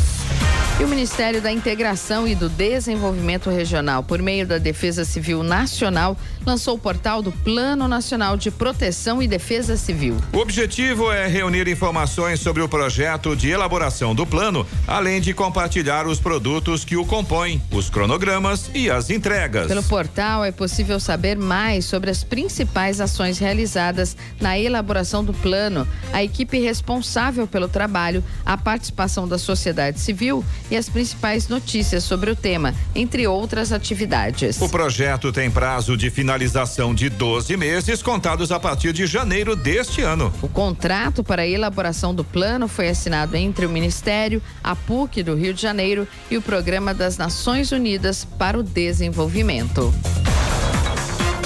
E 0.80 0.84
o 0.84 0.88
Ministério 0.88 1.40
da 1.40 1.52
Integração 1.52 2.28
e 2.28 2.34
do 2.34 2.50
Desenvolvimento 2.50 3.48
Regional, 3.50 4.02
por 4.04 4.20
meio 4.20 4.46
da 4.48 4.58
Defesa 4.58 5.06
Civil 5.06 5.44
Nacional, 5.44 6.18
lançou 6.44 6.76
o 6.76 6.80
portal 6.80 7.22
do 7.22 7.32
Plano 7.32 7.88
Nacional 7.88 8.36
de 8.36 8.50
Proteção 8.50 9.22
e 9.22 9.28
Defesa 9.28 9.78
Civil. 9.78 10.18
O 10.34 10.40
objetivo 10.40 11.12
é 11.12 11.28
reunir 11.28 11.68
informações 11.68 12.40
sobre 12.40 12.64
o 12.64 12.68
projeto 12.68 13.36
de 13.36 13.50
elaboração 13.52 14.16
do 14.16 14.26
plano, 14.26 14.66
além 14.88 15.22
de 15.22 15.32
compartilhar 15.32 16.08
os 16.08 16.20
produtos 16.20 16.84
que 16.84 16.98
o 16.98 17.06
compõem, 17.06 17.62
os 17.72 17.88
cronogramas 17.88 18.72
e 18.74 18.90
as 18.94 19.10
entregas. 19.10 19.68
Pelo 19.68 19.84
portal 19.84 20.44
é 20.44 20.52
possível 20.52 21.00
saber 21.00 21.38
mais 21.38 21.86
sobre 21.86 22.10
as 22.10 22.24
principais 22.24 23.02
ações 23.02 23.40
realizadas 23.40 24.16
na 24.40 24.58
elaboração 24.58 25.24
do 25.24 25.34
plano, 25.34 25.88
a 26.12 26.24
equipe 26.24 26.60
responsável 26.60 27.48
pelo 27.48 27.68
trabalho, 27.68 28.24
a 28.46 28.58
participação 28.58 29.28
da 29.28 29.38
sociedade 29.38 30.00
civil 30.00 30.44
e 30.70 30.78
as 30.78 30.90
principais 30.90 31.48
notícias 31.48 32.04
sobre 32.04 32.32
o 32.32 32.36
tema, 32.36 32.74
entre 32.96 33.28
outras 33.28 33.72
atividades. 33.72 34.62
O 34.62 34.70
projeto 34.70 35.32
tem 35.32 35.50
prazo 35.50 35.98
de 35.98 36.10
finalização 36.10 36.94
de 36.94 37.10
12 37.10 37.56
meses, 37.58 38.02
contados 38.02 38.52
a 38.52 38.60
partir 38.60 38.94
de 38.94 39.06
janeiro 39.06 39.56
deste 39.56 40.02
ano. 40.02 40.34
O 40.42 40.48
contrato 40.48 41.24
para 41.24 41.42
a 41.42 41.48
elaboração 41.48 42.14
do 42.14 42.24
plano 42.24 42.68
foi 42.68 42.90
assinado 42.90 43.36
entre 43.36 43.66
o 43.66 43.70
Ministério, 43.70 44.42
a 44.64 44.76
PUC 44.76 45.24
do 45.24 45.36
Rio 45.36 45.54
de 45.54 45.62
Janeiro 45.62 46.08
e 46.30 46.38
o 46.38 46.42
Programa 46.42 46.94
das 46.94 47.18
Nações 47.18 47.72
Unidas 47.72 48.26
para 48.26 48.58
o 48.58 48.64
Desenvolvimento. 48.74 49.94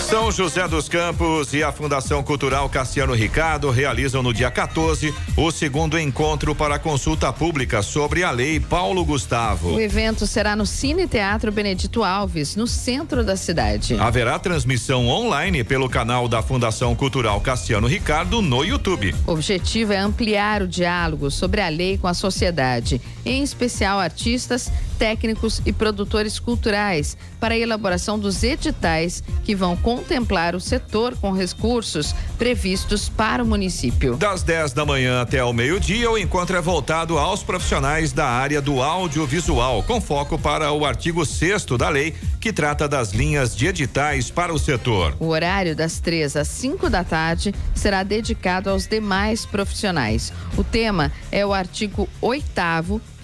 São 0.09 0.31
José 0.31 0.65
dos 0.69 0.87
Campos 0.87 1.53
e 1.53 1.61
a 1.61 1.69
Fundação 1.69 2.23
Cultural 2.23 2.69
Cassiano 2.69 3.13
Ricardo 3.13 3.69
realizam 3.69 4.23
no 4.23 4.33
dia 4.33 4.49
14 4.49 5.13
o 5.35 5.51
segundo 5.51 5.99
encontro 5.99 6.55
para 6.55 6.79
consulta 6.79 7.33
pública 7.33 7.81
sobre 7.81 8.23
a 8.23 8.31
Lei 8.31 8.57
Paulo 8.57 9.03
Gustavo. 9.03 9.73
O 9.73 9.81
evento 9.81 10.25
será 10.25 10.55
no 10.55 10.65
Cine 10.65 11.07
Teatro 11.07 11.51
Benedito 11.51 12.05
Alves, 12.05 12.55
no 12.55 12.67
centro 12.67 13.21
da 13.21 13.35
cidade. 13.35 13.97
Haverá 13.99 14.39
transmissão 14.39 15.09
online 15.09 15.61
pelo 15.61 15.89
canal 15.89 16.29
da 16.29 16.41
Fundação 16.41 16.95
Cultural 16.95 17.41
Cassiano 17.41 17.85
Ricardo 17.85 18.41
no 18.41 18.63
YouTube. 18.63 19.13
O 19.27 19.33
objetivo 19.33 19.91
é 19.91 19.97
ampliar 19.97 20.61
o 20.61 20.67
diálogo 20.69 21.29
sobre 21.29 21.59
a 21.59 21.67
lei 21.67 21.97
com 21.97 22.07
a 22.07 22.13
sociedade, 22.13 23.01
em 23.25 23.43
especial 23.43 23.99
artistas, 23.99 24.71
técnicos 24.97 25.61
e 25.65 25.71
produtores 25.71 26.39
culturais, 26.39 27.17
para 27.39 27.53
a 27.53 27.57
elaboração 27.57 28.17
dos 28.17 28.43
editais 28.43 29.23
que 29.43 29.55
vão 29.55 29.77
contemplar 29.77 30.55
o 30.55 30.59
setor 30.59 31.15
com 31.17 31.31
recursos 31.31 32.15
previstos 32.37 33.07
para 33.07 33.43
o 33.43 33.45
município. 33.45 34.15
Das 34.17 34.43
10 34.43 34.73
da 34.73 34.85
manhã 34.85 35.21
até 35.21 35.43
o 35.43 35.53
meio-dia, 35.53 36.09
o 36.09 36.17
encontro 36.17 36.57
é 36.57 36.61
voltado 36.61 37.17
aos 37.17 37.43
profissionais 37.43 38.11
da 38.11 38.27
área 38.27 38.61
do 38.61 38.81
audiovisual, 38.81 39.83
com 39.83 40.01
foco 40.01 40.37
para 40.37 40.71
o 40.71 40.85
artigo 40.85 41.25
6 41.25 41.65
da 41.77 41.89
lei, 41.89 42.15
que 42.39 42.51
trata 42.51 42.87
das 42.87 43.11
linhas 43.11 43.55
de 43.55 43.67
editais 43.67 44.31
para 44.31 44.53
o 44.53 44.59
setor. 44.59 45.15
O 45.19 45.27
horário 45.27 45.75
das 45.75 45.99
três 45.99 46.35
às 46.35 46.47
5 46.47 46.89
da 46.89 47.03
tarde 47.03 47.53
será 47.75 48.03
dedicado 48.03 48.69
aos 48.69 48.87
demais 48.87 49.45
profissionais. 49.45 50.31
O 50.57 50.63
tema 50.63 51.11
é 51.31 51.45
o 51.45 51.53
artigo 51.53 52.07
8 52.21 52.47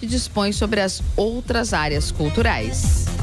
dispõe 0.04 0.52
sobre 0.52 0.80
as 0.80 1.02
outras 1.16 1.72
áreas 1.72 2.10
culturais. 2.10 3.13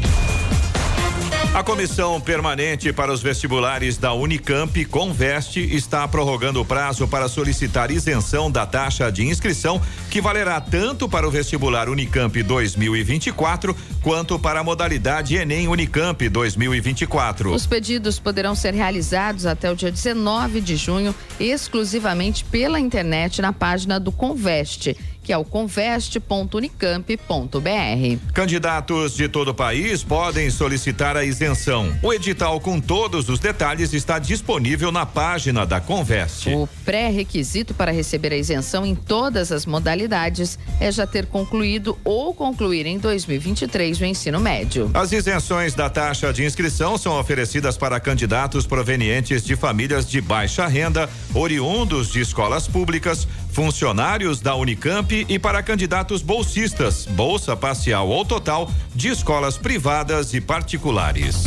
A 1.52 1.64
comissão 1.64 2.22
permanente 2.22 2.94
para 2.94 3.12
os 3.12 3.24
vestibulares 3.24 3.98
da 3.98 4.14
Unicamp, 4.14 4.86
Conveste, 4.86 5.60
está 5.60 6.08
prorrogando 6.08 6.62
o 6.62 6.66
prazo 6.66 7.08
para 7.08 7.28
solicitar 7.28 7.90
isenção 7.90 8.52
da 8.52 8.68
taxa 8.68 9.12
de 9.12 9.26
inscrição, 9.26 9.82
que 10.12 10.22
valerá 10.22 10.62
tanto 10.62 11.10
para 11.10 11.28
o 11.28 11.32
vestibular 11.32 11.90
Unicamp 11.90 12.44
2024 12.44 13.76
quanto 14.04 14.38
para 14.38 14.60
a 14.60 14.64
modalidade 14.64 15.36
Enem 15.36 15.68
Unicamp 15.68 16.30
2024. 16.30 17.52
Os 17.52 17.66
pedidos 17.66 18.20
poderão 18.20 18.54
ser 18.54 18.76
realizados 18.76 19.48
até 19.48 19.72
o 19.72 19.76
dia 19.76 19.92
19 19.92 20.62
de 20.62 20.76
junho, 20.76 21.16
exclusivamente 21.40 22.44
pela 22.46 22.80
internet 22.80 23.42
na 23.42 23.52
página 23.52 24.00
do 24.00 24.12
Conveste 24.12 24.96
que 25.30 25.34
é 25.34 25.38
o 25.38 25.46
conveste.unicamp.br. 25.46 28.34
Candidatos 28.34 29.16
de 29.16 29.30
todo 29.30 29.50
o 29.50 29.54
país 29.54 30.04
podem 30.04 30.50
solicitar 30.50 31.16
a 31.16 31.24
isenção. 31.24 31.96
O 32.02 32.12
edital 32.12 32.60
com 32.60 32.82
todos 32.82 33.30
os 33.30 33.38
detalhes 33.38 33.94
está 33.94 34.18
disponível 34.18 34.92
na 34.92 35.06
página 35.06 35.68
da 35.68 35.80
Conveste. 35.80 36.50
O 36.50 36.68
pré-requisito 36.84 37.76
para 37.76 37.92
receber 37.92 38.34
a 38.34 38.38
isenção 38.38 38.84
em 38.84 38.96
todas 38.96 39.52
as 39.52 39.68
modalidades 39.68 40.58
é 40.80 40.92
já 40.92 41.06
ter 41.06 41.28
concluído 41.28 41.96
ou 42.04 42.34
concluir 42.34 42.88
em 42.88 42.98
2023 42.98 44.02
o 44.02 44.06
ensino 44.06 44.40
médio. 44.40 44.90
As 44.96 45.12
isenções 45.12 45.76
da 45.76 45.92
taxa 45.92 46.34
de 46.34 46.44
inscrição 46.44 46.98
são 46.98 47.20
oferecidas 47.20 47.78
para 47.78 48.00
candidatos 48.00 48.66
provenientes 48.66 49.44
de 49.44 49.56
famílias 49.56 50.10
de 50.10 50.22
baixa 50.22 50.66
renda, 50.66 51.08
oriundos 51.36 52.12
de 52.12 52.20
escolas 52.20 52.68
públicas, 52.68 53.28
funcionários 53.52 54.40
da 54.40 54.56
Unicamp 54.56 55.26
e 55.28 55.40
para 55.40 55.62
candidatos 55.62 56.22
bolsistas, 56.22 57.06
bolsa 57.06 57.56
parcial 57.56 58.08
ou 58.08 58.24
total 58.24 58.72
de 58.96 59.10
escolas 59.10 59.58
privadas 59.58 60.34
e 60.34 60.42
particulares. 60.42 61.44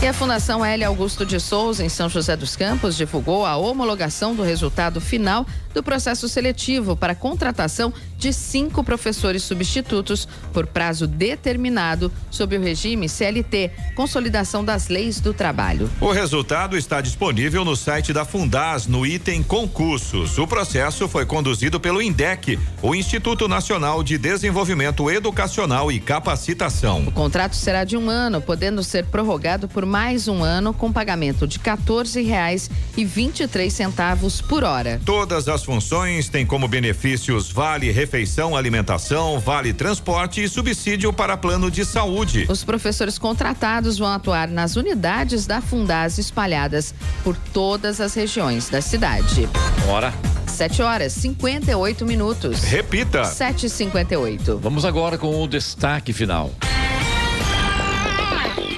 E 0.00 0.06
a 0.06 0.12
Fundação 0.12 0.64
L. 0.64 0.84
Augusto 0.84 1.26
de 1.26 1.40
Souza, 1.40 1.84
em 1.84 1.88
São 1.88 2.08
José 2.08 2.36
dos 2.36 2.54
Campos, 2.54 2.96
divulgou 2.96 3.44
a 3.44 3.56
homologação 3.56 4.32
do 4.32 4.44
resultado 4.44 5.00
final 5.00 5.44
do 5.74 5.82
processo 5.82 6.28
seletivo 6.28 6.96
para 6.96 7.14
contratação 7.14 7.92
de 8.16 8.32
cinco 8.32 8.82
professores 8.82 9.42
substitutos 9.42 10.26
por 10.52 10.66
prazo 10.66 11.06
determinado 11.06 12.10
sob 12.30 12.56
o 12.56 12.60
regime 12.60 13.08
CLT, 13.08 13.70
Consolidação 13.94 14.64
das 14.64 14.88
Leis 14.88 15.20
do 15.20 15.32
Trabalho. 15.32 15.88
O 16.00 16.10
resultado 16.10 16.76
está 16.76 17.00
disponível 17.00 17.64
no 17.64 17.76
site 17.76 18.12
da 18.12 18.24
Fundas, 18.24 18.86
no 18.86 19.06
item 19.06 19.42
concursos. 19.42 20.38
O 20.38 20.46
processo 20.46 21.08
foi 21.08 21.24
conduzido 21.24 21.78
pelo 21.78 22.02
INDEC, 22.02 22.58
o 22.82 22.94
Instituto 22.94 23.46
Nacional 23.46 24.02
de 24.02 24.18
Desenvolvimento 24.18 25.08
Educacional 25.10 25.92
e 25.92 26.00
Capacitação. 26.00 27.04
O 27.06 27.12
contrato 27.12 27.54
será 27.54 27.84
de 27.84 27.96
um 27.96 28.10
ano, 28.10 28.40
podendo 28.40 28.82
ser 28.82 29.06
prorrogado 29.06 29.68
por 29.68 29.86
mais 29.86 30.26
um 30.26 30.42
ano 30.42 30.74
com 30.74 30.92
pagamento 30.92 31.46
de 31.46 31.58
R$ 31.58 31.64
14,23 31.64 34.42
por 34.42 34.64
hora. 34.64 35.00
Todas 35.04 35.48
as 35.48 35.67
funções 35.68 36.30
têm 36.30 36.46
como 36.46 36.66
benefícios 36.66 37.52
vale 37.52 37.90
refeição, 37.90 38.56
alimentação, 38.56 39.38
vale 39.38 39.74
transporte 39.74 40.42
e 40.42 40.48
subsídio 40.48 41.12
para 41.12 41.36
plano 41.36 41.70
de 41.70 41.84
saúde. 41.84 42.46
Os 42.48 42.64
professores 42.64 43.18
contratados 43.18 43.98
vão 43.98 44.08
atuar 44.08 44.48
nas 44.48 44.76
unidades 44.76 45.46
da 45.46 45.60
Fundas 45.60 46.16
espalhadas 46.16 46.94
por 47.22 47.36
todas 47.52 48.00
as 48.00 48.14
regiões 48.14 48.70
da 48.70 48.80
cidade. 48.80 49.46
Bora. 49.84 50.14
7 50.46 50.80
horas 50.80 51.12
58 51.12 52.06
minutos. 52.06 52.62
Repita. 52.62 53.24
7h58. 53.24 54.58
Vamos 54.58 54.86
agora 54.86 55.18
com 55.18 55.42
o 55.42 55.46
destaque 55.46 56.14
final. 56.14 56.50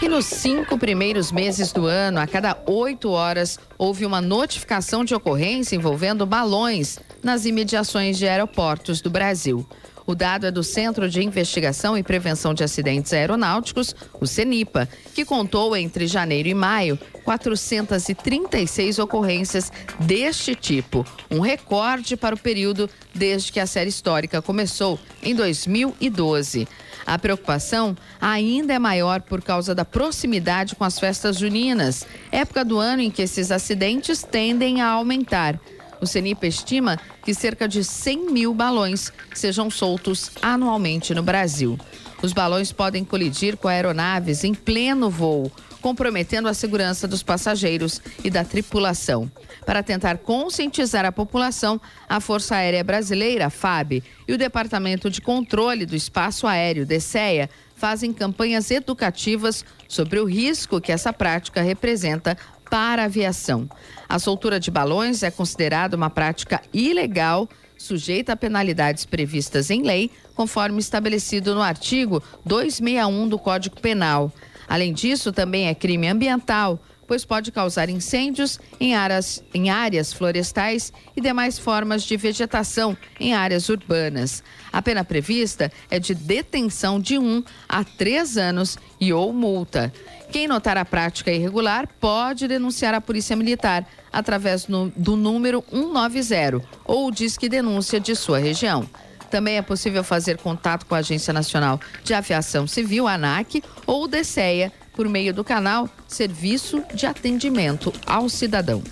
E 0.03 0.09
nos 0.09 0.24
cinco 0.24 0.78
primeiros 0.78 1.30
meses 1.30 1.72
do 1.72 1.84
ano, 1.84 2.20
a 2.20 2.26
cada 2.26 2.57
oito 2.66 3.11
horas, 3.11 3.59
houve 3.76 4.07
uma 4.07 4.18
notificação 4.22 5.05
de 5.05 5.14
ocorrência 5.14 5.76
envolvendo 5.76 6.24
balões 6.24 6.98
nas 7.22 7.44
imediações 7.44 8.16
de 8.16 8.26
aeroportos 8.26 9.03
do 9.03 9.11
Brasil. 9.11 9.66
O 10.11 10.14
dado 10.16 10.44
é 10.44 10.50
do 10.50 10.64
Centro 10.64 11.08
de 11.08 11.22
Investigação 11.22 11.96
e 11.96 12.02
Prevenção 12.02 12.52
de 12.52 12.64
Acidentes 12.64 13.12
Aeronáuticos, 13.12 13.94
o 14.20 14.26
CENIPA, 14.26 14.88
que 15.14 15.24
contou 15.24 15.76
entre 15.76 16.08
janeiro 16.08 16.48
e 16.48 16.54
maio 16.54 16.98
436 17.22 18.98
ocorrências 18.98 19.70
deste 20.00 20.56
tipo, 20.56 21.06
um 21.30 21.38
recorde 21.38 22.16
para 22.16 22.34
o 22.34 22.38
período 22.38 22.90
desde 23.14 23.52
que 23.52 23.61
a 23.61 23.68
série 23.68 23.88
histórica 23.88 24.42
começou 24.42 24.98
em 25.22 25.32
2012. 25.32 26.66
A 27.06 27.16
preocupação 27.16 27.96
ainda 28.20 28.74
é 28.74 28.80
maior 28.80 29.20
por 29.20 29.40
causa 29.40 29.76
da 29.76 29.84
proximidade 29.84 30.74
com 30.74 30.82
as 30.82 30.98
festas 30.98 31.38
juninas, 31.38 32.04
época 32.32 32.64
do 32.64 32.80
ano 32.80 33.00
em 33.00 33.12
que 33.12 33.22
esses 33.22 33.52
acidentes 33.52 34.24
tendem 34.24 34.80
a 34.80 34.88
aumentar. 34.88 35.56
O 36.01 36.07
CENIPA 36.07 36.46
estima 36.46 36.98
que 37.22 37.34
cerca 37.34 37.68
de 37.68 37.84
100 37.84 38.30
mil 38.30 38.55
balões 38.55 39.12
sejam 39.34 39.70
soltos 39.70 40.30
anualmente 40.40 41.14
no 41.14 41.22
Brasil. 41.22 41.78
Os 42.22 42.32
balões 42.32 42.72
podem 42.72 43.05
colidir 43.05 43.57
com 43.57 43.68
aeronaves 43.68 44.44
em 44.44 44.55
pleno 44.55 45.11
voo, 45.11 45.51
comprometendo 45.80 46.48
a 46.48 46.55
segurança 46.55 47.09
dos 47.09 47.22
passageiros 47.22 48.01
e 48.22 48.30
da 48.30 48.44
tripulação. 48.44 49.30
Para 49.64 49.82
tentar 49.82 50.18
conscientizar 50.18 51.05
a 51.05 51.12
população, 51.12 51.80
a 52.09 52.20
Força 52.20 52.57
Aérea 52.57 52.84
Brasileira, 52.84 53.51
FAB, 53.51 54.03
e 54.28 54.32
o 54.32 54.38
Departamento 54.38 55.11
de 55.11 55.20
Controle 55.20 55.86
do 55.86 55.96
Espaço 55.96 56.46
Aéreo, 56.46 56.86
DECEA, 56.86 57.48
fazem 57.74 58.12
campanhas 58.12 58.70
educativas 58.70 59.64
sobre 59.88 60.20
o 60.20 60.26
risco 60.26 60.80
que 60.80 60.92
essa 60.92 61.12
prática 61.12 61.62
representa 61.62 62.36
para 62.68 63.03
a 63.03 63.07
aviação. 63.07 63.68
A 64.11 64.18
soltura 64.18 64.58
de 64.58 64.72
balões 64.72 65.22
é 65.22 65.30
considerada 65.30 65.96
uma 65.96 66.11
prática 66.11 66.61
ilegal, 66.74 67.48
sujeita 67.78 68.32
a 68.32 68.36
penalidades 68.36 69.04
previstas 69.04 69.70
em 69.70 69.82
lei, 69.82 70.11
conforme 70.34 70.80
estabelecido 70.80 71.54
no 71.54 71.62
artigo 71.62 72.20
261 72.44 73.28
do 73.28 73.38
Código 73.38 73.80
Penal. 73.80 74.32
Além 74.68 74.92
disso, 74.92 75.30
também 75.30 75.68
é 75.68 75.76
crime 75.76 76.08
ambiental, 76.08 76.80
pois 77.11 77.24
pode 77.24 77.50
causar 77.50 77.90
incêndios 77.90 78.61
em 78.78 78.94
áreas, 78.94 79.42
em 79.52 79.68
áreas 79.68 80.12
florestais 80.12 80.92
e 81.16 81.20
demais 81.20 81.58
formas 81.58 82.04
de 82.04 82.16
vegetação 82.16 82.96
em 83.18 83.34
áreas 83.34 83.68
urbanas. 83.68 84.44
A 84.72 84.80
pena 84.80 85.02
prevista 85.02 85.72
é 85.90 85.98
de 85.98 86.14
detenção 86.14 87.00
de 87.00 87.18
um 87.18 87.42
a 87.68 87.82
três 87.82 88.36
anos 88.36 88.78
e 89.00 89.12
ou 89.12 89.32
multa. 89.32 89.92
Quem 90.30 90.46
notar 90.46 90.78
a 90.78 90.84
prática 90.84 91.32
irregular 91.32 91.88
pode 91.98 92.46
denunciar 92.46 92.94
a 92.94 93.00
Polícia 93.00 93.34
Militar 93.34 93.84
através 94.12 94.66
do 94.96 95.16
número 95.16 95.64
190 95.72 96.62
ou 96.84 97.08
o 97.08 97.11
Disque 97.11 97.48
Denúncia 97.48 97.98
de 97.98 98.14
sua 98.14 98.38
região. 98.38 98.88
Também 99.32 99.56
é 99.56 99.62
possível 99.62 100.04
fazer 100.04 100.38
contato 100.38 100.86
com 100.86 100.94
a 100.94 100.98
Agência 100.98 101.32
Nacional 101.32 101.80
de 102.04 102.14
Aviação 102.14 102.68
Civil, 102.68 103.08
ANAC, 103.08 103.64
ou 103.84 104.06
DCEA, 104.06 104.72
por 105.01 105.09
meio 105.09 105.32
do 105.32 105.42
canal 105.42 105.88
Serviço 106.07 106.84
de 106.92 107.07
Atendimento 107.07 107.90
ao 108.07 108.28
Cidadão. 108.28 108.82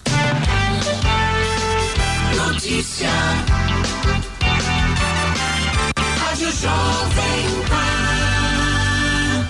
Notícia. 2.34 3.10
Rádio 6.18 6.50
Jovem 6.52 7.44